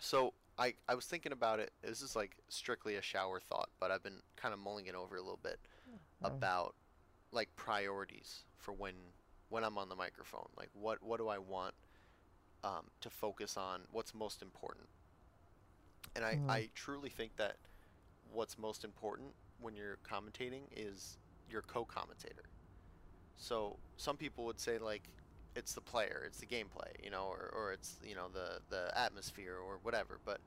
So 0.00 0.32
I 0.60 0.74
I 0.88 0.96
was 0.96 1.06
thinking 1.06 1.32
about 1.32 1.60
it. 1.60 1.72
This 1.82 2.02
is 2.02 2.16
like 2.16 2.36
strictly 2.50 2.96
a 2.96 3.02
shower 3.02 3.40
thought, 3.40 3.70
but 3.80 3.92
I've 3.92 4.04
been 4.04 4.22
kind 4.36 4.54
of 4.54 4.60
mulling 4.60 4.86
it 4.86 4.96
over 4.96 5.16
a 5.16 5.22
little 5.22 5.40
bit 5.42 5.60
Okay. 6.24 6.36
about 6.36 6.76
like 7.32 7.54
priorities 7.56 8.44
for 8.58 8.72
when 8.74 8.94
when 9.50 9.64
I'm 9.64 9.78
on 9.78 9.90
the 9.90 9.96
microphone. 9.96 10.48
Like 10.56 10.70
what 10.74 11.02
what 11.02 11.18
do 11.18 11.28
I 11.28 11.38
want 11.38 11.74
um, 12.64 12.88
to 13.02 13.10
focus 13.10 13.56
on? 13.58 13.82
What's 13.92 14.14
most 14.14 14.42
important? 14.42 14.88
And 16.16 16.24
I, 16.24 16.38
Mhm. 16.38 16.48
I 16.48 16.70
truly 16.74 17.10
think 17.10 17.36
that 17.36 17.58
what's 18.32 18.58
most 18.58 18.84
important 18.84 19.34
when 19.60 19.76
you're 19.76 19.98
commentating 20.08 20.64
is 20.76 21.18
your 21.48 21.62
co-commentator. 21.62 22.44
So 23.36 23.78
some 23.96 24.16
people 24.18 24.46
would 24.46 24.60
say 24.60 24.78
like 24.78 25.10
it's 25.56 25.74
the 25.74 25.80
player, 25.80 26.22
it's 26.26 26.38
the 26.38 26.46
gameplay, 26.46 26.92
you 27.02 27.10
know, 27.10 27.24
or, 27.26 27.50
or 27.54 27.72
it's 27.72 27.98
you 28.04 28.14
know 28.14 28.28
the 28.32 28.60
the 28.70 28.96
atmosphere 28.98 29.56
or 29.56 29.78
whatever. 29.82 30.18
But 30.24 30.40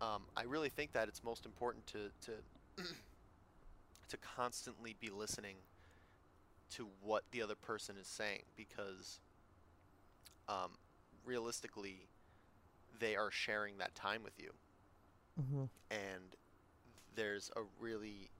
um, 0.00 0.24
I 0.36 0.42
really 0.44 0.68
think 0.70 0.92
that 0.92 1.08
it's 1.08 1.22
most 1.24 1.44
important 1.46 1.86
to 1.88 2.10
to 2.22 2.84
to 4.08 4.16
constantly 4.18 4.94
be 4.98 5.10
listening 5.10 5.56
to 6.70 6.88
what 7.00 7.24
the 7.30 7.42
other 7.42 7.54
person 7.54 7.96
is 7.96 8.06
saying 8.08 8.42
because 8.56 9.20
um, 10.48 10.72
realistically 11.24 12.08
they 12.98 13.16
are 13.16 13.30
sharing 13.30 13.78
that 13.78 13.94
time 13.94 14.22
with 14.22 14.38
you 14.38 14.52
Mm-hmm. 15.40 15.64
and 15.90 16.36
there's 17.14 17.50
a 17.56 17.60
really 17.80 18.30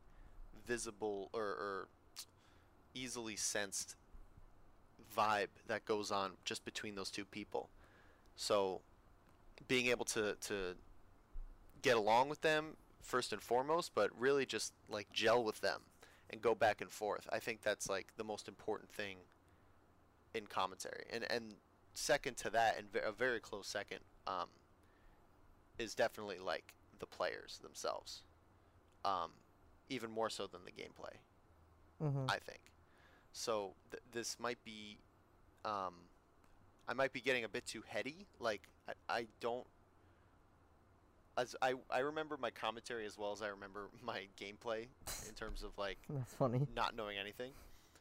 visible 0.66 1.30
or, 1.32 1.42
or 1.42 1.88
easily 2.94 3.36
sensed 3.36 3.96
vibe 5.16 5.48
that 5.66 5.84
goes 5.84 6.10
on 6.10 6.32
just 6.44 6.64
between 6.64 6.94
those 6.94 7.10
two 7.10 7.24
people. 7.24 7.68
So 8.36 8.80
being 9.68 9.86
able 9.86 10.04
to, 10.06 10.34
to 10.42 10.76
get 11.82 11.96
along 11.96 12.28
with 12.28 12.40
them 12.42 12.76
first 13.02 13.32
and 13.32 13.42
foremost, 13.42 13.92
but 13.94 14.10
really 14.18 14.46
just 14.46 14.72
like 14.88 15.10
gel 15.12 15.42
with 15.42 15.60
them 15.60 15.80
and 16.30 16.42
go 16.42 16.54
back 16.54 16.80
and 16.80 16.90
forth. 16.90 17.26
I 17.32 17.38
think 17.38 17.62
that's 17.62 17.88
like 17.88 18.08
the 18.16 18.24
most 18.24 18.48
important 18.48 18.90
thing 18.90 19.18
in 20.34 20.46
commentary. 20.46 21.04
And 21.10 21.24
and 21.30 21.54
second 21.94 22.36
to 22.38 22.50
that, 22.50 22.76
and 22.78 22.88
a 23.04 23.12
very 23.12 23.40
close 23.40 23.66
second, 23.66 24.00
um, 24.26 24.48
is 25.78 25.94
definitely 25.94 26.38
like 26.38 26.74
the 26.98 27.06
players 27.06 27.58
themselves. 27.62 28.22
Um, 29.04 29.30
even 29.88 30.10
more 30.10 30.28
so 30.28 30.46
than 30.46 30.62
the 30.64 30.72
gameplay. 30.72 31.16
Mm-hmm. 32.02 32.28
I 32.28 32.38
think. 32.38 32.60
So 33.38 33.74
th- 33.90 34.02
this 34.12 34.36
might 34.40 34.56
be, 34.64 34.96
um, 35.62 35.92
I 36.88 36.94
might 36.94 37.12
be 37.12 37.20
getting 37.20 37.44
a 37.44 37.48
bit 37.50 37.66
too 37.66 37.82
heady. 37.86 38.26
Like 38.40 38.62
I, 38.88 38.92
I 39.10 39.26
don't. 39.40 39.66
As 41.36 41.54
I, 41.60 41.74
I 41.90 41.98
remember 41.98 42.38
my 42.40 42.48
commentary 42.48 43.04
as 43.04 43.18
well 43.18 43.32
as 43.32 43.42
I 43.42 43.48
remember 43.48 43.90
my 44.02 44.22
gameplay 44.40 44.86
in 45.28 45.34
terms 45.34 45.62
of 45.62 45.76
like 45.76 45.98
That's 46.08 46.32
funny. 46.32 46.66
not 46.74 46.96
knowing 46.96 47.18
anything. 47.18 47.52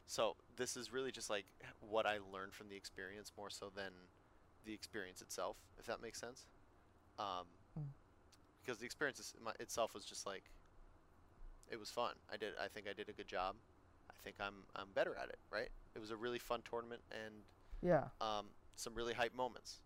So 0.06 0.36
this 0.56 0.74
is 0.74 0.90
really 0.90 1.12
just 1.12 1.28
like 1.28 1.44
what 1.80 2.06
I 2.06 2.18
learned 2.32 2.54
from 2.54 2.70
the 2.70 2.76
experience 2.76 3.30
more 3.36 3.50
so 3.50 3.70
than 3.76 3.90
the 4.64 4.72
experience 4.72 5.20
itself, 5.20 5.56
if 5.78 5.84
that 5.86 6.00
makes 6.00 6.18
sense. 6.18 6.46
Um, 7.18 7.44
Mm. 7.78 7.82
because 8.64 8.78
the 8.78 8.86
experience 8.86 9.18
is, 9.20 9.34
my, 9.44 9.52
itself 9.60 9.92
was 9.92 10.06
just 10.06 10.24
like 10.24 10.44
it 11.70 11.78
was 11.78 11.90
fun. 11.90 12.12
I 12.32 12.38
did. 12.38 12.54
I 12.58 12.68
think 12.68 12.86
I 12.88 12.94
did 12.94 13.10
a 13.10 13.12
good 13.12 13.28
job. 13.28 13.54
I 14.20 14.24
think 14.24 14.36
I'm 14.40 14.54
I'm 14.74 14.88
better 14.94 15.14
at 15.20 15.28
it. 15.28 15.38
Right. 15.50 15.68
It 15.94 15.98
was 15.98 16.10
a 16.10 16.16
really 16.16 16.38
fun 16.38 16.62
tournament 16.68 17.02
and 17.10 17.34
Yeah. 17.82 18.04
um, 18.20 18.46
some 18.74 18.94
really 18.94 19.14
hype 19.14 19.34
moments. 19.34 19.76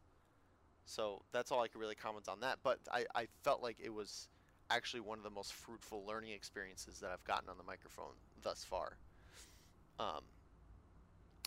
So 0.85 1.23
that's 1.33 1.53
all 1.53 1.61
I 1.63 1.69
could 1.69 1.81
really 1.81 1.95
comment 1.95 2.29
on 2.29 2.41
that. 2.41 2.59
But 2.63 2.81
I, 2.93 3.05
I 3.15 3.27
felt 3.43 3.63
like 3.63 3.77
it 3.83 3.93
was 3.93 4.29
actually 4.71 5.01
one 5.01 5.19
of 5.19 5.25
the 5.25 5.31
most 5.31 5.53
fruitful 5.53 6.05
learning 6.07 6.33
experiences 6.33 6.99
that 7.01 7.11
I've 7.11 7.25
gotten 7.25 7.49
on 7.49 7.57
the 7.59 7.65
microphone 7.65 8.15
thus 8.43 8.65
far. 8.65 8.97
Um, 9.99 10.23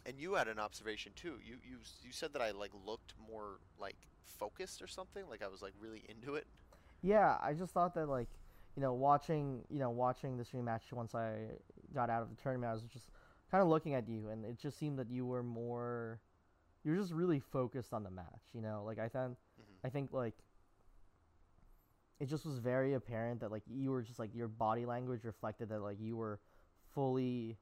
and 0.05 0.19
you 0.19 0.33
had 0.35 0.47
an 0.47 0.59
observation 0.59 1.11
too. 1.15 1.39
You 1.43 1.55
you 1.63 1.77
you 2.03 2.11
said 2.11 2.33
that 2.33 2.41
I 2.41 2.51
like 2.51 2.71
looked 2.85 3.13
more 3.29 3.59
like 3.79 3.95
focused 4.25 4.81
or 4.81 4.87
something. 4.87 5.23
Like 5.29 5.41
I 5.43 5.47
was 5.47 5.61
like 5.61 5.73
really 5.79 6.03
into 6.07 6.35
it. 6.35 6.45
Yeah, 7.01 7.37
I 7.41 7.53
just 7.53 7.73
thought 7.73 7.93
that 7.95 8.07
like, 8.07 8.29
you 8.75 8.81
know, 8.81 8.93
watching 8.93 9.63
you 9.69 9.79
know 9.79 9.89
watching 9.89 10.37
this 10.37 10.49
rematch 10.49 10.91
once 10.91 11.13
I 11.15 11.35
got 11.93 12.09
out 12.09 12.23
of 12.23 12.29
the 12.29 12.35
tournament, 12.41 12.69
I 12.69 12.73
was 12.73 12.83
just 12.83 13.09
kind 13.51 13.61
of 13.61 13.67
looking 13.69 13.93
at 13.93 14.07
you, 14.07 14.29
and 14.29 14.45
it 14.45 14.57
just 14.57 14.77
seemed 14.79 14.97
that 14.99 15.09
you 15.09 15.25
were 15.25 15.43
more, 15.43 16.19
you 16.83 16.91
were 16.91 16.97
just 16.97 17.13
really 17.13 17.39
focused 17.39 17.93
on 17.93 18.03
the 18.03 18.09
match. 18.11 18.41
You 18.53 18.61
know, 18.61 18.83
like 18.85 18.99
I 18.99 19.07
thought, 19.09 19.31
Mhm. 19.31 19.35
I 19.83 19.89
think 19.89 20.11
like. 20.13 20.35
It 22.19 22.27
just 22.29 22.45
was 22.45 22.57
very 22.59 22.93
apparent 22.93 23.41
that 23.41 23.51
like 23.51 23.63
you 23.67 23.91
were 23.91 24.01
just 24.01 24.17
like 24.17 24.33
your 24.33 24.47
body 24.47 24.85
language 24.85 25.25
reflected 25.25 25.67
that 25.69 25.81
like 25.81 25.99
you 25.99 26.15
were 26.15 26.39
fully 26.93 27.57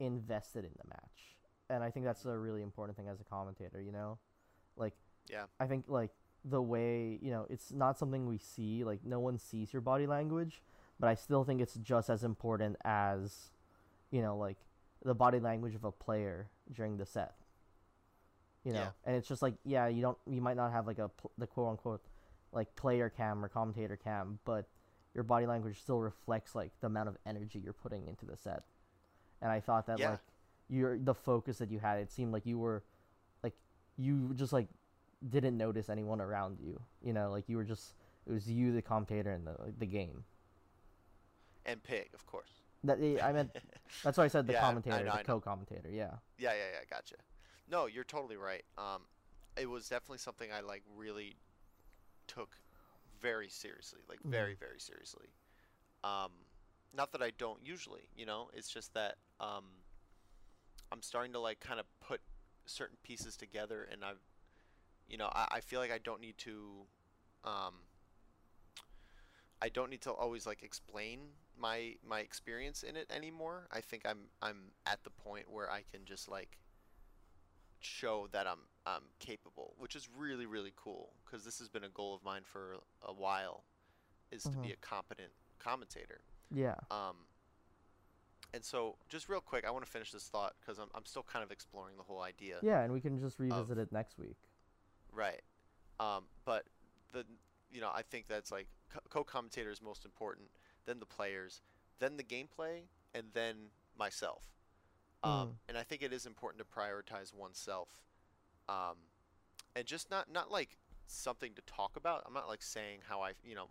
invested 0.00 0.64
in 0.64 0.72
the 0.76 0.88
match. 0.88 1.38
And 1.70 1.82
I 1.82 1.90
think 1.90 2.04
that's 2.04 2.24
a 2.26 2.36
really 2.36 2.60
important 2.62 2.96
thing 2.96 3.08
as 3.08 3.20
a 3.20 3.24
commentator, 3.24 3.80
you 3.80 3.92
know? 3.92 4.18
Like 4.76 4.92
Yeah. 5.30 5.46
I 5.60 5.66
think 5.66 5.84
like 5.88 6.10
the 6.44 6.60
way, 6.62 7.18
you 7.22 7.30
know, 7.30 7.46
it's 7.48 7.72
not 7.72 7.98
something 7.98 8.26
we 8.26 8.38
see, 8.38 8.84
like 8.84 9.00
no 9.04 9.20
one 9.20 9.38
sees 9.38 9.72
your 9.72 9.82
body 9.82 10.06
language, 10.06 10.62
but 10.98 11.08
I 11.08 11.14
still 11.14 11.44
think 11.44 11.60
it's 11.60 11.74
just 11.74 12.10
as 12.10 12.24
important 12.24 12.76
as 12.84 13.50
you 14.10 14.20
know, 14.22 14.36
like 14.36 14.58
the 15.04 15.14
body 15.14 15.40
language 15.40 15.74
of 15.74 15.84
a 15.84 15.92
player 15.92 16.48
during 16.72 16.96
the 16.96 17.06
set. 17.06 17.34
You 18.64 18.72
know, 18.72 18.78
Yeah. 18.80 18.90
and 19.04 19.16
it's 19.16 19.26
just 19.28 19.42
like 19.42 19.54
yeah, 19.64 19.88
you 19.88 20.02
don't 20.02 20.18
you 20.26 20.40
might 20.40 20.56
not 20.56 20.70
have 20.72 20.86
like 20.86 20.98
a 20.98 21.10
the 21.38 21.46
quote 21.46 21.70
unquote 21.70 22.02
like 22.52 22.74
player 22.76 23.08
cam 23.08 23.44
or 23.44 23.48
commentator 23.48 23.96
cam, 23.96 24.38
but 24.44 24.66
your 25.14 25.24
body 25.24 25.46
language 25.46 25.80
still 25.80 25.98
reflects 26.00 26.54
like 26.54 26.70
the 26.80 26.86
amount 26.86 27.08
of 27.08 27.16
energy 27.26 27.58
you're 27.62 27.72
putting 27.72 28.06
into 28.06 28.24
the 28.24 28.36
set. 28.36 28.62
And 29.40 29.50
I 29.50 29.60
thought 29.60 29.86
that 29.86 29.98
Yeah. 29.98 30.10
like 30.10 30.20
your 30.68 30.98
the 30.98 31.14
focus 31.14 31.58
that 31.58 31.70
you 31.70 31.78
had, 31.80 31.98
it 31.98 32.10
seemed 32.12 32.32
like 32.32 32.46
you 32.46 32.58
were 32.58 32.84
like 33.42 33.54
you 33.96 34.32
just 34.34 34.52
like 34.52 34.68
didn't 35.30 35.56
notice 35.56 35.88
anyone 35.88 36.20
around 36.20 36.58
you. 36.60 36.80
You 37.02 37.12
know, 37.12 37.30
like 37.30 37.48
you 37.48 37.56
were 37.56 37.64
just 37.64 37.94
it 38.26 38.32
was 38.32 38.48
you, 38.48 38.72
the 38.72 38.82
commentator, 38.82 39.30
and 39.32 39.46
the 39.46 39.54
like, 39.58 39.78
the 39.78 39.86
game. 39.86 40.24
And 41.64 41.82
pig, 41.82 42.10
of 42.14 42.26
course. 42.26 42.50
That 42.84 42.98
eh, 43.00 43.18
I 43.22 43.32
meant 43.32 43.50
that's 44.02 44.18
why 44.18 44.24
I 44.24 44.28
said 44.28 44.46
the 44.46 44.54
Yeah, 44.54 44.60
I 44.60 44.66
commentator, 44.66 45.04
know, 45.04 45.12
I 45.12 45.18
the 45.18 45.24
co-commentator. 45.24 45.88
Yeah. 45.90 46.10
Yeah, 46.38 46.52
yeah, 46.52 46.72
yeah, 46.74 46.84
gotcha. 46.90 47.16
No, 47.70 47.86
you're 47.86 48.04
totally 48.04 48.36
right. 48.36 48.64
Um, 48.76 49.02
it 49.56 49.68
was 49.68 49.88
definitely 49.88 50.18
something 50.18 50.50
I 50.52 50.60
like 50.60 50.82
really 50.96 51.36
took 52.26 52.56
very 53.20 53.48
seriously, 53.48 54.00
like 54.08 54.18
very, 54.24 54.54
very 54.54 54.80
seriously. 54.80 55.28
Um, 56.02 56.32
not 56.94 57.12
that 57.12 57.22
I 57.22 57.30
don't 57.38 57.60
usually, 57.64 58.02
you 58.16 58.26
know, 58.26 58.50
it's 58.52 58.68
just 58.68 58.92
that 58.94 59.16
um, 59.40 59.64
I'm 60.90 61.02
starting 61.02 61.32
to 61.32 61.38
like 61.38 61.60
kind 61.60 61.78
of 61.80 61.86
put 62.00 62.20
certain 62.66 62.96
pieces 63.02 63.36
together, 63.36 63.88
and 63.90 64.04
I've, 64.04 64.20
you 65.08 65.16
know, 65.18 65.28
I, 65.32 65.46
I 65.52 65.60
feel 65.60 65.80
like 65.80 65.92
I 65.92 65.98
don't 65.98 66.20
need 66.20 66.38
to, 66.38 66.86
um, 67.44 67.74
I 69.60 69.68
don't 69.68 69.90
need 69.90 70.00
to 70.02 70.10
always 70.12 70.46
like 70.46 70.62
explain 70.62 71.20
my 71.58 71.94
my 72.06 72.20
experience 72.20 72.82
in 72.82 72.96
it 72.96 73.10
anymore. 73.14 73.68
I 73.70 73.80
think 73.80 74.02
I'm 74.06 74.18
I'm 74.40 74.72
at 74.86 75.04
the 75.04 75.10
point 75.10 75.50
where 75.50 75.70
I 75.70 75.82
can 75.92 76.04
just 76.04 76.28
like 76.28 76.58
show 77.80 78.28
that 78.32 78.46
I'm 78.46 78.58
I'm 78.86 79.02
capable, 79.20 79.74
which 79.78 79.94
is 79.94 80.08
really 80.16 80.46
really 80.46 80.72
cool 80.76 81.12
because 81.24 81.44
this 81.44 81.58
has 81.60 81.68
been 81.68 81.84
a 81.84 81.88
goal 81.90 82.14
of 82.14 82.24
mine 82.24 82.42
for 82.44 82.76
a 83.02 83.12
while, 83.12 83.64
is 84.32 84.42
to 84.44 84.50
be 84.50 84.68
Mhm. 84.68 84.72
a 84.72 84.76
competent 84.76 85.32
commentator. 85.58 86.22
Yeah. 86.50 86.76
Um, 86.90 87.26
and 88.52 88.64
so 88.64 88.96
just 89.08 89.28
real 89.28 89.40
quick, 89.40 89.64
I 89.64 89.70
want 89.70 89.84
to 89.84 89.90
finish 89.90 90.10
this 90.10 90.28
thought 90.28 90.54
because 90.60 90.78
I'm 90.78 90.88
I'm 90.94 91.04
still 91.06 91.22
kind 91.22 91.44
of 91.44 91.52
exploring 91.52 91.96
the 91.96 92.02
whole 92.02 92.22
idea. 92.22 92.58
Yeah, 92.62 92.80
and 92.80 92.92
we 92.92 93.00
can 93.00 93.18
just 93.20 93.38
revisit 93.38 93.78
it 93.78 93.92
next 93.92 94.18
week. 94.18 94.38
Right. 95.12 95.40
Um, 96.00 96.24
but 96.44 96.64
the 97.12 97.24
you 97.70 97.80
know 97.80 97.90
I 97.94 98.02
think 98.02 98.26
that's 98.28 98.50
like 98.50 98.66
co- 98.92 99.00
co-commentator 99.10 99.70
is 99.70 99.82
most 99.82 100.04
important, 100.04 100.48
then 100.86 101.00
the 101.00 101.06
players, 101.06 101.60
then 101.98 102.16
the 102.16 102.24
gameplay, 102.24 102.82
and 103.14 103.26
then 103.34 103.56
myself. 103.98 104.44
Um, 105.22 105.48
Mm. 105.48 105.54
and 105.68 105.78
I 105.78 105.82
think 105.82 106.02
it 106.02 106.12
is 106.12 106.26
important 106.26 106.62
to 106.66 106.78
prioritize 106.80 107.32
oneself, 107.34 107.88
um, 108.68 108.96
and 109.76 109.86
just 109.86 110.10
not 110.10 110.30
not 110.30 110.50
like 110.50 110.78
something 111.06 111.54
to 111.54 111.62
talk 111.62 111.96
about. 111.96 112.22
I'm 112.26 112.34
not 112.34 112.48
like 112.48 112.62
saying 112.62 113.00
how 113.08 113.22
I 113.22 113.32
you 113.44 113.54
know 113.54 113.68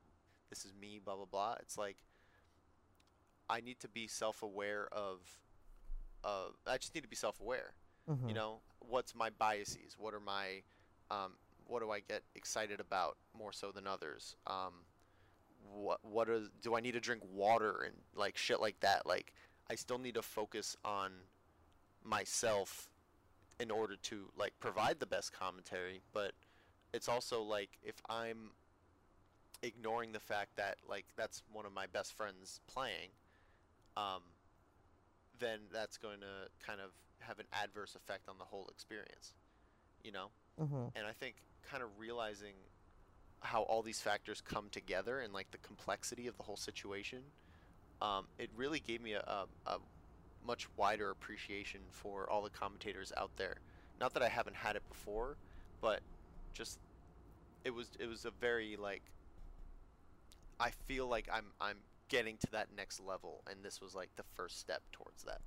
this 0.50 0.66
is 0.66 0.74
me 0.80 1.00
blah 1.04 1.16
blah 1.16 1.26
blah. 1.26 1.56
It's 1.62 1.78
like 1.78 1.98
I 3.50 3.62
need 3.62 3.80
to 3.82 3.88
be 3.88 4.08
self-aware 4.08 4.88
of. 4.92 5.20
Uh, 6.24 6.50
I 6.68 6.78
just 6.78 6.94
need 6.96 7.02
to 7.02 7.10
be 7.10 7.16
self-aware 7.16 7.74
Mhm. 8.08 8.30
you 8.30 8.34
know 8.34 8.60
what's 8.80 9.16
my 9.16 9.30
biases 9.30 9.96
what 9.98 10.14
are 10.14 10.20
my 10.20 10.62
um, 11.12 11.34
what 11.68 11.82
do 11.82 11.92
i 11.92 12.00
get 12.00 12.24
excited 12.36 12.80
about 12.80 13.18
more 13.38 13.52
so 13.52 13.72
than 13.72 13.86
others? 13.86 14.36
Um, 14.48 14.74
what 15.74 16.00
what 16.04 16.28
is 16.30 16.50
do 16.62 16.76
i 16.76 16.80
need 16.80 16.94
to 16.94 17.00
drink 17.00 17.22
water 17.32 17.84
and 17.86 17.96
like 18.16 18.38
shit 18.38 18.60
like 18.60 18.80
that? 18.80 19.06
Like 19.06 19.34
i 19.70 19.76
still 19.76 19.98
need 19.98 20.16
to 20.16 20.22
focus 20.22 20.76
on 20.84 21.12
myself 22.04 22.90
in 23.60 23.70
order 23.70 23.96
to 23.96 24.30
like 24.38 24.54
provide 24.60 25.00
the 25.00 25.06
best 25.06 25.32
commentary 25.32 26.02
but 26.14 26.32
it's 26.94 27.08
also 27.08 27.42
like 27.44 27.70
if 27.84 28.02
i'm 28.10 28.52
ignoring 29.62 30.12
the 30.12 30.20
fact 30.20 30.56
that 30.56 30.78
like 30.90 31.06
that's 31.16 31.44
one 31.54 31.66
of 31.66 31.74
my 31.74 31.86
best 31.94 32.14
friends 32.14 32.60
playing 32.68 33.10
um, 33.98 34.22
then 35.40 35.60
that's 35.72 35.98
going 35.98 36.20
to 36.20 36.66
kind 36.66 36.80
of 36.80 36.92
have 37.20 37.40
an 37.40 37.46
adverse 37.54 37.94
effect 37.96 38.28
on 38.28 38.36
the 38.40 38.46
whole 38.46 38.68
experience 38.72 39.34
you 40.04 40.12
know 40.12 40.28
Mhm. 40.62 40.92
and 40.96 41.08
i 41.08 41.14
think 41.14 41.36
kind 41.64 41.84
of 41.84 41.90
realizing 41.98 42.54
how 43.42 43.64
all 43.64 43.82
these 43.82 44.00
factors 44.02 44.42
come 44.42 44.70
together 44.70 45.20
and 45.20 45.34
like 45.34 45.50
the 45.52 45.58
complexity 45.58 46.28
of 46.28 46.38
the 46.38 46.44
whole 46.44 46.58
situation 46.58 47.24
um, 48.02 48.26
it 48.40 48.50
really 48.56 48.80
gave 48.80 49.02
me 49.02 49.14
a, 49.14 49.20
a, 49.22 49.46
a 49.68 49.78
much 50.46 50.68
wider 50.76 51.12
appreciation 51.12 51.82
for 51.92 52.28
all 52.30 52.42
the 52.42 52.50
commentators 52.50 53.14
out 53.16 53.30
there. 53.38 53.58
Not 54.00 54.14
that 54.16 54.24
i 54.24 54.30
haven't 54.30 54.56
had 54.56 54.76
it 54.76 54.84
before 54.88 55.38
but 55.82 56.02
just 56.54 56.80
it 57.64 57.72
was 57.72 57.90
it 58.00 58.08
was 58.08 58.26
a 58.26 58.32
very 58.32 58.76
like 58.76 59.04
i 60.60 60.70
feel 60.88 61.08
like 61.08 61.28
i'm 61.32 61.46
i'm 61.60 61.78
getting 62.10 62.38
to 62.38 62.48
that 62.52 62.68
next 62.76 63.00
level 63.00 63.42
and 63.50 63.64
this 63.64 63.80
was 63.82 63.96
like 63.96 64.10
the 64.18 64.24
first 64.36 64.60
step 64.60 64.82
towards 64.92 65.24
that. 65.24 65.42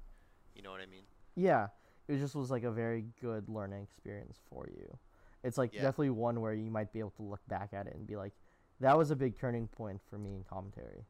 You 0.54 0.62
know 0.62 0.70
what 0.70 0.80
i 0.80 0.86
mean? 0.86 1.04
Yeah, 1.36 1.68
it 2.08 2.18
just 2.18 2.34
was 2.34 2.50
like 2.50 2.64
a 2.64 2.70
very 2.70 3.06
good 3.20 3.48
learning 3.48 3.82
experience 3.82 4.38
for 4.48 4.68
you. 4.68 4.98
It's 5.42 5.58
like 5.58 5.72
Yeah. 5.72 5.82
definitely 5.82 6.10
one 6.10 6.40
where 6.40 6.54
you 6.54 6.70
might 6.70 6.92
be 6.92 6.98
able 7.00 7.10
to 7.12 7.22
look 7.22 7.46
back 7.48 7.72
at 7.72 7.86
it 7.86 7.94
and 7.94 8.06
be 8.06 8.16
like, 8.16 8.32
that 8.80 8.96
was 8.96 9.10
a 9.10 9.16
big 9.16 9.38
turning 9.38 9.68
point 9.68 10.00
for 10.08 10.18
me 10.18 10.34
in 10.34 10.44
commentary. 10.44 11.04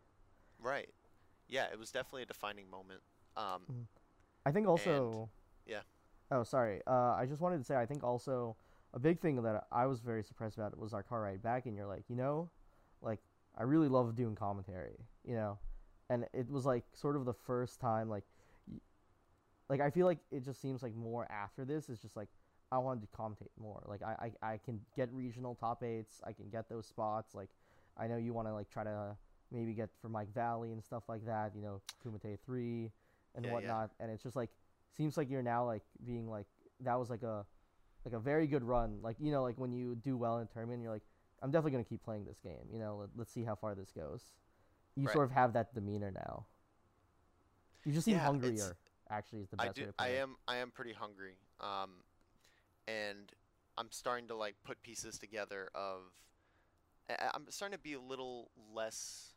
Right. 0.59 0.92
Yeah, 1.49 1.66
it 1.72 1.78
was 1.78 1.90
definitely 1.90 2.22
a 2.22 2.26
defining 2.26 2.68
moment. 2.70 3.01
Um, 3.36 3.86
I 4.47 4.51
think 4.53 4.66
also. 4.68 5.30
yeah. 5.66 5.80
Oh, 6.30 6.42
sorry. 6.42 6.80
Uh, 6.86 7.14
I 7.14 7.26
just 7.26 7.40
wanted 7.40 7.59
to 7.59 7.64
say 7.64 7.76
I 7.76 7.86
think 7.86 8.03
also 8.03 8.57
a 8.92 8.99
big 8.99 9.20
thing 9.20 9.42
that 9.42 9.66
I 9.70 9.86
was 9.86 10.01
very 10.01 10.22
surprised 10.22 10.57
about 10.59 10.76
was 10.78 10.95
our 10.95 11.03
car 11.03 11.22
ride 11.22 11.42
back, 11.42 11.66
and 11.66 11.76
you're 11.76 11.86
like, 11.86 12.05
you 12.09 12.16
know, 12.16 12.51
like 13.03 13.20
I 13.57 13.62
really 13.64 13.88
love 13.88 14.14
doing 14.16 14.34
commentary, 14.34 14.97
you 15.24 15.34
know, 15.34 15.59
and 16.09 16.26
it 16.32 16.51
was 16.51 16.64
like 16.66 16.84
sort 16.92 17.16
of 17.16 17.24
the 17.24 17.34
first 17.34 17.80
time 17.80 18.09
like, 18.09 18.24
like 19.69 19.81
I 19.81 19.91
feel 19.91 20.07
like 20.07 20.19
it 20.31 20.45
just 20.45 20.61
seems 20.61 20.83
like 20.83 20.95
more 20.95 21.31
after 21.31 21.65
this 21.65 21.89
is 21.89 21.99
just 22.01 22.17
like 22.17 22.29
I 22.73 22.79
want 22.79 23.01
to 23.03 23.09
commentate 23.17 23.51
more. 23.59 23.83
Like 23.87 24.03
I, 24.03 24.31
I, 24.43 24.53
I 24.55 24.59
can 24.59 24.81
get 24.97 25.09
regional 25.12 25.55
top 25.55 25.83
eights, 25.83 26.21
I 26.27 26.33
can 26.33 26.49
get 26.51 26.69
those 26.69 26.87
spots. 26.87 27.35
Like 27.35 27.51
I 27.97 28.07
know 28.07 28.17
you 28.17 28.33
want 28.33 28.49
to 28.49 28.55
like 28.55 28.71
try 28.71 28.85
to 28.85 29.17
maybe 29.53 29.73
get 29.75 29.91
for 30.01 30.09
Mike 30.09 30.33
Valley 30.35 30.73
and 30.73 30.83
stuff 30.83 31.05
like 31.09 31.25
that, 31.27 31.53
you 31.55 31.62
know, 31.62 31.81
Kumite 32.05 32.39
three 32.45 32.91
and 33.35 33.45
Yeah, 33.45 33.51
yeah. 33.53 33.53
whatnot, 33.53 33.91
and 34.01 34.11
it's 34.11 34.23
just 34.23 34.37
like 34.37 34.51
seems 34.97 35.17
like 35.17 35.31
you're 35.31 35.43
now 35.43 35.65
like 35.65 35.83
being 36.07 36.29
like 36.29 36.47
that 36.81 36.99
was 36.99 37.11
like 37.11 37.23
a 37.23 37.45
like 38.05 38.15
a 38.15 38.19
very 38.19 38.47
good 38.47 38.62
run. 38.62 38.99
Like 39.03 39.17
you 39.21 39.33
know, 39.33 39.43
like 39.43 39.57
when 39.59 39.73
you 39.73 39.95
do 39.97 40.17
well 40.17 40.39
in 40.39 40.45
a 40.45 40.47
tournament, 40.47 40.83
you're 40.83 40.93
like, 40.93 41.03
I'm 41.43 41.51
definitely 41.51 41.73
gonna 41.73 41.85
keep 41.85 42.03
playing 42.05 42.25
this 42.25 42.39
game. 42.43 42.69
You 42.73 42.79
know, 42.79 42.97
let, 43.01 43.09
let's 43.17 43.33
see 43.33 43.45
how 43.45 43.55
far 43.55 43.75
this 43.75 43.91
goes. 43.93 44.23
You 44.97 45.07
Right. 45.07 45.12
sort 45.12 45.25
of 45.27 45.33
have 45.33 45.53
that 45.55 45.75
demeanor 45.75 46.11
now. 46.11 46.47
You 47.85 47.93
just 47.93 48.07
seem 48.07 48.17
Yeah, 48.17 48.25
hungrier. 48.25 48.77
Actually, 49.11 49.43
is 49.43 49.49
the 49.51 49.57
I 49.59 49.67
best 49.67 49.79
way 49.79 49.83
do. 49.85 49.87
to 49.89 49.93
put 49.95 50.05
I 50.05 50.09
it. 50.09 50.19
am. 50.23 50.37
I 50.49 50.57
am 50.57 50.71
pretty 50.71 50.93
hungry. 50.93 51.37
Um, 51.61 51.91
and 52.89 53.31
I'm 53.77 53.91
starting 53.91 54.29
to 54.29 54.35
like 54.37 54.55
put 54.65 54.83
pieces 54.83 55.19
together 55.19 55.69
of. 55.75 56.01
I- 57.09 57.31
I'm 57.35 57.45
starting 57.51 57.77
to 57.77 57.83
be 57.83 57.93
a 57.95 58.01
little 58.01 58.51
less 58.73 59.35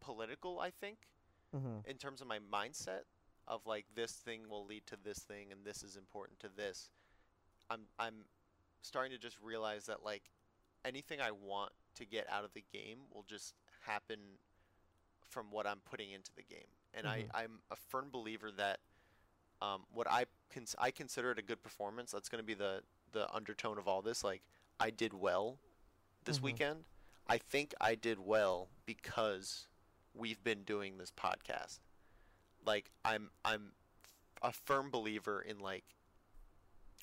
political. 0.00 0.60
I 0.60 0.70
think 0.70 0.98
Mm-hmm. 1.54 1.88
in 1.88 1.96
terms 1.96 2.20
of 2.20 2.26
my 2.26 2.38
mindset 2.52 3.02
of 3.46 3.64
like 3.66 3.86
this 3.94 4.12
thing 4.12 4.48
will 4.50 4.66
lead 4.66 4.82
to 4.88 4.96
this 5.02 5.20
thing 5.20 5.52
and 5.52 5.64
this 5.64 5.82
is 5.84 5.96
important 5.96 6.38
to 6.40 6.48
this. 6.54 6.90
I'm 7.70 7.82
I'm 8.00 8.24
starting 8.82 9.12
to 9.12 9.18
just 9.18 9.38
realize 9.40 9.86
that 9.86 10.04
like 10.04 10.24
anything 10.84 11.20
I 11.20 11.30
want 11.30 11.70
to 11.94 12.04
get 12.04 12.26
out 12.30 12.44
of 12.44 12.52
the 12.52 12.64
game 12.72 12.98
will 13.14 13.22
just 13.22 13.54
happen 13.86 14.18
from 15.36 15.50
what 15.50 15.66
I'm 15.66 15.80
putting 15.84 16.12
into 16.12 16.30
the 16.34 16.42
game. 16.42 16.66
And 16.94 17.06
Mhm. 17.06 17.10
I, 17.34 17.42
I'm 17.42 17.60
a 17.70 17.76
firm 17.76 18.08
believer 18.10 18.50
that 18.52 18.80
um, 19.60 19.84
what 19.92 20.06
I 20.10 20.24
cons- 20.50 20.74
I 20.78 20.90
consider 20.90 21.30
it 21.30 21.38
a 21.38 21.42
good 21.42 21.62
performance. 21.62 22.10
That's 22.10 22.30
going 22.30 22.42
to 22.42 22.46
be 22.46 22.54
the 22.54 22.82
the 23.12 23.30
undertone 23.34 23.76
of 23.76 23.86
all 23.86 24.00
this. 24.00 24.24
Like 24.24 24.42
I 24.80 24.88
did 24.88 25.12
well 25.12 25.58
this 26.24 26.38
Mhm. 26.38 26.42
weekend. 26.42 26.84
I 27.26 27.36
think 27.36 27.74
I 27.80 27.96
did 27.96 28.18
well 28.18 28.70
because 28.86 29.68
we've 30.14 30.42
been 30.42 30.62
doing 30.64 30.96
this 30.96 31.10
podcast. 31.10 31.80
Like 32.64 32.90
I'm 33.04 33.30
I'm 33.44 33.74
a 34.42 34.52
firm 34.52 34.90
believer 34.90 35.42
in 35.42 35.58
like 35.58 35.84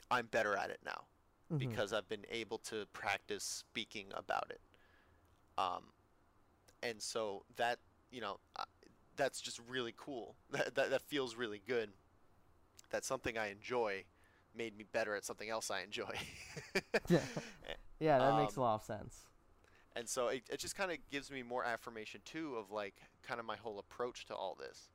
I'm 0.10 0.26
better 0.26 0.56
at 0.58 0.72
it 0.72 0.80
now 0.84 1.06
Mhm. 1.52 1.60
because 1.60 1.94
I've 1.94 2.10
been 2.10 2.26
able 2.30 2.58
to 2.60 2.88
practice 2.94 3.44
speaking 3.44 4.12
about 4.16 4.50
it. 4.50 4.62
Um, 5.56 5.94
and 6.82 7.00
so 7.02 7.46
that 7.58 7.80
you 8.14 8.22
know 8.22 8.40
uh, 8.56 8.64
that's 9.18 9.42
just 9.42 9.60
really 9.68 9.94
cool. 9.98 10.36
That, 10.52 10.76
that 10.76 10.90
that 10.92 11.02
feels 11.02 11.36
really 11.36 11.62
good. 11.68 11.90
That 12.92 13.04
something 13.04 13.38
I 13.38 13.48
enjoy 13.48 14.06
made 14.56 14.78
me 14.78 14.86
better 14.92 15.16
at 15.16 15.26
something 15.26 15.50
else 15.50 15.72
I 15.72 15.82
enjoy. 15.82 16.16
Yeah. 17.10 17.20
yeah, 18.00 18.18
that 18.20 18.38
makes 18.38 18.56
a 18.56 18.60
um, 18.60 18.64
lot 18.64 18.76
of 18.76 18.84
sense. 18.84 19.18
and 19.96 20.08
so 20.08 20.28
it, 20.28 20.44
it 20.50 20.60
just 20.60 20.76
kind 20.76 20.92
of 20.92 20.98
gives 21.12 21.30
me 21.32 21.44
more 21.44 21.64
affirmation 21.64 22.22
too 22.24 22.56
of 22.56 22.72
like 22.72 22.96
kind 23.24 23.40
of 23.40 23.46
my 23.46 23.58
whole 23.58 23.80
approach 23.80 24.26
to 24.28 24.36
all 24.36 24.56
this 24.60 24.90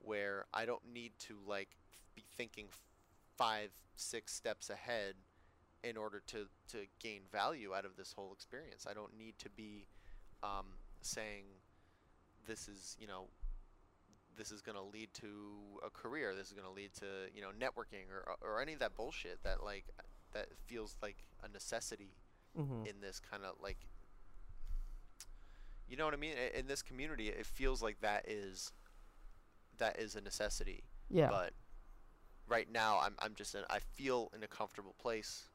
where 0.00 0.44
i 0.52 0.66
don't 0.66 0.82
need 0.92 1.12
to 1.18 1.38
like 1.46 1.70
be 2.14 2.24
thinking 2.36 2.66
five 3.36 3.70
six 3.96 4.34
steps 4.34 4.68
ahead 4.68 5.14
in 5.82 5.96
order 5.96 6.22
to 6.26 6.46
to 6.68 6.86
gain 7.00 7.22
value 7.32 7.74
out 7.74 7.84
of 7.84 7.96
this 7.96 8.12
whole 8.12 8.32
experience 8.32 8.86
i 8.88 8.92
don't 8.92 9.16
need 9.16 9.38
to 9.38 9.48
be 9.48 9.86
um, 10.42 10.66
saying 11.00 11.44
this 12.46 12.68
is 12.68 12.96
you 13.00 13.06
know 13.06 13.28
this 14.36 14.50
is 14.50 14.60
going 14.62 14.76
to 14.76 14.82
lead 14.82 15.08
to 15.14 15.28
a 15.86 15.90
career 15.90 16.34
this 16.34 16.48
is 16.48 16.52
going 16.52 16.66
to 16.66 16.72
lead 16.72 16.92
to 16.94 17.06
you 17.34 17.40
know 17.40 17.48
networking 17.58 18.04
or, 18.12 18.34
or 18.40 18.60
any 18.60 18.72
of 18.72 18.78
that 18.80 18.94
bullshit 18.96 19.42
that 19.44 19.62
like 19.62 19.84
that 20.32 20.46
feels 20.66 20.96
like 21.02 21.16
a 21.42 21.48
necessity 21.48 22.14
Mm-hmm. 22.56 22.86
in 22.86 23.00
this 23.00 23.18
kind 23.18 23.42
of 23.44 23.54
like 23.60 23.78
you 25.88 25.96
know 25.96 26.04
what 26.04 26.14
I 26.14 26.16
mean 26.16 26.34
in 26.54 26.68
this 26.68 26.82
community 26.82 27.28
it 27.28 27.44
feels 27.46 27.82
like 27.82 28.00
that 28.00 28.28
is 28.28 28.70
that 29.78 29.98
is 29.98 30.14
a 30.14 30.20
necessity 30.20 30.84
Yeah. 31.10 31.30
but 31.30 31.50
right 32.46 32.70
now 32.70 33.00
I'm 33.02 33.14
I'm 33.18 33.34
just 33.34 33.56
in, 33.56 33.62
I 33.70 33.80
feel 33.80 34.30
in 34.36 34.44
a 34.44 34.46
comfortable 34.46 34.94
place 35.02 35.48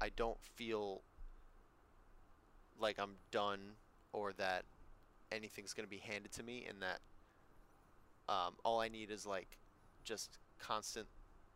I 0.00 0.10
don't 0.10 0.40
feel 0.40 1.02
like 2.78 2.96
I'm 3.00 3.16
done 3.32 3.72
or 4.12 4.32
that 4.34 4.64
anything's 5.32 5.72
going 5.72 5.86
to 5.86 5.90
be 5.90 5.98
handed 5.98 6.32
to 6.32 6.42
me 6.42 6.66
and 6.68 6.82
that 6.82 7.00
um, 8.28 8.54
all 8.64 8.80
I 8.80 8.88
need 8.88 9.10
is 9.10 9.26
like 9.26 9.58
just 10.04 10.38
constant 10.58 11.06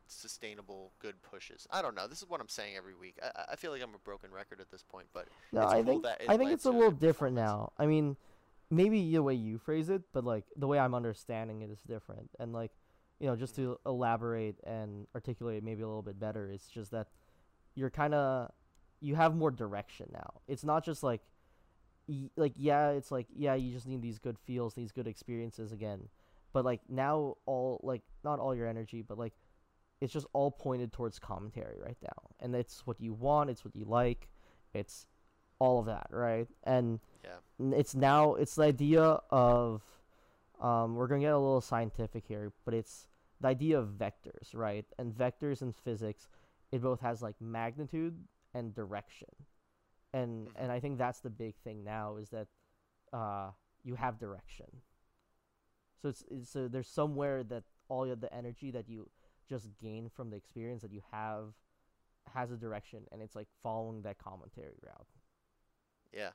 sustainable 0.07 0.93
good 0.99 1.15
pushes. 1.23 1.67
I 1.71 1.83
don't 1.83 1.95
know. 1.95 2.07
This 2.09 2.19
is 2.23 2.29
what 2.29 2.41
I'm 2.41 2.49
saying 2.49 2.77
every 2.77 2.95
week. 2.95 3.19
I, 3.23 3.53
I- 3.53 3.57
feel 3.57 3.71
like 3.71 3.83
I'm 3.83 3.95
a 3.95 3.99
broken 3.99 4.31
record 4.33 4.61
at 4.61 4.71
this 4.71 4.83
point, 4.83 5.07
but 5.13 5.29
No, 5.53 5.63
it's 5.63 5.73
I 5.73 5.83
cool 5.83 6.01
think 6.03 6.07
I 6.29 6.37
think 6.37 6.51
it's 6.53 6.65
a 6.65 6.71
little 6.71 6.91
different 6.91 7.35
now. 7.37 7.73
I 7.79 7.87
mean, 7.87 8.17
maybe 8.71 9.11
the 9.13 9.23
way 9.23 9.35
you 9.35 9.59
phrase 9.59 9.89
it, 9.89 10.03
but 10.13 10.25
like 10.25 10.45
the 10.57 10.67
way 10.67 10.79
I'm 10.79 10.95
understanding 10.95 11.63
it 11.63 11.71
is 11.71 11.81
different. 11.83 12.31
And 12.39 12.53
like, 12.53 12.73
you 13.21 13.27
know, 13.27 13.37
just 13.37 13.55
to 13.57 13.79
elaborate 13.87 14.57
and 14.65 15.07
articulate 15.15 15.63
maybe 15.63 15.83
a 15.83 15.87
little 15.87 16.03
bit 16.03 16.19
better, 16.19 16.51
it's 16.51 16.69
just 16.69 16.91
that 16.91 17.07
you're 17.75 17.91
kind 17.91 18.15
of 18.15 18.51
you 19.01 19.15
have 19.15 19.35
more 19.37 19.51
direction 19.51 20.09
now. 20.13 20.35
It's 20.49 20.65
not 20.65 20.85
just 20.85 21.03
like 21.03 21.21
like 22.37 22.53
yeah, 22.57 22.91
it's 22.91 23.11
like 23.11 23.27
yeah, 23.35 23.55
you 23.55 23.73
just 23.73 23.87
need 23.87 24.03
these 24.03 24.19
good 24.19 24.39
feels, 24.39 24.75
these 24.75 24.93
good 24.93 25.07
experiences 25.07 25.73
again. 25.73 26.09
but 26.53 26.65
like 26.65 26.81
now 26.89 27.37
all 27.47 27.81
like 27.83 28.03
not 28.25 28.39
all 28.41 28.55
your 28.55 28.67
energy, 28.67 29.03
but 29.03 29.19
like 29.19 29.33
it's 30.01 30.13
just 30.13 30.27
all 30.33 30.51
pointed 30.51 30.93
towards 30.93 31.19
commentary 31.19 31.79
right 31.85 31.99
now, 32.03 32.31
and 32.41 32.55
it's 32.55 32.87
what 32.87 33.01
you 33.01 33.13
want, 33.13 33.51
it's 33.51 33.65
what 33.65 33.77
you 33.77 33.85
like, 33.85 34.29
it's 34.75 35.07
all 35.59 35.79
of 35.81 35.87
that, 35.87 36.07
right? 36.11 36.49
And 36.65 37.01
Yeah. 37.25 37.77
it's 37.79 37.95
now 37.95 38.35
it's 38.35 38.55
the 38.57 38.63
idea 38.65 39.21
of 39.31 39.83
um, 40.61 40.95
we're 40.97 41.07
gonna 41.07 41.21
get 41.21 41.33
a 41.33 41.39
little 41.39 41.61
scientific 41.61 42.25
here, 42.27 42.53
but 42.65 42.75
it's 42.75 43.09
the 43.41 43.49
idea 43.49 43.79
of 43.79 43.89
vectors, 43.99 44.55
right? 44.55 44.85
And 44.99 45.13
vectors 45.15 45.63
in 45.63 45.73
physics, 45.73 46.29
it 46.73 46.83
both 46.83 47.01
has 47.01 47.23
like 47.23 47.37
magnitude 47.41 48.17
and 48.55 48.75
direction, 48.75 49.29
and 50.13 50.49
Mhm. 50.49 50.53
and 50.57 50.73
I 50.73 50.81
think 50.81 50.99
that's 50.99 51.21
the 51.21 51.31
big 51.31 51.57
thing 51.57 51.85
now 51.85 52.17
is 52.17 52.31
that 52.31 52.49
uh, 53.13 53.51
you 53.83 53.97
have 53.97 54.19
direction. 54.19 54.83
So 56.01 56.09
it's, 56.09 56.25
it's 56.31 56.51
so 56.51 56.69
there's 56.69 56.89
somewhere 56.89 57.43
that 57.45 57.65
all 57.89 58.11
of 58.11 58.21
the 58.21 58.33
energy 58.33 58.71
that 58.71 58.89
you 58.89 59.11
just 59.49 59.69
gain 59.79 60.09
from 60.09 60.31
the 60.31 60.37
experience 60.37 60.83
that 60.83 60.93
you 60.93 61.03
have 61.11 61.55
has 62.35 62.51
a 62.53 62.57
direction, 62.57 63.07
and 63.11 63.21
it's 63.21 63.35
like 63.35 63.49
following 63.63 64.03
that 64.03 64.19
commentary 64.19 64.77
route. 64.83 65.09
Yeah. 66.13 66.31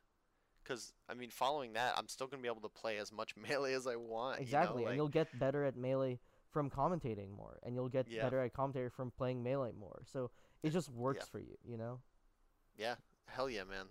Because, 0.61 0.93
I 1.07 1.13
mean, 1.13 1.29
following 1.29 1.73
that, 1.73 1.95
I'm 1.97 2.07
still 2.07 2.27
going 2.27 2.39
to 2.39 2.41
be 2.41 2.49
able 2.49 2.67
to 2.67 2.69
play 2.81 2.97
as 2.97 3.11
much 3.11 3.35
melee 3.37 3.73
as 3.73 3.85
I 3.87 3.95
want. 3.95 4.41
Exactly, 4.41 4.81
You 4.81 4.85
know? 4.85 4.89
and 4.91 4.97
you'll 4.97 5.07
get 5.09 5.37
better 5.39 5.63
at 5.63 5.77
melee 5.77 6.19
from 6.49 6.69
commentating 6.69 7.29
more, 7.29 7.59
and 7.63 7.75
you'll 7.75 7.87
get 7.89 8.07
Yeah. 8.09 8.23
better 8.23 8.39
at 8.41 8.51
commentary 8.53 8.89
from 8.89 9.11
playing 9.11 9.43
melee 9.43 9.71
more. 9.71 10.01
So 10.05 10.31
it 10.63 10.71
just 10.71 10.89
works 10.89 11.25
Yeah. 11.27 11.31
for 11.31 11.39
you, 11.39 11.57
you 11.63 11.77
know? 11.77 12.01
yeah. 12.77 12.95
Hell 13.27 13.49
yeah, 13.49 13.63
man. 13.63 13.85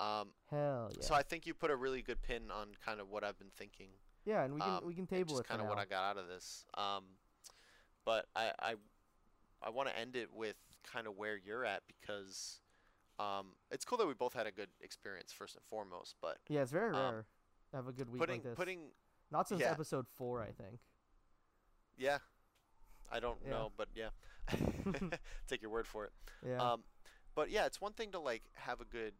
Um, 0.00 0.28
Hell 0.50 0.90
yeah. 0.96 1.02
So 1.04 1.14
I 1.14 1.22
think 1.22 1.46
you 1.46 1.54
put 1.54 1.70
a 1.70 1.76
really 1.76 2.02
good 2.02 2.20
pin 2.22 2.50
on 2.50 2.68
kind 2.84 3.00
of 3.00 3.10
what 3.10 3.24
I've 3.24 3.38
been 3.38 3.50
thinking. 3.56 3.88
yeah, 4.24 4.44
and 4.44 4.54
we 4.54 4.60
can 4.60 4.70
um, 4.70 4.80
we 4.84 4.94
can 4.94 5.06
table 5.06 5.38
it 5.38 5.46
kind 5.46 5.60
of 5.60 5.68
what. 5.68 5.78
I 5.78 5.84
got 5.84 6.04
out 6.04 6.16
of 6.18 6.28
this. 6.28 6.64
Um, 6.76 7.04
but 8.04 8.26
I 8.36 8.50
I, 8.58 8.74
I 9.62 9.70
want 9.70 9.88
to 9.88 9.98
end 9.98 10.16
it 10.16 10.28
with 10.34 10.56
kind 10.82 11.06
of 11.06 11.16
where 11.16 11.36
you're 11.36 11.64
at 11.64 11.82
because 11.86 12.60
um, 13.18 13.52
it's 13.70 13.84
cool 13.84 13.98
that 13.98 14.06
we 14.06 14.14
both 14.14 14.34
had 14.34 14.46
a 14.46 14.52
good 14.52 14.68
experience 14.80 15.32
first 15.32 15.54
and 15.54 15.64
foremost. 15.64 16.16
But 16.20 16.38
Yeah, 16.48 16.62
it's 16.62 16.72
very 16.72 16.90
um, 16.94 17.00
rare 17.00 17.24
to 17.70 17.76
have 17.76 17.88
a 17.88 17.92
good 17.92 18.10
week 18.10 18.20
putting 18.20 18.36
like 18.36 18.42
this. 18.44 18.54
putting 18.56 18.78
Not 19.30 19.48
since 19.48 19.60
yeah. 19.60 19.70
episode 19.70 20.06
four, 20.08 20.42
I 20.42 20.50
think. 20.52 20.80
yeah, 21.96 22.18
I 23.10 23.20
don't 23.20 23.38
Yeah. 23.44 23.50
know, 23.52 23.72
but 23.76 23.88
yeah, 23.94 24.08
take 25.48 25.62
your 25.62 25.70
word 25.70 25.86
for 25.86 26.04
it. 26.06 26.12
Yeah. 26.46 26.72
Um, 26.72 26.82
but 27.34 27.50
yeah, 27.50 27.66
it's 27.66 27.80
one 27.80 27.92
thing 27.92 28.10
to 28.12 28.18
like 28.20 28.42
have 28.54 28.80
a 28.80 28.84
good 28.84 29.14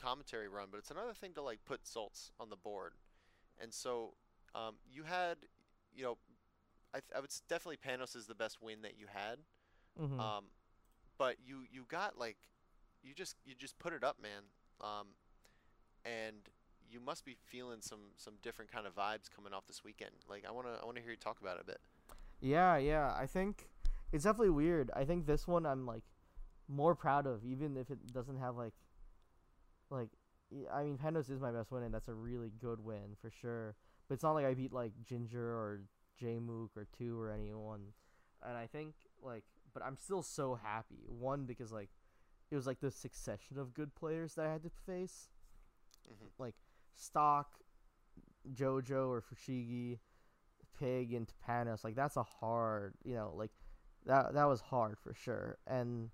commentary 0.00 0.48
run, 0.48 0.68
but 0.70 0.78
it's 0.78 0.90
another 0.90 1.14
thing 1.14 1.32
to 1.34 1.42
like 1.42 1.60
put 1.64 1.86
salts 1.86 2.32
on 2.40 2.50
the 2.50 2.56
board. 2.56 2.92
And 3.60 3.72
so 3.72 4.14
um, 4.54 4.76
you 4.90 5.04
had, 5.04 5.36
you 5.94 6.02
know, 6.02 6.16
I, 6.94 6.98
th- 6.98 7.12
I 7.16 7.20
would 7.20 7.30
definitely 7.48 7.78
Panos 7.86 8.16
is 8.16 8.26
the 8.26 8.34
best 8.34 8.62
win 8.62 8.82
that 8.82 8.98
you 8.98 9.06
had. 9.12 9.38
hmm 9.98 10.20
Um, 10.20 10.44
but 11.18 11.36
you 11.44 11.64
you 11.70 11.84
got 11.88 12.18
like 12.18 12.36
you 13.02 13.14
just 13.14 13.36
you 13.44 13.54
just 13.54 13.78
put 13.78 13.92
it 13.92 14.02
up, 14.02 14.16
man. 14.22 14.44
Um, 14.80 15.08
and 16.04 16.36
you 16.90 16.98
must 17.00 17.24
be 17.24 17.36
feeling 17.46 17.78
some 17.80 18.00
some 18.16 18.34
different 18.42 18.72
kind 18.72 18.86
of 18.86 18.94
vibes 18.94 19.30
coming 19.34 19.52
off 19.52 19.66
this 19.66 19.84
weekend. 19.84 20.12
Like 20.28 20.44
I 20.48 20.50
wanna 20.50 20.78
I 20.82 20.86
wanna 20.86 21.00
hear 21.00 21.10
you 21.10 21.16
talk 21.16 21.40
about 21.40 21.56
it 21.56 21.62
a 21.62 21.66
bit. 21.66 21.80
Yeah, 22.40 22.76
yeah. 22.78 23.14
I 23.16 23.26
think 23.26 23.68
it's 24.12 24.24
definitely 24.24 24.50
weird. 24.50 24.90
I 24.96 25.04
think 25.04 25.26
this 25.26 25.46
one 25.46 25.66
I'm 25.66 25.86
like 25.86 26.02
more 26.70 26.94
proud 26.94 27.26
of, 27.26 27.44
even 27.44 27.76
if 27.76 27.90
it 27.90 28.12
doesn't 28.12 28.38
have 28.38 28.56
like, 28.56 28.74
like, 29.90 30.10
I 30.72 30.84
mean, 30.84 30.98
Panos 30.98 31.30
is 31.30 31.40
my 31.40 31.52
best 31.52 31.70
win, 31.70 31.82
and 31.84 31.94
that's 31.94 32.08
a 32.08 32.14
really 32.14 32.52
good 32.60 32.80
win 32.84 33.16
for 33.20 33.30
sure. 33.30 33.76
But 34.08 34.14
it's 34.14 34.22
not 34.24 34.32
like 34.32 34.46
I 34.46 34.54
beat 34.54 34.72
like 34.72 34.92
Ginger 35.04 35.44
or 35.44 35.82
Jmook 36.20 36.70
or 36.76 36.86
Two 36.96 37.20
or 37.20 37.30
anyone, 37.30 37.92
and 38.46 38.56
I 38.56 38.66
think 38.66 38.94
like, 39.22 39.44
but 39.72 39.82
I'm 39.84 39.96
still 39.96 40.22
so 40.22 40.58
happy. 40.62 41.04
One 41.06 41.44
because 41.44 41.72
like, 41.72 41.90
it 42.50 42.56
was 42.56 42.66
like 42.66 42.80
the 42.80 42.90
succession 42.90 43.58
of 43.58 43.74
good 43.74 43.94
players 43.94 44.34
that 44.34 44.46
I 44.46 44.52
had 44.52 44.62
to 44.64 44.70
face. 44.86 45.30
hmm 46.06 46.28
like 46.38 46.54
stock 46.94 47.60
Jojo 48.52 49.08
or 49.08 49.22
Fushigi, 49.22 49.98
Pig 50.78 51.12
and 51.12 51.32
Panos, 51.46 51.84
like 51.84 51.94
that's 51.94 52.16
a 52.16 52.22
hard, 52.22 52.94
you 53.04 53.14
know, 53.14 53.32
like 53.36 53.50
that 54.06 54.34
that 54.34 54.44
was 54.44 54.60
hard 54.60 54.98
for 54.98 55.14
sure. 55.14 55.58
And 55.66 56.10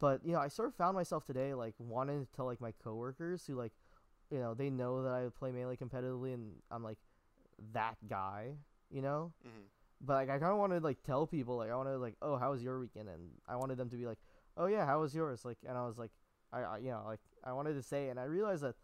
but 0.00 0.20
you 0.24 0.32
know, 0.32 0.40
I 0.40 0.48
sort 0.48 0.68
of 0.68 0.74
found 0.74 0.94
myself 0.96 1.24
today 1.24 1.54
like 1.54 1.74
wanting 1.78 2.24
to 2.26 2.32
tell 2.34 2.46
like 2.46 2.60
my 2.60 2.72
coworkers 2.82 3.46
who 3.46 3.54
like, 3.54 3.72
you 4.30 4.38
know, 4.38 4.54
they 4.54 4.70
know 4.70 5.02
that 5.02 5.12
I 5.12 5.26
play 5.38 5.52
melee 5.52 5.76
competitively 5.76 6.34
and 6.34 6.52
I'm 6.70 6.82
like 6.82 6.98
that 7.72 7.96
guy, 8.08 8.54
you 8.90 9.02
know. 9.02 9.32
hmm 9.42 9.66
But 10.00 10.14
like 10.14 10.30
I 10.30 10.38
kind 10.38 10.52
of 10.52 10.58
wanted 10.58 10.80
to 10.80 10.84
like 10.84 11.02
tell 11.04 11.26
people 11.26 11.56
like 11.56 11.70
I 11.70 11.76
wanted 11.76 11.96
like 11.98 12.16
oh 12.22 12.36
how 12.36 12.52
was 12.52 12.62
your 12.62 12.78
weekend? 12.80 13.08
And 13.08 13.30
I 13.48 13.56
wanted 13.56 13.76
them 13.78 13.90
to 13.90 13.96
be 13.96 14.06
like 14.06 14.18
oh 14.56 14.66
yeah 14.66 14.86
how 14.86 15.00
was 15.00 15.14
yours? 15.14 15.44
Like 15.44 15.58
and 15.66 15.76
I 15.76 15.86
was 15.86 15.98
like 15.98 16.10
I, 16.52 16.60
I 16.62 16.78
you 16.78 16.90
know 16.90 17.02
like 17.06 17.20
I 17.44 17.52
wanted 17.52 17.74
to 17.74 17.82
say 17.82 18.08
and 18.08 18.18
I 18.18 18.24
realized 18.24 18.62
that 18.62 18.74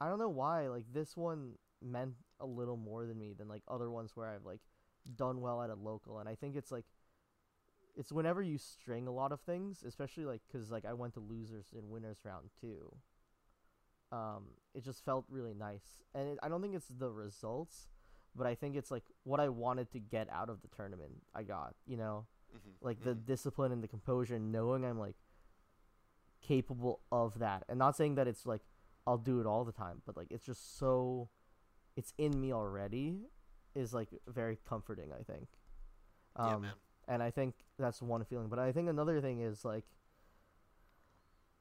I 0.00 0.08
don't 0.08 0.18
know 0.18 0.28
why 0.28 0.68
like 0.68 0.84
this 0.92 1.16
one 1.16 1.52
meant 1.82 2.14
a 2.40 2.46
little 2.46 2.76
more 2.76 3.06
than 3.06 3.18
me 3.18 3.34
than 3.36 3.48
like 3.48 3.62
other 3.68 3.90
ones 3.90 4.12
where 4.14 4.28
I've 4.28 4.44
like 4.44 4.60
done 5.16 5.40
well 5.40 5.62
at 5.62 5.70
a 5.70 5.74
local 5.74 6.18
and 6.18 6.28
I 6.28 6.34
think 6.34 6.56
it's 6.56 6.72
like 6.72 6.84
it's 7.96 8.12
whenever 8.12 8.42
you 8.42 8.58
string 8.58 9.06
a 9.06 9.12
lot 9.12 9.32
of 9.32 9.40
things 9.40 9.82
especially 9.86 10.24
like 10.24 10.40
because 10.50 10.70
like 10.70 10.84
I 10.84 10.92
went 10.94 11.14
to 11.14 11.20
losers 11.20 11.66
in 11.76 11.90
winners 11.90 12.18
round 12.24 12.50
two 12.60 12.96
um 14.12 14.44
it 14.74 14.84
just 14.84 15.04
felt 15.04 15.24
really 15.28 15.54
nice 15.54 16.02
and 16.14 16.28
it, 16.28 16.38
I 16.42 16.48
don't 16.48 16.62
think 16.62 16.74
it's 16.74 16.88
the 16.88 17.10
results 17.10 17.88
but 18.36 18.46
I 18.46 18.54
think 18.54 18.76
it's 18.76 18.90
like 18.90 19.04
what 19.22 19.40
I 19.40 19.48
wanted 19.48 19.90
to 19.92 20.00
get 20.00 20.28
out 20.30 20.48
of 20.50 20.60
the 20.60 20.68
tournament. 20.68 21.12
I 21.34 21.44
got, 21.44 21.74
you 21.86 21.96
know, 21.96 22.26
hmm 22.52 22.72
like 22.80 23.02
the 23.04 23.14
discipline 23.14 23.72
and 23.72 23.82
the 23.82 23.88
composure, 23.88 24.38
knowing 24.38 24.84
I'm 24.84 24.98
like 24.98 25.16
capable 26.42 27.00
of 27.10 27.38
that, 27.38 27.64
and 27.68 27.78
not 27.78 27.96
saying 27.96 28.16
that 28.16 28.26
it's 28.28 28.46
like 28.46 28.62
I'll 29.06 29.18
do 29.18 29.40
it 29.40 29.46
all 29.46 29.64
the 29.64 29.72
time, 29.72 30.02
but 30.06 30.16
like 30.16 30.28
it's 30.30 30.44
just 30.44 30.78
so, 30.78 31.28
it's 31.96 32.12
in 32.18 32.40
me 32.40 32.52
already, 32.52 33.20
is 33.74 33.94
like 33.94 34.08
very 34.28 34.58
comforting. 34.68 35.10
I 35.12 35.22
think. 35.22 35.48
yeah, 36.42 36.56
Um, 36.56 36.62
man. 36.62 36.72
And 37.08 37.22
I 37.22 37.30
think 37.30 37.54
that's 37.78 38.02
one 38.02 38.24
feeling. 38.24 38.48
But 38.48 38.58
I 38.58 38.72
think 38.72 38.88
another 38.88 39.20
thing 39.20 39.40
is 39.40 39.64
like, 39.64 39.84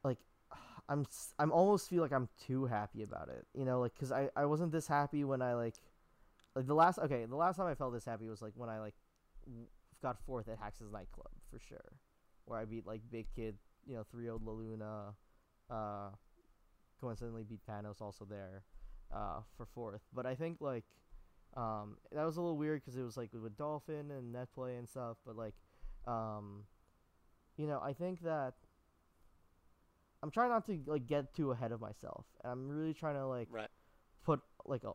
like 0.04 0.18
I'm 0.90 1.06
I'm 1.40 1.52
almost 1.52 1.90
feel 1.90 2.02
like 2.02 2.14
I'm 2.14 2.30
too 2.46 2.66
happy 2.66 3.04
about 3.04 3.30
it. 3.30 3.46
You 3.54 3.66
know, 3.66 3.80
like 3.80 3.94
because 3.94 4.12
I 4.12 4.30
I 4.36 4.46
wasn't 4.46 4.72
this 4.72 4.88
happy 4.88 5.24
when 5.24 5.42
I 5.42 5.54
like, 5.54 5.76
like 6.56 6.68
the 6.68 6.76
last 6.76 7.00
okay 7.00 7.26
the 7.26 7.36
last 7.36 7.58
time 7.58 7.68
I 7.68 7.76
felt 7.76 7.94
this 7.94 8.06
happy 8.06 8.30
was 8.30 8.42
like 8.42 8.54
when 8.56 8.70
I 8.70 8.80
like 8.80 8.96
got 10.02 10.18
fourth 10.26 10.48
at 10.50 10.58
Hax's 10.60 10.92
nightclub 10.92 11.32
for 11.50 11.60
sure, 11.60 11.94
where 12.46 12.60
I 12.60 12.66
beat 12.66 12.86
like 12.86 13.02
Big 13.12 13.28
Kid, 13.36 13.56
you 13.88 13.96
know, 13.96 14.04
three 14.12 14.30
old 14.30 14.46
La 14.46 14.54
Luna, 14.54 15.14
uh, 15.70 16.10
coincidentally 17.00 17.44
beat 17.44 17.62
Panos 17.70 18.02
also 18.02 18.26
there, 18.26 18.64
uh, 19.14 19.40
for 19.58 19.66
fourth. 19.66 20.02
But 20.14 20.26
I 20.26 20.36
think 20.36 20.58
like 20.60 20.84
um, 21.56 21.98
that 22.12 22.26
was 22.26 22.38
a 22.38 22.42
little 22.42 22.58
weird 22.58 22.82
because 22.82 22.98
it 22.98 23.04
was 23.04 23.18
like 23.18 23.30
with 23.34 23.58
Dolphin 23.58 24.12
and 24.12 24.34
net 24.34 24.50
play 24.54 24.76
and 24.78 24.88
stuff. 24.88 25.18
But 25.26 25.36
like, 25.36 25.54
um, 26.08 26.64
you 27.58 27.68
know, 27.68 27.80
I 27.84 27.94
think 27.94 28.22
that 28.24 28.56
I'm 30.22 30.32
trying 30.32 30.50
not 30.50 30.66
to 30.68 30.80
like 30.86 31.08
get 31.08 31.34
too 31.34 31.52
ahead 31.52 31.72
of 31.72 31.82
myself, 31.82 32.26
and 32.44 32.52
I'm 32.52 32.70
really 32.70 32.94
trying 32.94 33.16
to 33.16 33.26
like 33.28 33.50
Right. 33.50 33.70
put 34.26 34.42
like 34.66 34.84
a, 34.84 34.92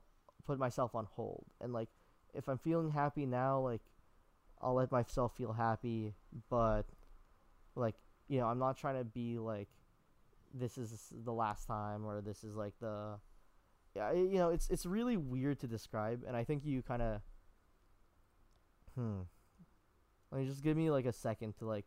put 0.46 0.58
myself 0.58 0.94
on 0.94 1.06
hold. 1.12 1.44
And 1.60 1.72
like, 1.72 1.88
if 2.34 2.48
I'm 2.48 2.58
feeling 2.58 2.90
happy 2.90 3.26
now, 3.26 3.60
like 3.60 3.82
I'll 4.60 4.74
let 4.74 4.92
myself 4.92 5.36
feel 5.36 5.52
happy, 5.52 6.14
but 6.50 6.84
like 7.76 7.96
you 8.28 8.40
know, 8.40 8.46
I'm 8.46 8.58
not 8.58 8.76
trying 8.78 8.98
to 8.98 9.04
be 9.04 9.38
like 9.38 9.68
this 10.54 10.78
is 10.78 11.12
the 11.24 11.32
last 11.32 11.66
time 11.66 12.04
or 12.06 12.20
this 12.22 12.44
is 12.44 12.56
like 12.56 12.74
the 12.80 13.18
yeah, 13.98 14.12
you 14.12 14.38
know, 14.38 14.50
it's 14.50 14.68
it's 14.70 14.86
really 14.86 15.16
weird 15.16 15.58
to 15.60 15.66
describe, 15.66 16.22
and 16.26 16.36
I 16.36 16.44
think 16.44 16.64
you 16.64 16.82
kind 16.82 17.02
of 17.02 17.20
hmm. 18.94 19.20
Let 20.30 20.42
me 20.42 20.46
just 20.46 20.62
give 20.62 20.76
me 20.76 20.90
like 20.90 21.06
a 21.06 21.12
second 21.12 21.56
to 21.58 21.66
like 21.66 21.86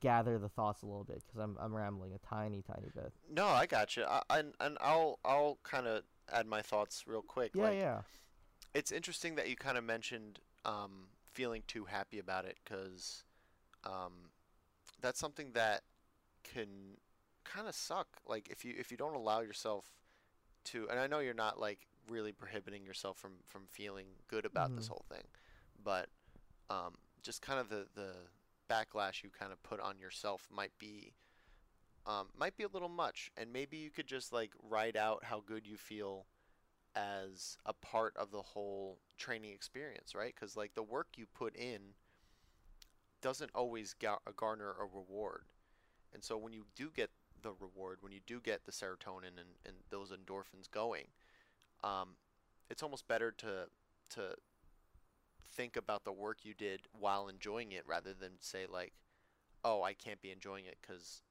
gather 0.00 0.38
the 0.38 0.48
thoughts 0.48 0.82
a 0.82 0.86
little 0.86 1.04
bit 1.04 1.22
because 1.26 1.40
I'm 1.40 1.56
I'm 1.60 1.74
rambling 1.74 2.12
a 2.14 2.18
tiny 2.26 2.62
tiny 2.62 2.88
bit. 2.94 3.12
No, 3.30 3.46
I 3.46 3.66
got 3.66 3.96
you. 3.96 4.04
I, 4.04 4.22
and 4.30 4.54
and 4.58 4.78
I'll 4.80 5.18
I'll 5.24 5.58
kind 5.62 5.86
of 5.86 6.02
add 6.32 6.46
my 6.46 6.62
thoughts 6.62 7.04
real 7.06 7.22
quick. 7.22 7.52
Yeah, 7.54 7.62
like, 7.62 7.78
yeah, 7.78 8.00
it's 8.74 8.90
interesting 8.90 9.36
that 9.36 9.48
you 9.48 9.56
kind 9.56 9.78
of 9.78 9.84
mentioned 9.84 10.40
um, 10.64 11.08
feeling 11.32 11.62
too 11.66 11.84
happy 11.84 12.18
about 12.18 12.46
it 12.46 12.56
because 12.64 13.22
um, 13.84 14.30
that's 15.00 15.20
something 15.20 15.52
that 15.52 15.82
can 16.42 16.96
kind 17.44 17.68
of 17.68 17.74
suck. 17.74 18.08
Like 18.26 18.48
if 18.48 18.64
you 18.64 18.74
if 18.76 18.90
you 18.90 18.96
don't 18.96 19.14
allow 19.14 19.40
yourself 19.40 19.99
to, 20.72 20.88
and 20.90 20.98
I 21.00 21.06
know 21.06 21.20
you're 21.20 21.34
not 21.34 21.58
like 21.60 21.86
really 22.08 22.32
prohibiting 22.32 22.84
yourself 22.84 23.18
from 23.18 23.32
from 23.48 23.66
feeling 23.68 24.06
good 24.28 24.44
about 24.44 24.74
this 24.74 24.86
Mhm. 24.86 24.88
whole 24.88 25.04
thing, 25.08 25.24
but 25.82 26.08
um, 26.70 26.94
just 27.22 27.42
kind 27.42 27.60
of 27.60 27.68
the 27.68 27.86
the 27.94 28.12
backlash 28.70 29.22
you 29.22 29.30
kind 29.30 29.52
of 29.52 29.62
put 29.62 29.80
on 29.80 29.98
yourself 29.98 30.48
might 30.50 30.72
be 30.78 31.12
um, 32.06 32.28
might 32.36 32.56
be 32.56 32.64
a 32.64 32.68
little 32.68 32.88
much, 32.88 33.30
and 33.36 33.52
maybe 33.52 33.76
you 33.76 33.90
could 33.90 34.06
just 34.06 34.32
like 34.32 34.52
write 34.62 34.96
out 34.96 35.24
how 35.24 35.42
good 35.46 35.66
you 35.66 35.76
feel 35.76 36.26
as 36.96 37.56
a 37.66 37.72
part 37.74 38.16
of 38.16 38.30
the 38.30 38.42
whole 38.42 38.98
training 39.18 39.52
experience, 39.52 40.14
right? 40.14 40.34
Because 40.34 40.56
like 40.56 40.74
the 40.74 40.82
work 40.82 41.08
you 41.16 41.26
put 41.26 41.54
in 41.56 41.94
doesn't 43.20 43.50
always 43.54 43.94
gar- 43.94 44.20
garner 44.36 44.74
a 44.80 44.84
reward, 44.84 45.44
and 46.12 46.22
so 46.24 46.36
when 46.38 46.52
you 46.52 46.64
do 46.74 46.90
get 46.94 47.10
the 47.42 47.52
reward, 47.58 47.98
when 48.00 48.12
you 48.12 48.20
do 48.26 48.40
get 48.40 48.64
the 48.64 48.72
serotonin 48.72 49.38
and, 49.38 49.56
and 49.64 49.76
those 49.90 50.10
endorphins 50.10 50.70
going, 50.70 51.06
um, 51.82 52.16
it's 52.68 52.82
almost 52.82 53.06
better 53.08 53.30
to 53.32 53.68
to 54.10 54.34
think 55.52 55.76
about 55.76 56.04
the 56.04 56.12
work 56.12 56.38
you 56.44 56.54
did 56.54 56.80
while 56.98 57.28
enjoying 57.28 57.72
it 57.72 57.84
rather 57.86 58.12
than 58.14 58.32
say 58.40 58.66
like, 58.68 58.92
oh, 59.64 59.82
I 59.82 59.92
can't 59.94 60.20
be 60.20 60.30
enjoying 60.30 60.64
it 60.66 60.78
because 60.80 61.22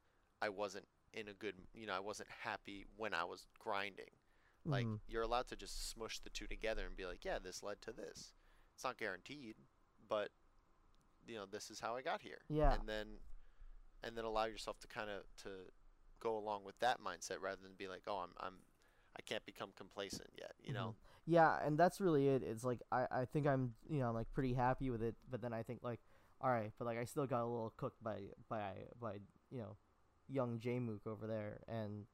I 0.41 0.49
wasn't 0.49 0.88
in 1.14 1.28
a 1.28 1.34
good, 1.34 1.55
you 1.74 1.88
know, 1.88 1.93
I 1.93 1.99
wasn't 1.99 2.30
happy 2.43 2.86
when 2.97 3.14
I 3.14 3.24
was 3.24 3.47
grinding. 3.60 4.12
Like 4.66 4.86
Mhm. 4.86 4.99
you're 5.07 5.24
allowed 5.24 5.47
to 5.47 5.55
just 5.55 5.89
smush 5.89 6.20
the 6.20 6.30
two 6.30 6.47
together 6.47 6.86
and 6.86 6.95
be 6.95 7.05
like, 7.05 7.26
yeah, 7.26 7.39
this 7.39 7.64
led 7.64 7.82
to 7.82 7.91
this. 7.91 8.34
It's 8.76 8.84
not 8.84 8.97
guaranteed, 8.97 9.55
but 10.07 10.32
you 11.28 11.36
know, 11.36 11.45
this 11.45 11.70
is 11.70 11.80
how 11.80 11.95
I 11.95 12.01
got 12.01 12.22
here. 12.22 12.41
Yeah. 12.49 12.74
And 12.74 12.88
then 12.88 13.20
and 14.03 14.18
then 14.18 14.26
allow 14.26 14.45
yourself 14.45 14.80
to 14.80 14.88
kind 14.88 15.10
of 15.10 15.24
to 15.43 15.72
go 16.20 16.38
along 16.38 16.64
with 16.66 16.78
that 16.80 17.00
mindset 17.02 17.42
rather 17.42 17.62
than 17.62 17.74
be 17.78 17.88
like, 17.88 18.04
oh, 18.08 18.20
I'm 18.24 18.32
I'm 18.40 18.54
I 19.18 19.22
can't 19.22 19.46
become 19.46 19.70
complacent 19.76 20.30
yet, 20.38 20.54
you 20.64 20.74
know. 20.74 20.96
Yeah, 21.26 21.58
and 21.66 21.78
that's 21.78 22.00
really 22.00 22.28
it. 22.30 22.42
It's 22.44 22.64
like 22.64 22.82
I, 22.92 23.06
I 23.12 23.26
think 23.26 23.48
I'm 23.48 23.74
you 23.90 24.00
know 24.00 24.12
like 24.12 24.32
pretty 24.34 24.54
happy 24.54 24.90
with 24.90 25.04
it, 25.04 25.16
but 25.30 25.42
then 25.42 25.54
I 25.54 25.64
think 25.64 25.80
like 25.84 26.00
all 26.42 26.50
right, 26.50 26.72
but 26.78 26.86
like 26.86 26.98
I 26.98 27.06
still 27.06 27.26
got 27.26 27.42
a 27.42 27.46
little 27.46 27.74
cooked 27.76 28.02
by 28.04 28.18
by 28.50 28.72
by 29.00 29.14
you 29.52 29.60
know 29.60 29.76
young 30.28 30.60
Jmook 30.60 31.06
over 31.06 31.28
there, 31.28 31.60
and 31.68 32.06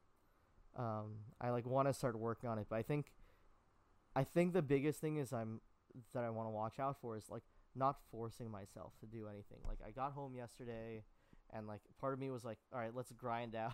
um 0.75 1.17
I 1.39 1.49
like 1.49 1.65
want 1.65 1.87
to 1.87 1.93
start 1.93 2.17
working 2.17 2.49
on 2.49 2.59
it, 2.59 2.67
but 2.69 2.77
I 2.77 2.81
think 2.81 3.11
I 4.15 4.23
think 4.23 4.53
the 4.53 4.61
biggest 4.61 4.99
thing 4.99 5.17
is 5.17 5.31
I'm 5.31 5.61
that 6.13 6.23
I 6.23 6.29
want 6.29 6.47
to 6.47 6.51
watch 6.51 6.79
out 6.79 6.97
for 7.01 7.15
is 7.15 7.29
like 7.29 7.43
not 7.75 7.97
forcing 8.11 8.49
myself 8.49 8.93
to 9.01 9.05
do 9.05 9.27
anything. 9.27 9.59
Like 9.67 9.79
I 9.85 9.91
got 9.91 10.13
home 10.13 10.35
yesterday, 10.35 11.03
and 11.53 11.67
like 11.67 11.81
part 11.99 12.13
of 12.13 12.19
me 12.19 12.31
was 12.31 12.43
like, 12.43 12.57
all 12.73 12.79
right, 12.79 12.95
let's 12.95 13.11
grind 13.11 13.55
out. 13.55 13.73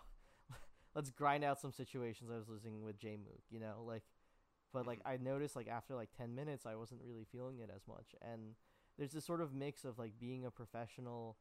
Let's 0.96 1.10
grind 1.10 1.44
out 1.44 1.60
some 1.60 1.72
situations 1.72 2.30
I 2.32 2.38
was 2.38 2.50
losing 2.50 2.84
with 2.84 3.00
Jmook, 3.00 3.42
you 3.50 3.60
know, 3.60 3.84
like 3.86 4.04
but 4.74 4.88
like 4.88 5.00
I 5.06 5.18
noticed 5.18 5.56
like 5.56 5.68
after 5.68 5.96
like 5.96 6.10
10 6.18 6.34
minutes 6.36 6.66
I 6.66 6.76
wasn't 6.76 7.02
really 7.06 7.26
feeling 7.32 7.60
it 7.60 7.70
as 7.76 7.82
much 7.88 8.16
and 8.22 8.56
there's 8.98 9.12
this 9.12 9.26
sort 9.26 9.42
of 9.42 9.54
mix 9.54 9.84
of 9.86 9.98
like 10.00 10.14
being 10.20 10.46
a 10.46 10.52
professional 10.52 11.38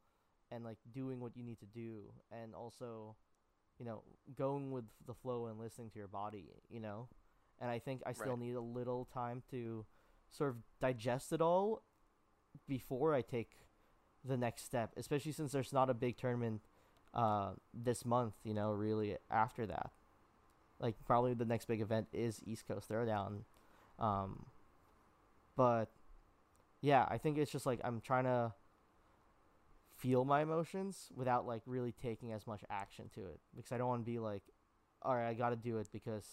and 0.51 0.63
like 0.65 0.77
doing 0.93 1.19
what 1.21 1.35
you 1.37 1.43
need 1.43 1.59
to 1.59 1.65
do 1.65 2.11
and 2.31 2.53
also 2.53 3.15
you 3.79 3.85
know 3.85 4.03
going 4.35 4.71
with 4.71 4.83
the 5.07 5.13
flow 5.13 5.45
and 5.45 5.59
listening 5.59 5.89
to 5.91 5.97
your 5.99 6.07
body 6.09 6.49
you 6.69 6.79
know 6.79 7.07
and 7.61 7.69
I 7.71 7.79
think 7.79 8.01
I 8.05 8.13
still 8.13 8.31
Right. 8.31 8.39
need 8.39 8.55
a 8.55 8.61
little 8.61 9.05
time 9.05 9.43
to 9.51 9.85
sort 10.29 10.49
of 10.49 10.57
digest 10.81 11.31
it 11.31 11.41
all 11.41 11.83
before 12.67 13.13
I 13.13 13.21
take 13.21 13.51
the 14.25 14.37
next 14.37 14.65
step 14.65 14.91
especially 14.97 15.31
since 15.31 15.51
there's 15.53 15.71
not 15.73 15.89
a 15.89 15.93
big 15.93 16.17
tournament 16.17 16.61
uh 17.13 17.51
this 17.73 18.05
month 18.05 18.33
you 18.43 18.53
know 18.53 18.71
really 18.71 19.17
after 19.29 19.65
that 19.65 19.91
like 20.81 20.95
probably 21.05 21.33
the 21.33 21.45
next 21.45 21.65
big 21.65 21.79
event 21.81 22.07
is 22.11 22.41
East 22.45 22.67
Coast 22.67 22.89
Throwdown. 22.89 23.43
Um, 23.99 24.47
but 25.55 25.91
yeah, 26.81 27.05
I 27.09 27.17
think 27.17 27.37
it's 27.37 27.51
just 27.51 27.65
like 27.65 27.79
I'm 27.83 28.01
trying 28.01 28.23
to 28.23 28.53
feel 29.97 30.25
my 30.25 30.41
emotions 30.41 31.11
without 31.15 31.45
like 31.45 31.61
really 31.67 31.91
taking 31.91 32.33
as 32.33 32.47
much 32.47 32.63
action 32.69 33.09
to 33.13 33.21
it 33.27 33.39
because 33.55 33.71
I 33.71 33.77
don't 33.77 33.87
want 33.87 34.01
to 34.05 34.11
be 34.11 34.17
like, 34.17 34.41
all 35.03 35.15
right, 35.15 35.29
I 35.29 35.33
got 35.35 35.51
to 35.51 35.55
do 35.55 35.77
it 35.77 35.89
because 35.93 36.25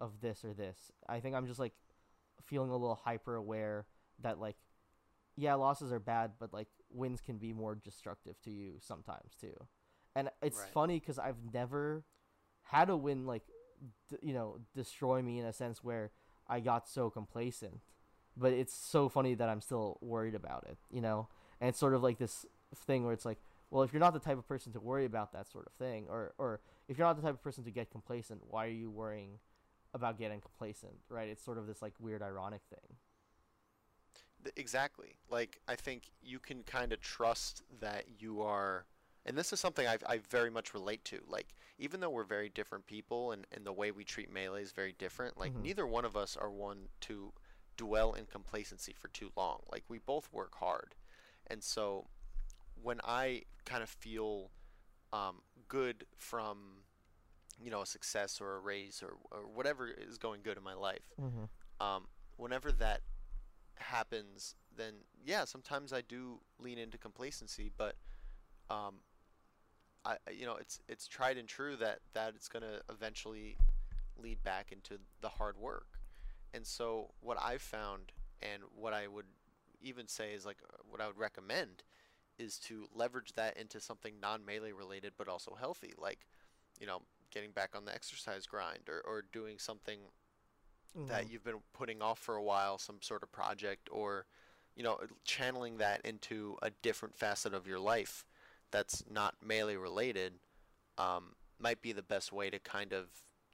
of 0.00 0.20
this 0.20 0.44
or 0.44 0.52
this. 0.52 0.90
I 1.08 1.20
think 1.20 1.36
I'm 1.36 1.46
just 1.46 1.60
like 1.60 1.74
feeling 2.42 2.70
a 2.70 2.76
little 2.76 3.00
hyper 3.04 3.36
aware 3.36 3.86
that 4.22 4.40
like, 4.40 4.56
yeah, 5.36 5.54
losses 5.54 5.92
are 5.92 6.00
bad, 6.00 6.32
but 6.40 6.52
like 6.52 6.66
wins 6.90 7.20
can 7.20 7.38
be 7.38 7.52
more 7.52 7.76
destructive 7.76 8.40
to 8.42 8.50
you 8.50 8.72
sometimes 8.80 9.36
too. 9.40 9.54
And 10.16 10.30
it's 10.42 10.58
Right. 10.58 10.70
funny 10.72 10.98
because 11.00 11.18
I've 11.18 11.36
never 11.52 12.04
had 12.64 12.90
a 12.90 12.96
win 12.96 13.26
like 13.26 13.42
d- 14.10 14.18
you 14.22 14.34
know 14.34 14.58
destroy 14.74 15.22
me 15.22 15.38
in 15.38 15.46
a 15.46 15.52
sense 15.52 15.82
where 15.84 16.10
I 16.48 16.60
got 16.60 16.88
so 16.88 17.10
complacent. 17.10 17.80
But 18.36 18.52
it's 18.52 18.74
so 18.74 19.08
funny 19.08 19.34
that 19.34 19.48
I'm 19.48 19.60
still 19.60 19.98
worried 20.00 20.34
about 20.34 20.64
it, 20.68 20.78
you 20.90 21.00
know. 21.00 21.28
And 21.60 21.68
it's 21.68 21.78
sort 21.78 21.94
of 21.94 22.02
like 22.02 22.18
this 22.18 22.46
thing 22.74 23.04
where 23.04 23.12
it's 23.12 23.24
like, 23.24 23.38
well, 23.70 23.82
if 23.82 23.92
you're 23.92 24.00
not 24.00 24.12
the 24.12 24.20
type 24.20 24.38
of 24.38 24.46
person 24.46 24.72
to 24.72 24.80
worry 24.80 25.04
about 25.04 25.32
that 25.32 25.48
sort 25.48 25.66
of 25.66 25.72
thing, 25.74 26.06
or 26.08 26.34
or 26.38 26.60
if 26.88 26.98
you're 26.98 27.06
not 27.06 27.16
the 27.16 27.22
type 27.22 27.34
of 27.34 27.42
person 27.42 27.64
to 27.64 27.70
get 27.70 27.90
complacent, 27.90 28.40
why 28.48 28.66
are 28.66 28.70
you 28.70 28.90
worrying 28.90 29.38
about 29.94 30.18
getting 30.18 30.40
complacent, 30.40 30.94
right? 31.08 31.28
It's 31.28 31.42
sort 31.42 31.58
of 31.58 31.66
this 31.66 31.82
like 31.82 31.94
weird 32.00 32.22
ironic 32.22 32.62
thing. 32.70 32.96
Exactly. 34.56 35.16
Like 35.28 35.60
I 35.68 35.76
think 35.76 36.10
you 36.22 36.38
can 36.38 36.62
kind 36.62 36.92
of 36.92 37.00
trust 37.00 37.62
that 37.80 38.04
you 38.20 38.42
are, 38.42 38.86
and 39.28 39.38
this 39.38 39.52
is 39.52 39.60
something 39.60 39.86
I've, 39.86 40.02
I 40.08 40.18
very 40.30 40.50
much 40.50 40.74
relate 40.74 41.04
to. 41.06 41.20
Like 41.28 41.54
even 41.78 42.00
though 42.00 42.10
we're 42.10 42.24
very 42.24 42.48
different 42.48 42.86
people 42.86 43.32
and, 43.32 43.46
and 43.52 43.64
the 43.64 43.72
way 43.72 43.92
we 43.92 44.04
treat 44.04 44.32
melee 44.32 44.62
is 44.62 44.72
very 44.72 44.94
different, 44.98 45.38
like 45.38 45.52
Mhm. 45.52 45.62
neither 45.62 45.86
one 45.86 46.04
of 46.06 46.16
us 46.16 46.36
are 46.36 46.50
one 46.50 46.88
to 47.02 47.32
dwell 47.76 48.14
in 48.14 48.26
complacency 48.26 48.94
for 48.94 49.08
too 49.08 49.30
long. 49.36 49.60
Like 49.70 49.84
we 49.88 49.98
both 49.98 50.32
work 50.32 50.56
hard, 50.56 50.96
and 51.46 51.62
so 51.62 52.06
when 52.82 53.00
I 53.04 53.44
kind 53.66 53.82
of 53.82 53.90
feel 53.90 54.50
um, 55.12 55.42
good 55.68 56.06
from 56.16 56.84
you 57.60 57.70
know 57.70 57.82
a 57.82 57.86
success 57.86 58.40
or 58.40 58.56
a 58.56 58.60
raise 58.60 59.02
or, 59.02 59.16
or 59.30 59.46
whatever 59.46 59.88
is 59.88 60.18
going 60.18 60.42
good 60.42 60.56
in 60.56 60.64
my 60.64 60.74
life, 60.74 61.14
Mm-hmm. 61.20 61.44
um, 61.80 62.08
whenever 62.36 62.72
that 62.72 63.02
happens, 63.76 64.54
then 64.76 64.94
yeah, 65.24 65.44
sometimes 65.44 65.92
I 65.92 66.02
do 66.02 66.40
lean 66.58 66.78
into 66.78 66.98
complacency, 66.98 67.70
but 67.76 67.96
um, 68.70 68.96
I 70.04 70.16
you 70.32 70.46
know 70.46 70.56
it's 70.56 70.80
it's 70.88 71.06
tried 71.08 71.36
and 71.38 71.48
true 71.48 71.76
that 71.76 72.00
that 72.14 72.34
it's 72.34 72.48
gonna 72.48 72.80
eventually 72.90 73.58
lead 74.16 74.42
back 74.42 74.72
into 74.72 74.98
the 75.20 75.28
hard 75.28 75.56
work, 75.58 76.00
and 76.54 76.66
so 76.66 77.12
what 77.20 77.38
I've 77.42 77.62
found 77.62 78.12
and 78.42 78.62
what 78.74 78.92
I 78.94 79.06
would 79.08 79.26
even 79.82 80.08
say 80.08 80.32
is 80.34 80.46
like 80.46 80.58
uh, 80.72 80.76
what 80.88 81.00
I 81.00 81.06
would 81.06 81.18
recommend 81.18 81.82
is 82.38 82.58
to 82.60 82.88
leverage 82.94 83.32
that 83.34 83.56
into 83.56 83.80
something 83.80 84.14
non-melee 84.20 84.72
related 84.72 85.14
but 85.18 85.28
also 85.28 85.56
healthy, 85.58 85.94
like 85.98 86.26
you 86.80 86.86
know 86.86 87.02
getting 87.30 87.52
back 87.52 87.72
on 87.76 87.84
the 87.84 87.94
exercise 87.94 88.46
grind 88.46 88.88
or, 88.88 89.02
or 89.06 89.24
doing 89.32 89.58
something 89.58 90.00
Mm-hmm. 90.98 91.06
that 91.06 91.28
you've 91.30 91.44
been 91.44 91.60
putting 91.72 92.02
off 92.02 92.18
for 92.18 92.36
a 92.36 92.42
while, 92.42 92.78
some 92.78 92.98
sort 93.00 93.22
of 93.22 93.32
project, 93.32 93.88
or 93.90 94.26
you 94.76 94.82
know, 94.84 94.98
channeling 95.24 95.78
that 95.78 96.00
into 96.04 96.56
a 96.62 96.70
different 96.82 97.16
facet 97.16 97.52
of 97.52 97.66
your 97.66 97.80
life 97.80 98.24
that's 98.70 99.04
not 99.10 99.34
melee 99.44 99.76
related, 99.76 100.34
um, 100.96 101.34
might 101.58 101.82
be 101.82 101.92
the 101.92 102.02
best 102.02 102.32
way 102.32 102.50
to 102.50 102.58
kind 102.58 102.92
of 102.92 103.06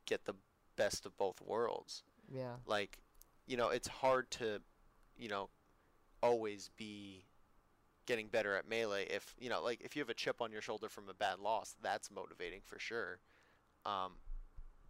get 0.06 0.24
the 0.24 0.34
best 0.76 1.06
of 1.06 1.16
both 1.16 1.40
worlds. 1.40 2.02
yeah. 2.30 2.56
Like, 2.66 2.98
you 3.46 3.56
know, 3.56 3.68
it's 3.68 3.88
hard 3.88 4.30
to, 4.32 4.60
you 5.16 5.28
know, 5.28 5.48
always 6.22 6.70
be 6.76 7.24
getting 8.06 8.28
better 8.28 8.54
at 8.54 8.68
melee 8.68 9.06
if 9.06 9.34
you 9.38 9.48
know 9.48 9.62
like 9.62 9.80
if 9.80 9.96
you 9.96 10.00
have 10.00 10.10
a 10.10 10.14
chip 10.14 10.40
on 10.40 10.52
your 10.52 10.60
shoulder 10.60 10.88
from 10.88 11.08
a 11.08 11.14
bad 11.14 11.38
loss 11.38 11.74
that's 11.82 12.10
motivating 12.10 12.60
for 12.64 12.78
sure 12.78 13.18
um, 13.86 14.12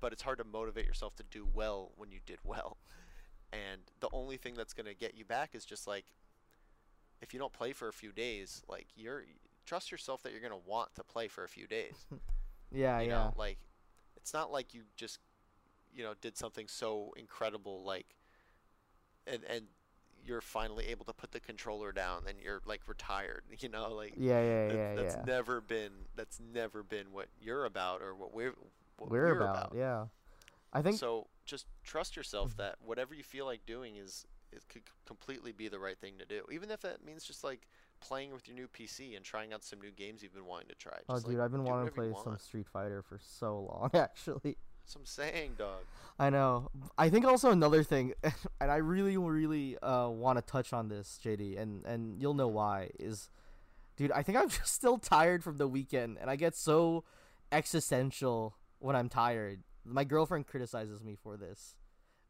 but 0.01 0.13
it's 0.13 0.23
hard 0.23 0.39
to 0.39 0.45
motivate 0.45 0.87
yourself 0.87 1.15
to 1.15 1.23
do 1.31 1.47
well 1.53 1.93
when 1.97 2.11
you 2.11 2.19
did 2.27 2.39
well 2.45 2.77
and 3.53 3.83
the 4.01 4.09
only 4.13 4.37
thing 4.37 4.55
that's 4.55 4.73
going 4.73 4.87
to 4.87 4.95
get 4.95 5.15
you 5.17 5.25
back 5.25 5.51
is 5.55 5.65
just 5.65 5.87
like 5.87 6.07
if 7.21 7.33
you 7.33 7.39
don't 7.39 7.53
play 7.53 7.73
for 7.73 7.89
a 7.89 7.93
few 7.93 8.13
days 8.13 8.63
like 8.69 8.87
you're 8.97 9.25
trust 9.65 9.91
yourself 9.91 10.23
that 10.23 10.33
you're 10.33 10.41
going 10.41 10.53
to 10.53 10.69
want 10.69 10.95
to 10.95 11.03
play 11.05 11.29
for 11.29 11.45
a 11.45 11.49
few 11.49 11.67
days 11.67 12.07
Yeah, 12.73 13.01
you 13.01 13.09
yeah. 13.09 13.15
know 13.15 13.35
like 13.37 13.59
it's 14.17 14.33
not 14.35 14.51
like 14.51 14.75
you 14.75 14.83
just 14.97 15.19
you 15.95 16.03
know 16.03 16.15
did 16.21 16.37
something 16.37 16.67
so 16.69 17.13
incredible 17.17 17.83
like 17.85 18.17
and 19.27 19.45
and 19.49 19.67
you're 20.27 20.41
finally 20.41 20.87
able 20.87 21.05
to 21.05 21.13
put 21.13 21.33
the 21.33 21.41
controller 21.41 21.93
down 21.93 22.23
and 22.27 22.39
you're 22.43 22.63
like 22.65 22.81
retired 22.89 23.43
you 23.61 23.69
know 23.69 23.93
like 23.95 24.15
yeah, 24.17 24.41
yeah, 24.43 24.69
that- 24.69 24.75
yeah, 24.75 24.95
that's 24.95 25.17
yeah. 25.17 25.23
never 25.27 25.61
been 25.61 25.93
that's 26.17 26.41
never 26.41 26.83
been 26.83 27.13
what 27.13 27.29
you're 27.41 27.65
about 27.65 28.01
or 28.03 28.15
what 28.15 28.35
we're 28.35 28.55
what 28.97 29.11
we're, 29.11 29.41
about, 29.41 29.73
yeah. 29.75 30.07
I 30.73 30.81
think 30.81 30.99
so 30.99 31.27
just 31.45 31.67
trust 31.83 32.17
yourself 32.17 32.53
Mhm. 32.55 32.57
that 32.59 32.77
whatever 32.81 33.13
you 33.15 33.23
feel 33.25 33.45
like 33.45 33.67
doing 33.67 33.97
is 33.97 34.25
it 34.53 34.63
could 34.69 34.83
completely 35.05 35.51
be 35.53 35.69
the 35.69 35.79
right 35.81 35.99
thing 35.99 36.15
to 36.19 36.25
do 36.25 36.45
even 36.51 36.71
if 36.71 36.81
that 36.83 37.05
means 37.05 37.25
just 37.25 37.43
like 37.45 37.67
playing 38.01 38.33
with 38.33 38.47
your 38.47 38.57
new 38.57 38.69
PC 38.69 39.17
and 39.17 39.25
trying 39.25 39.53
out 39.53 39.65
some 39.65 39.81
new 39.81 39.91
games 39.91 40.23
you've 40.23 40.35
been 40.35 40.47
wanting 40.47 40.69
to 40.69 40.75
try 40.75 40.99
Oh, 41.09 41.19
dude, 41.19 41.35
like, 41.35 41.45
I've 41.45 41.53
been 41.53 41.65
wanting 41.65 41.87
to 41.87 41.93
play 41.93 42.13
some. 42.23 42.39
Street 42.39 42.67
Fighter 42.73 43.03
for 43.03 43.19
so 43.19 43.69
long, 43.71 43.91
actually. 43.95 44.57
That's 44.85 44.97
what 44.97 45.01
I'm 45.01 45.07
saying 45.07 45.55
dog 45.57 45.81
I 46.19 46.31
know. 46.31 46.71
I 46.97 47.11
think 47.11 47.25
also 47.25 47.51
another 47.51 47.83
thing, 47.83 48.13
and 48.61 48.71
I 48.71 48.77
really, 48.77 49.17
really 49.17 49.79
uh, 49.79 50.09
want 50.09 50.39
to 50.39 50.43
touch 50.43 50.73
on 50.73 50.89
this, 50.89 51.19
JD, 51.25 51.59
and 51.61 51.85
and 51.85 52.21
you'll 52.21 52.35
know 52.35 52.47
why. 52.47 52.91
Is, 53.01 53.31
dude, 53.97 54.13
I 54.13 54.23
think 54.23 54.39
I'm 54.39 54.49
just 54.61 54.73
still 54.73 54.99
tired 54.99 55.43
from 55.43 55.57
the 55.57 55.67
weekend, 55.67 56.19
and 56.21 56.31
I 56.31 56.37
get 56.37 56.55
so 56.55 57.05
existential 57.51 58.57
when 58.79 58.95
I'm 58.95 59.09
tired. 59.09 59.63
My 59.85 60.05
girlfriend 60.05 60.47
criticizes 60.47 61.03
me 61.03 61.17
for 61.21 61.37
this, 61.37 61.75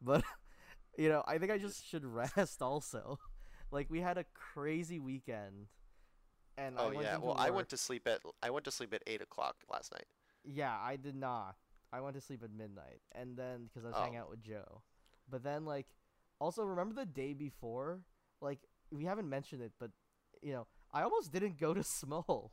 but 0.00 0.24
you 0.96 1.08
know, 1.08 1.22
I 1.26 1.38
think 1.38 1.52
I 1.52 1.58
just 1.58 1.86
should 1.86 2.04
rest 2.04 2.62
also. 2.62 3.18
Like 3.70 3.86
we 3.90 4.00
had 4.00 4.18
a 4.18 4.24
crazy 4.34 4.98
weekend, 4.98 5.66
and 6.56 6.76
oh, 6.78 6.82
I 6.82 6.86
Oh 6.86 6.88
went 6.90 7.02
yeah. 7.02 7.16
Well, 7.18 7.36
I 7.38 7.50
went 7.50 7.68
to 7.70 7.76
sleep 7.76 8.06
at 8.06 8.20
I 8.42 8.50
went 8.50 8.64
to 8.66 8.70
sleep 8.70 8.94
at 8.94 9.02
eight 9.06 9.20
o'clock 9.22 9.56
last 9.70 9.92
night. 9.92 10.06
Yeah, 10.44 10.76
I 10.80 10.96
did 10.96 11.16
not. 11.16 11.56
I 11.92 12.00
went 12.00 12.14
to 12.16 12.20
sleep 12.20 12.42
at 12.42 12.50
midnight, 12.52 13.00
and 13.12 13.36
then 13.36 13.64
because 13.68 13.84
I 13.84 13.88
was 13.88 13.96
hanging 13.98 14.18
Oh. 14.18 14.22
out 14.22 14.30
with 14.30 14.42
Joe. 14.42 14.82
But 15.30 15.42
then, 15.42 15.64
like, 15.64 15.86
also 16.40 16.64
remember 16.64 16.94
the 16.94 17.06
day 17.06 17.32
before? 17.32 18.00
Like, 18.40 18.60
we 18.90 19.04
haven't 19.04 19.28
mentioned 19.28 19.62
it, 19.62 19.72
but 19.78 19.90
you 20.42 20.52
know, 20.52 20.66
I 20.92 21.02
almost 21.02 21.32
didn't 21.32 21.58
go 21.58 21.72
to 21.74 21.80
Smol. 22.04 22.50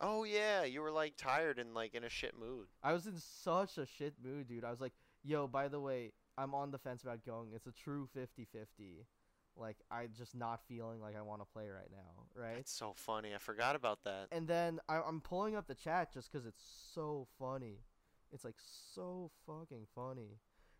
Oh 0.00 0.24
yeah, 0.24 0.64
you 0.64 0.80
were 0.82 0.90
like 0.90 1.16
tired 1.16 1.58
and 1.58 1.74
like 1.74 1.94
in 1.94 2.02
a 2.02 2.08
shit 2.08 2.36
mood. 2.38 2.66
I 2.82 2.92
was 2.92 3.06
in 3.06 3.18
such 3.18 3.78
a 3.78 3.86
shit 3.86 4.14
mood, 4.22 4.48
dude. 4.48 4.64
I 4.64 4.70
was 4.70 4.80
like, 4.80 4.94
yo, 5.22 5.46
by 5.46 5.68
the 5.68 5.78
way, 5.80 6.12
I'm 6.36 6.54
on 6.54 6.70
the 6.72 6.78
fence 6.78 7.02
about 7.02 7.24
going. 7.24 7.50
It's 7.54 7.66
a 7.66 7.72
true 7.72 8.08
50-50. 8.16 9.04
Like, 9.56 9.76
I 9.90 10.06
just 10.16 10.34
not 10.34 10.60
feeling 10.66 11.00
like 11.00 11.16
I 11.16 11.22
want 11.22 11.40
to 11.42 11.46
play 11.46 11.68
right 11.68 11.90
now, 11.90 12.40
right? 12.40 12.56
It's 12.58 12.72
so 12.72 12.94
funny. 12.94 13.34
I 13.34 13.38
forgot 13.38 13.76
about 13.76 14.04
that. 14.04 14.28
And 14.32 14.48
then 14.48 14.80
I, 14.88 15.00
I'm 15.00 15.20
pulling 15.20 15.56
up 15.56 15.66
the 15.66 15.74
chat 15.74 16.12
just 16.12 16.32
because 16.32 16.46
it's 16.46 16.62
so 16.94 17.26
funny. 17.38 17.80
It's 18.32 18.44
like 18.44 18.56
so 18.94 19.30
fucking 19.46 19.86
funny. 19.94 20.38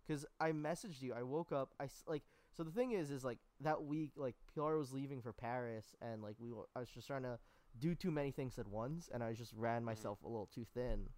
Cause 0.08 0.26
I 0.40 0.50
messaged 0.50 1.00
you. 1.00 1.14
I 1.14 1.22
woke 1.22 1.52
up. 1.52 1.74
I 1.78 1.86
like. 2.08 2.22
So 2.54 2.64
the 2.64 2.72
thing 2.72 2.92
is, 2.92 3.10
is 3.10 3.24
like 3.24 3.38
that 3.60 3.84
week, 3.84 4.10
like 4.16 4.34
Pilar 4.52 4.76
was 4.76 4.92
leaving 4.92 5.22
for 5.22 5.32
Paris, 5.32 5.94
and 6.02 6.22
like 6.22 6.34
we, 6.38 6.50
were, 6.50 6.64
I 6.74 6.80
was 6.80 6.88
just 6.88 7.06
trying 7.06 7.22
to 7.22 7.38
do 7.78 7.94
too 7.94 8.10
many 8.10 8.30
things 8.30 8.58
at 8.58 8.66
once, 8.66 9.08
and 9.14 9.22
I 9.22 9.32
just 9.32 9.52
ran 9.54 9.76
mm-hmm. 9.76 9.86
myself 9.86 10.18
a 10.24 10.28
little 10.28 10.48
too 10.52 10.66
thin. 10.74 11.08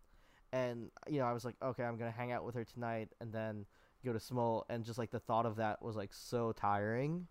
And 0.53 0.91
you 1.09 1.19
know, 1.19 1.25
I 1.25 1.33
was 1.33 1.45
like, 1.45 1.57
okay, 1.63 1.83
I'm 1.83 1.97
gonna 1.97 2.11
hang 2.11 2.31
out 2.31 2.45
with 2.45 2.55
her 2.57 2.65
tonight, 2.65 3.09
and 3.21 3.33
then 3.33 3.65
go 4.05 4.13
to 4.13 4.19
Smol, 4.19 4.65
and 4.69 4.85
just 4.85 4.99
like 4.99 5.11
the 5.11 5.19
thought 5.19 5.47
of 5.47 5.57
that 5.57 5.83
was 5.83 5.97
like 5.97 6.13
so 6.13 6.53
tiring. 6.53 7.27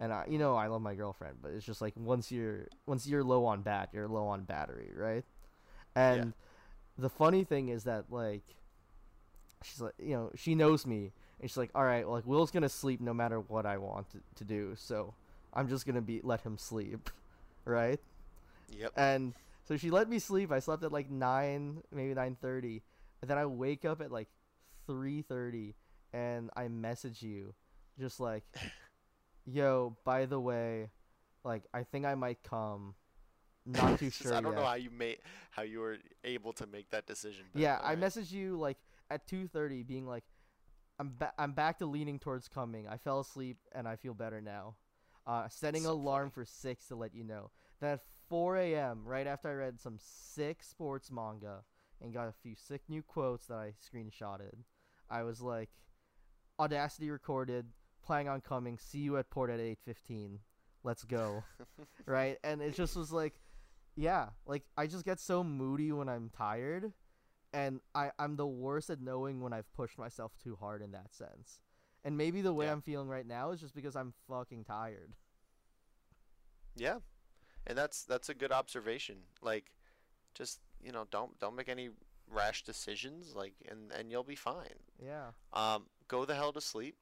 And 0.00 0.12
I, 0.12 0.26
you 0.28 0.38
know, 0.38 0.54
I 0.54 0.68
love 0.68 0.80
my 0.80 0.94
girlfriend, 0.94 1.38
but 1.42 1.52
it's 1.52 1.66
just 1.66 1.80
like 1.80 1.94
once 1.96 2.30
you're 2.30 2.68
once 2.86 3.06
you're 3.06 3.24
low 3.24 3.46
on 3.46 3.62
bat, 3.62 3.90
you're 3.92 4.08
low 4.08 4.26
on 4.28 4.44
battery, 4.44 4.92
right? 4.94 5.24
And 5.96 6.32
the 6.96 7.08
funny 7.08 7.44
thing 7.44 7.68
is 7.68 7.84
that 7.84 8.04
like 8.10 8.42
she's 9.62 9.80
like, 9.80 9.94
you 9.98 10.14
know, 10.14 10.30
she 10.36 10.54
knows 10.54 10.86
me, 10.86 11.12
and 11.40 11.50
she's 11.50 11.56
like, 11.56 11.70
all 11.74 11.84
right, 11.84 12.04
well, 12.06 12.16
like 12.16 12.26
Will's 12.26 12.50
gonna 12.50 12.68
sleep 12.68 13.00
no 13.00 13.14
matter 13.14 13.40
what 13.40 13.66
I 13.66 13.78
want 13.78 14.10
to, 14.10 14.18
to 14.36 14.44
do, 14.44 14.74
so 14.76 15.14
I'm 15.52 15.68
just 15.68 15.86
gonna 15.86 16.00
be 16.00 16.20
let 16.22 16.40
him 16.42 16.58
sleep, 16.58 17.10
right? 17.64 18.00
Yep. 18.76 18.92
And 18.96 19.34
so 19.64 19.76
she 19.76 19.90
let 19.90 20.08
me 20.08 20.18
sleep. 20.18 20.52
I 20.52 20.60
slept 20.60 20.82
at 20.84 20.92
like 20.92 21.10
nine, 21.10 21.82
maybe 21.92 22.14
nine 22.14 22.36
thirty, 22.40 22.82
and 23.20 23.30
then 23.30 23.38
I 23.38 23.46
wake 23.46 23.84
up 23.84 24.00
at 24.00 24.12
like 24.12 24.28
three 24.86 25.22
thirty, 25.22 25.74
and 26.12 26.50
I 26.56 26.68
message 26.68 27.22
you, 27.22 27.54
just 27.98 28.20
like, 28.20 28.44
"Yo, 29.52 29.96
by 30.04 30.26
the 30.26 30.38
way, 30.40 30.90
like 31.44 31.64
I 31.72 31.82
think 31.84 32.04
I 32.04 32.14
might 32.14 32.42
come. 32.42 32.94
Not 33.66 33.98
too 33.98 34.10
sure 34.10 34.34
I 34.34 34.40
don't 34.40 34.52
yet." 34.52 34.60
know 34.60 34.66
how 34.66 34.74
you 34.74 34.90
made 34.90 35.18
how 35.50 35.62
you 35.62 35.80
were 35.80 35.98
able 36.24 36.52
to 36.54 36.66
make 36.66 36.90
that 36.90 37.06
decision. 37.06 37.46
yeah, 37.54 37.78
I 37.82 37.96
messaged 37.96 38.32
you 38.32 38.56
like 38.58 38.78
at 39.10 39.26
two 39.26 39.46
thirty, 39.48 39.82
being 39.82 40.06
like, 40.06 40.24
"I'm 40.98 41.14
ba- 41.18 41.32
I'm 41.38 41.52
back 41.52 41.78
to 41.78 41.86
leaning 41.86 42.18
towards 42.18 42.48
coming. 42.48 42.86
I 42.88 42.96
fell 42.98 43.20
asleep 43.20 43.58
and 43.72 43.86
I 43.88 43.96
feel 43.96 44.14
better 44.14 44.40
now." 44.40 44.76
Uh, 45.26 45.46
setting 45.48 45.82
So 45.82 45.92
alarm 45.92 46.30
funny. 46.30 46.32
for 46.32 46.44
six 46.46 46.86
to 46.88 46.96
let 46.96 47.14
you 47.14 47.22
know. 47.24 47.50
Then 47.80 47.92
at 47.94 48.00
four 48.28 48.56
a.m., 48.56 49.02
right 49.04 49.26
after 49.26 49.48
I 49.48 49.52
read 49.54 49.78
some 49.80 49.98
sick 49.98 50.62
sports 50.62 51.10
manga 51.10 51.64
and 52.00 52.14
got 52.14 52.28
a 52.28 52.32
few 52.32 52.54
sick 52.56 52.82
new 52.88 53.02
quotes 53.02 53.46
that 53.48 53.58
I 53.58 53.74
screenshotted, 53.84 54.54
I 55.10 55.24
was 55.24 55.42
like, 55.42 55.68
"Audacity 56.58 57.10
recorded, 57.10 57.66
planning 58.08 58.28
on 58.28 58.40
coming. 58.40 58.78
See 58.78 58.98
you 58.98 59.16
at 59.18 59.30
port 59.30 59.50
at 59.50 59.60
eight 59.60 59.78
fifteen. 59.84 60.40
Let's 60.82 61.04
go." 61.04 61.44
right? 62.06 62.38
And 62.42 62.60
it 62.60 62.74
just 62.74 62.96
was 62.96 63.12
like, 63.12 63.34
yeah, 63.94 64.30
like 64.46 64.64
I 64.76 64.86
just 64.86 65.04
get 65.04 65.20
so 65.20 65.44
moody 65.44 65.92
when 65.92 66.08
I'm 66.08 66.30
tired, 66.30 66.92
and 67.52 67.80
I 67.94 68.10
I'm 68.18 68.36
the 68.36 68.46
worst 68.46 68.90
at 68.90 69.00
knowing 69.00 69.40
when 69.40 69.52
I've 69.52 69.72
pushed 69.74 69.98
myself 69.98 70.32
too 70.42 70.56
hard 70.58 70.82
in 70.82 70.92
that 70.92 71.14
sense. 71.14 71.60
And 72.04 72.16
maybe 72.16 72.40
the 72.42 72.52
way 72.54 72.66
Yeah. 72.66 72.72
I'm 72.72 72.80
feeling 72.82 73.08
right 73.08 73.26
now 73.26 73.50
is 73.50 73.60
just 73.60 73.74
because 73.74 73.94
I'm 73.94 74.14
fucking 74.28 74.64
tired. 74.64 75.12
Yeah, 76.76 76.98
and 77.66 77.76
that's 77.76 78.04
that's 78.04 78.28
a 78.28 78.34
good 78.34 78.52
observation. 78.52 79.16
Like, 79.42 79.72
just 80.34 80.60
you 80.82 80.92
know, 80.92 81.06
don't 81.10 81.38
don't 81.40 81.56
make 81.56 81.68
any 81.68 81.90
rash 82.30 82.62
decisions. 82.62 83.34
Like, 83.34 83.54
and 83.70 83.92
and 83.92 84.10
you'll 84.10 84.22
be 84.24 84.36
fine. 84.36 84.78
Yeah. 85.04 85.32
Um, 85.52 85.86
go 86.06 86.24
the 86.24 86.34
hell 86.36 86.52
to 86.52 86.60
sleep. 86.60 86.96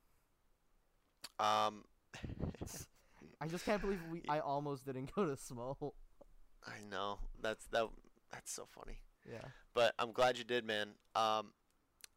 Um, 1.38 1.84
I 3.40 3.46
just 3.46 3.64
can't 3.64 3.80
believe 3.80 4.00
we 4.10 4.22
I 4.28 4.40
almost 4.40 4.86
didn't 4.86 5.14
go 5.14 5.26
to 5.26 5.32
Smol. 5.32 5.92
I 6.64 6.78
know 6.90 7.18
that's 7.40 7.66
that 7.66 7.86
that's 8.32 8.52
so 8.52 8.66
funny. 8.66 8.98
Yeah. 9.30 9.48
But 9.74 9.94
I'm 9.98 10.12
glad 10.12 10.38
you 10.38 10.44
did, 10.44 10.64
man. 10.64 10.90
Um, 11.14 11.52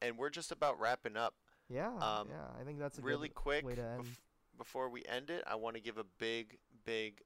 and 0.01 0.17
we're 0.17 0.29
just 0.29 0.51
about 0.51 0.79
wrapping 0.79 1.17
up. 1.17 1.35
Yeah. 1.69 1.87
Um, 1.87 2.27
yeah. 2.29 2.47
I 2.59 2.63
think 2.65 2.79
that's 2.79 2.99
a 2.99 3.01
really 3.01 3.29
quick 3.29 3.65
way 3.65 3.75
to 3.75 3.81
end. 3.81 4.03
bef- 4.03 4.17
before 4.57 4.89
we 4.89 5.03
end 5.07 5.29
it, 5.29 5.43
I 5.47 5.55
want 5.55 5.75
to 5.75 5.81
give 5.81 5.97
a 5.97 6.05
big, 6.19 6.57
big, 6.85 7.21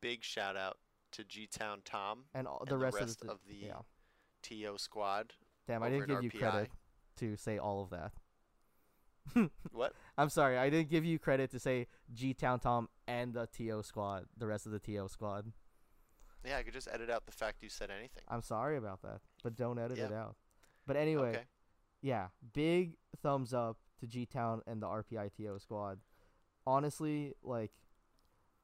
big 0.00 0.24
shout 0.24 0.56
out 0.56 0.78
to 1.12 1.24
G 1.24 1.46
Town 1.46 1.80
Tom, 1.84 2.24
and 2.34 2.46
all, 2.46 2.60
and 2.60 2.68
the 2.68 2.76
the 2.76 2.84
rest, 2.84 3.00
rest 3.00 3.20
of 3.22 3.26
the, 3.26 3.32
of 3.32 3.38
the 3.48 3.66
yeah. 3.66 4.68
TO 4.68 4.78
squad. 4.78 5.32
Damn, 5.66 5.82
I 5.82 5.90
didn't 5.90 6.08
give 6.08 6.22
you 6.22 6.30
RPI. 6.30 6.38
credit 6.38 6.70
to 7.16 7.36
say 7.36 7.58
all 7.58 7.82
of 7.82 7.90
that. 7.90 8.12
What? 9.72 9.92
I'm 10.18 10.28
sorry, 10.28 10.58
I 10.58 10.68
didn't 10.70 10.90
give 10.90 11.04
you 11.04 11.18
credit 11.18 11.50
to 11.52 11.58
say 11.58 11.86
G 12.12 12.34
Town 12.34 12.60
Tom 12.60 12.88
and 13.06 13.32
the 13.34 13.46
TO 13.46 13.82
squad, 13.82 14.26
the 14.36 14.46
rest 14.46 14.66
of 14.66 14.72
the 14.72 14.78
TO 14.78 15.08
squad. 15.08 15.52
Yeah, 16.44 16.56
I 16.58 16.62
could 16.62 16.72
just 16.72 16.88
edit 16.90 17.10
out 17.10 17.26
the 17.26 17.32
fact 17.32 17.62
you 17.62 17.68
said 17.68 17.90
anything. 17.90 18.22
I'm 18.28 18.42
sorry 18.42 18.76
about 18.76 19.02
that, 19.02 19.20
but 19.42 19.54
don't 19.56 19.78
edit 19.78 19.98
it 19.98 20.12
out. 20.12 20.36
But 20.86 20.96
anyway, 20.96 21.30
Okay. 21.30 21.44
yeah, 22.02 22.28
big 22.52 22.96
thumbs 23.22 23.52
up 23.54 23.78
to 24.00 24.06
G 24.06 24.24
Town 24.26 24.62
and 24.66 24.80
the 24.82 24.86
RPI 24.86 25.30
TO 25.36 25.58
squad. 25.58 26.00
Honestly, 26.66 27.34
like, 27.42 27.72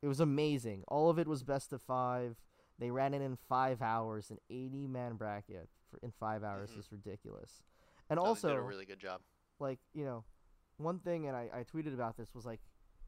it 0.03 0.09
was 0.09 0.21
amazing. 0.21 0.85
All 0.89 1.09
of 1.11 1.19
it 1.19 1.27
was 1.27 1.43
best 1.43 1.73
of 1.73 1.83
five. 1.83 2.37
They 2.79 2.91
ran 2.91 3.15
it 3.15 3.23
in 3.23 3.37
five 3.37 3.81
hours, 3.81 4.31
an 4.31 4.39
80 4.51 4.87
man 4.87 5.15
bracket 5.17 5.69
for 5.91 5.99
in 6.03 6.11
five 6.13 6.43
hours 6.45 6.71
Mhm. 6.73 6.79
is 6.79 6.93
ridiculous. 6.93 7.63
And 8.11 8.19
No, 8.19 8.25
also, 8.27 8.49
did 8.49 8.57
a 8.59 8.61
really 8.63 8.85
good 8.87 8.99
job. 8.99 9.23
like 9.59 9.81
you 9.95 10.05
know 10.05 10.25
one 10.79 10.99
thing 10.99 11.27
and 11.27 11.37
I, 11.37 11.49
I 11.53 11.65
tweeted 11.65 11.95
about 11.95 12.17
this 12.17 12.35
was 12.35 12.45
like 12.47 12.61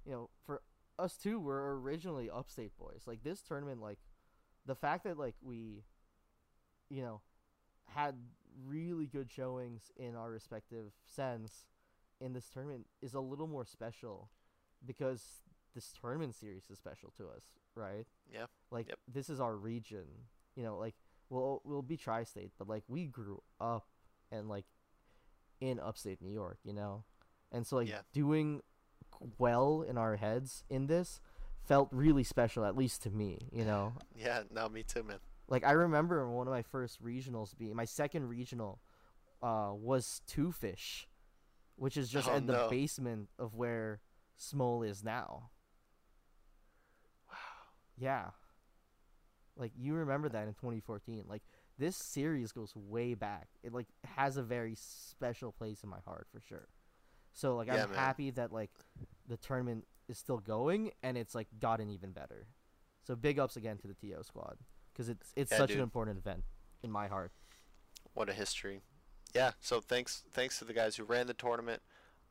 you 0.04 0.12
know 0.12 0.30
for 0.46 0.62
us 0.98 1.16
too 1.16 1.38
we're 1.38 1.74
originally 1.76 2.28
upstate 2.30 2.76
boys 2.78 3.02
like 3.06 3.22
this 3.22 3.40
tournament 3.42 3.80
like 3.80 3.98
the 4.66 4.74
fact 4.74 5.04
that 5.04 5.18
like 5.18 5.34
we 5.42 5.84
you 6.90 7.02
know 7.02 7.20
had 7.86 8.14
really 8.66 9.06
good 9.06 9.30
showings 9.30 9.90
in 9.96 10.14
our 10.16 10.30
respective 10.30 10.92
sense 11.06 11.66
in 12.20 12.32
this 12.32 12.48
tournament 12.48 12.86
is 13.02 13.14
a 13.14 13.20
little 13.20 13.46
more 13.46 13.64
special 13.64 14.30
because 14.84 15.22
this 15.74 15.92
tournament 16.00 16.34
series 16.34 16.64
is 16.70 16.78
special 16.78 17.12
to 17.16 17.24
us 17.28 17.44
right 17.74 18.06
Yeah. 18.32 18.46
like 18.70 18.88
Yep. 18.88 18.98
this 19.12 19.28
is 19.30 19.40
our 19.40 19.54
region 19.56 20.04
you 20.56 20.62
know 20.64 20.76
like 20.78 20.94
we'll 21.30 21.60
we'll 21.64 21.82
be 21.82 21.96
tri-state 21.96 22.52
but 22.58 22.68
like 22.68 22.82
we 22.88 23.06
grew 23.06 23.42
up 23.60 23.86
and 24.32 24.48
like 24.48 24.64
in 25.60 25.80
upstate 25.80 26.22
New 26.22 26.30
York, 26.30 26.58
you 26.62 26.72
know? 26.72 27.02
And 27.52 27.66
so 27.66 27.76
like 27.76 27.88
Yeah. 27.88 28.00
doing 28.12 28.62
well 29.38 29.82
in 29.82 29.98
our 29.98 30.16
heads 30.16 30.64
in 30.70 30.86
this 30.86 31.20
felt 31.64 31.88
really 31.92 32.24
special 32.24 32.64
at 32.64 32.76
least 32.76 33.02
to 33.02 33.10
me, 33.10 33.48
you 33.52 33.64
know? 33.64 33.94
Yeah, 34.16 34.42
no, 34.50 34.68
me 34.68 34.82
too, 34.82 35.02
man. 35.02 35.18
like 35.48 35.64
I 35.64 35.72
remember 35.72 36.28
one 36.30 36.46
of 36.46 36.52
my 36.52 36.62
first 36.62 37.02
regionals 37.02 37.56
being 37.56 37.74
my 37.76 37.84
second 37.84 38.28
regional 38.28 38.80
uh 39.42 39.70
was 39.72 40.20
Two 40.26 40.52
Fish, 40.52 41.08
which 41.76 41.96
is 41.96 42.08
just 42.08 42.28
Oh, 42.28 42.36
in 42.36 42.46
the 42.46 42.54
basement 42.68 43.28
of 43.38 43.54
where 43.54 44.00
Smol 44.38 44.86
is 44.88 45.04
now. 45.04 45.50
Wow. 47.28 47.36
Yeah. 47.96 48.30
Like 49.56 49.72
you 49.76 49.94
remember 49.94 50.28
that 50.28 50.46
in 50.46 50.54
2014. 50.54 51.24
Like 51.28 51.42
this 51.78 51.96
series 51.96 52.52
goes 52.52 52.74
way 52.76 53.14
back. 53.14 53.48
It 53.62 53.72
like 53.72 53.88
has 54.04 54.36
a 54.36 54.42
very 54.42 54.74
special 54.76 55.52
place 55.52 55.82
in 55.82 55.90
my 55.90 56.00
heart 56.04 56.26
for 56.32 56.40
sure. 56.40 56.68
So 57.32 57.56
like 57.56 57.68
Yeah, 57.68 57.84
I'm 57.84 57.90
man. 57.90 57.98
happy 57.98 58.30
that 58.32 58.52
like 58.52 58.70
the 59.28 59.36
tournament 59.36 59.86
is 60.08 60.18
still 60.18 60.38
going 60.38 60.92
and 61.02 61.16
it's 61.18 61.34
like 61.34 61.48
gotten 61.60 61.90
even 61.90 62.12
better. 62.12 62.46
So 63.06 63.14
big 63.16 63.38
ups 63.38 63.56
again 63.56 63.78
to 63.78 63.88
the 63.88 63.94
TO 63.94 64.22
squad 64.22 64.58
cuz 64.94 65.08
it's 65.08 65.32
it's 65.36 65.52
Yeah, 65.52 65.58
such 65.58 65.70
an 65.72 65.80
important 65.80 66.18
event 66.18 66.44
in 66.82 66.90
my 66.90 67.08
heart. 67.08 67.32
What 68.14 68.28
a 68.28 68.32
history. 68.32 68.82
Yeah, 69.34 69.52
so 69.60 69.80
thanks 69.80 70.24
thanks 70.32 70.58
to 70.58 70.64
the 70.64 70.72
guys 70.72 70.96
who 70.96 71.04
ran 71.04 71.26
the 71.26 71.34
tournament. 71.34 71.82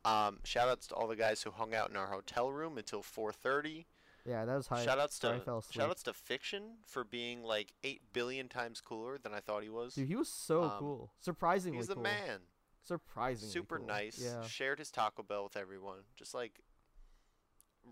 Um, 0.04 0.40
shout 0.44 0.68
outs 0.68 0.86
to 0.88 0.94
all 0.94 1.06
the 1.08 1.16
guys 1.16 1.42
who 1.42 1.50
hung 1.50 1.74
out 1.74 1.90
in 1.90 1.96
our 1.96 2.06
hotel 2.08 2.50
room 2.52 2.78
until 2.78 3.02
4:30. 3.02 3.86
Yeah, 4.24 4.44
that 4.44 4.54
was 4.56 4.66
high. 4.66 4.84
Shout 4.84 4.98
outs 4.98 5.18
to 5.20 5.30
I 5.34 5.38
fell 5.40 5.58
asleep. 5.58 5.80
shout 5.80 5.90
outs 5.90 6.02
to 6.04 6.12
Fiction 6.12 6.78
for 6.84 7.02
being 7.04 7.42
like 7.42 7.72
8 7.82 8.12
billion 8.12 8.48
times 8.48 8.80
cooler 8.80 9.16
than 9.16 9.32
I 9.32 9.40
thought 9.40 9.62
he 9.62 9.70
was. 9.70 9.94
Dude, 9.94 10.08
he 10.08 10.16
was 10.16 10.28
so 10.28 10.64
um, 10.64 10.70
cool. 10.78 11.12
Surprisingly 11.20 11.78
He's 11.78 11.88
the 11.88 11.94
cool. 11.94 12.02
man. 12.02 12.40
Surprisingly 12.88 13.52
super 13.52 13.78
cool. 13.78 13.86
nice. 13.86 14.20
Yeah. 14.22 14.42
Shared 14.46 14.78
his 14.78 14.90
Taco 14.90 15.22
Bell 15.22 15.44
with 15.44 15.56
everyone. 15.56 15.98
Just 16.16 16.34
like 16.34 16.60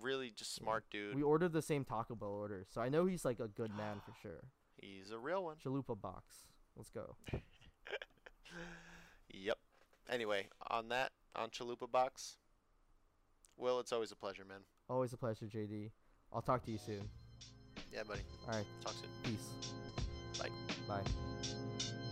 really 0.03 0.31
just 0.31 0.55
smart 0.55 0.85
dude. 0.91 1.15
We 1.15 1.23
ordered 1.23 1.53
the 1.53 1.63
same 1.63 1.85
Taco 1.85 2.15
Bell 2.15 2.31
order, 2.31 2.65
so 2.69 2.81
I 2.81 2.89
know 2.89 3.07
he's 3.07 3.25
like 3.25 3.41
a 3.41 3.49
good 3.49 3.71
man 3.77 4.01
for 4.05 4.13
sure. 4.21 4.45
He's 4.79 5.11
a 5.11 5.19
real 5.19 5.43
one. 5.43 5.57
Chalupa 5.65 5.99
box. 5.99 6.37
Let's 6.77 6.91
go. 6.91 7.17
Yep. 9.31 9.59
Anyway, 10.09 10.47
on 10.71 10.89
that, 10.89 11.13
on 11.35 11.51
Chalupa 11.51 11.91
Box, 11.91 12.37
Will, 13.57 13.81
it's 13.81 13.93
always 13.93 14.13
a 14.13 14.17
pleasure, 14.17 14.45
man. 14.45 14.61
Always 14.89 15.13
a 15.13 15.17
pleasure, 15.17 15.47
JD. 15.47 15.91
I'll 16.33 16.43
talk 16.43 16.65
to 16.65 16.71
you 16.71 16.79
soon. 16.79 17.09
Yeah, 17.93 18.03
buddy. 18.07 18.23
All 18.47 18.55
right. 18.55 18.67
Talk 18.85 18.95
soon. 18.95 19.11
Peace. 19.23 19.49
Bye. 20.39 20.51
Bye. 20.89 22.03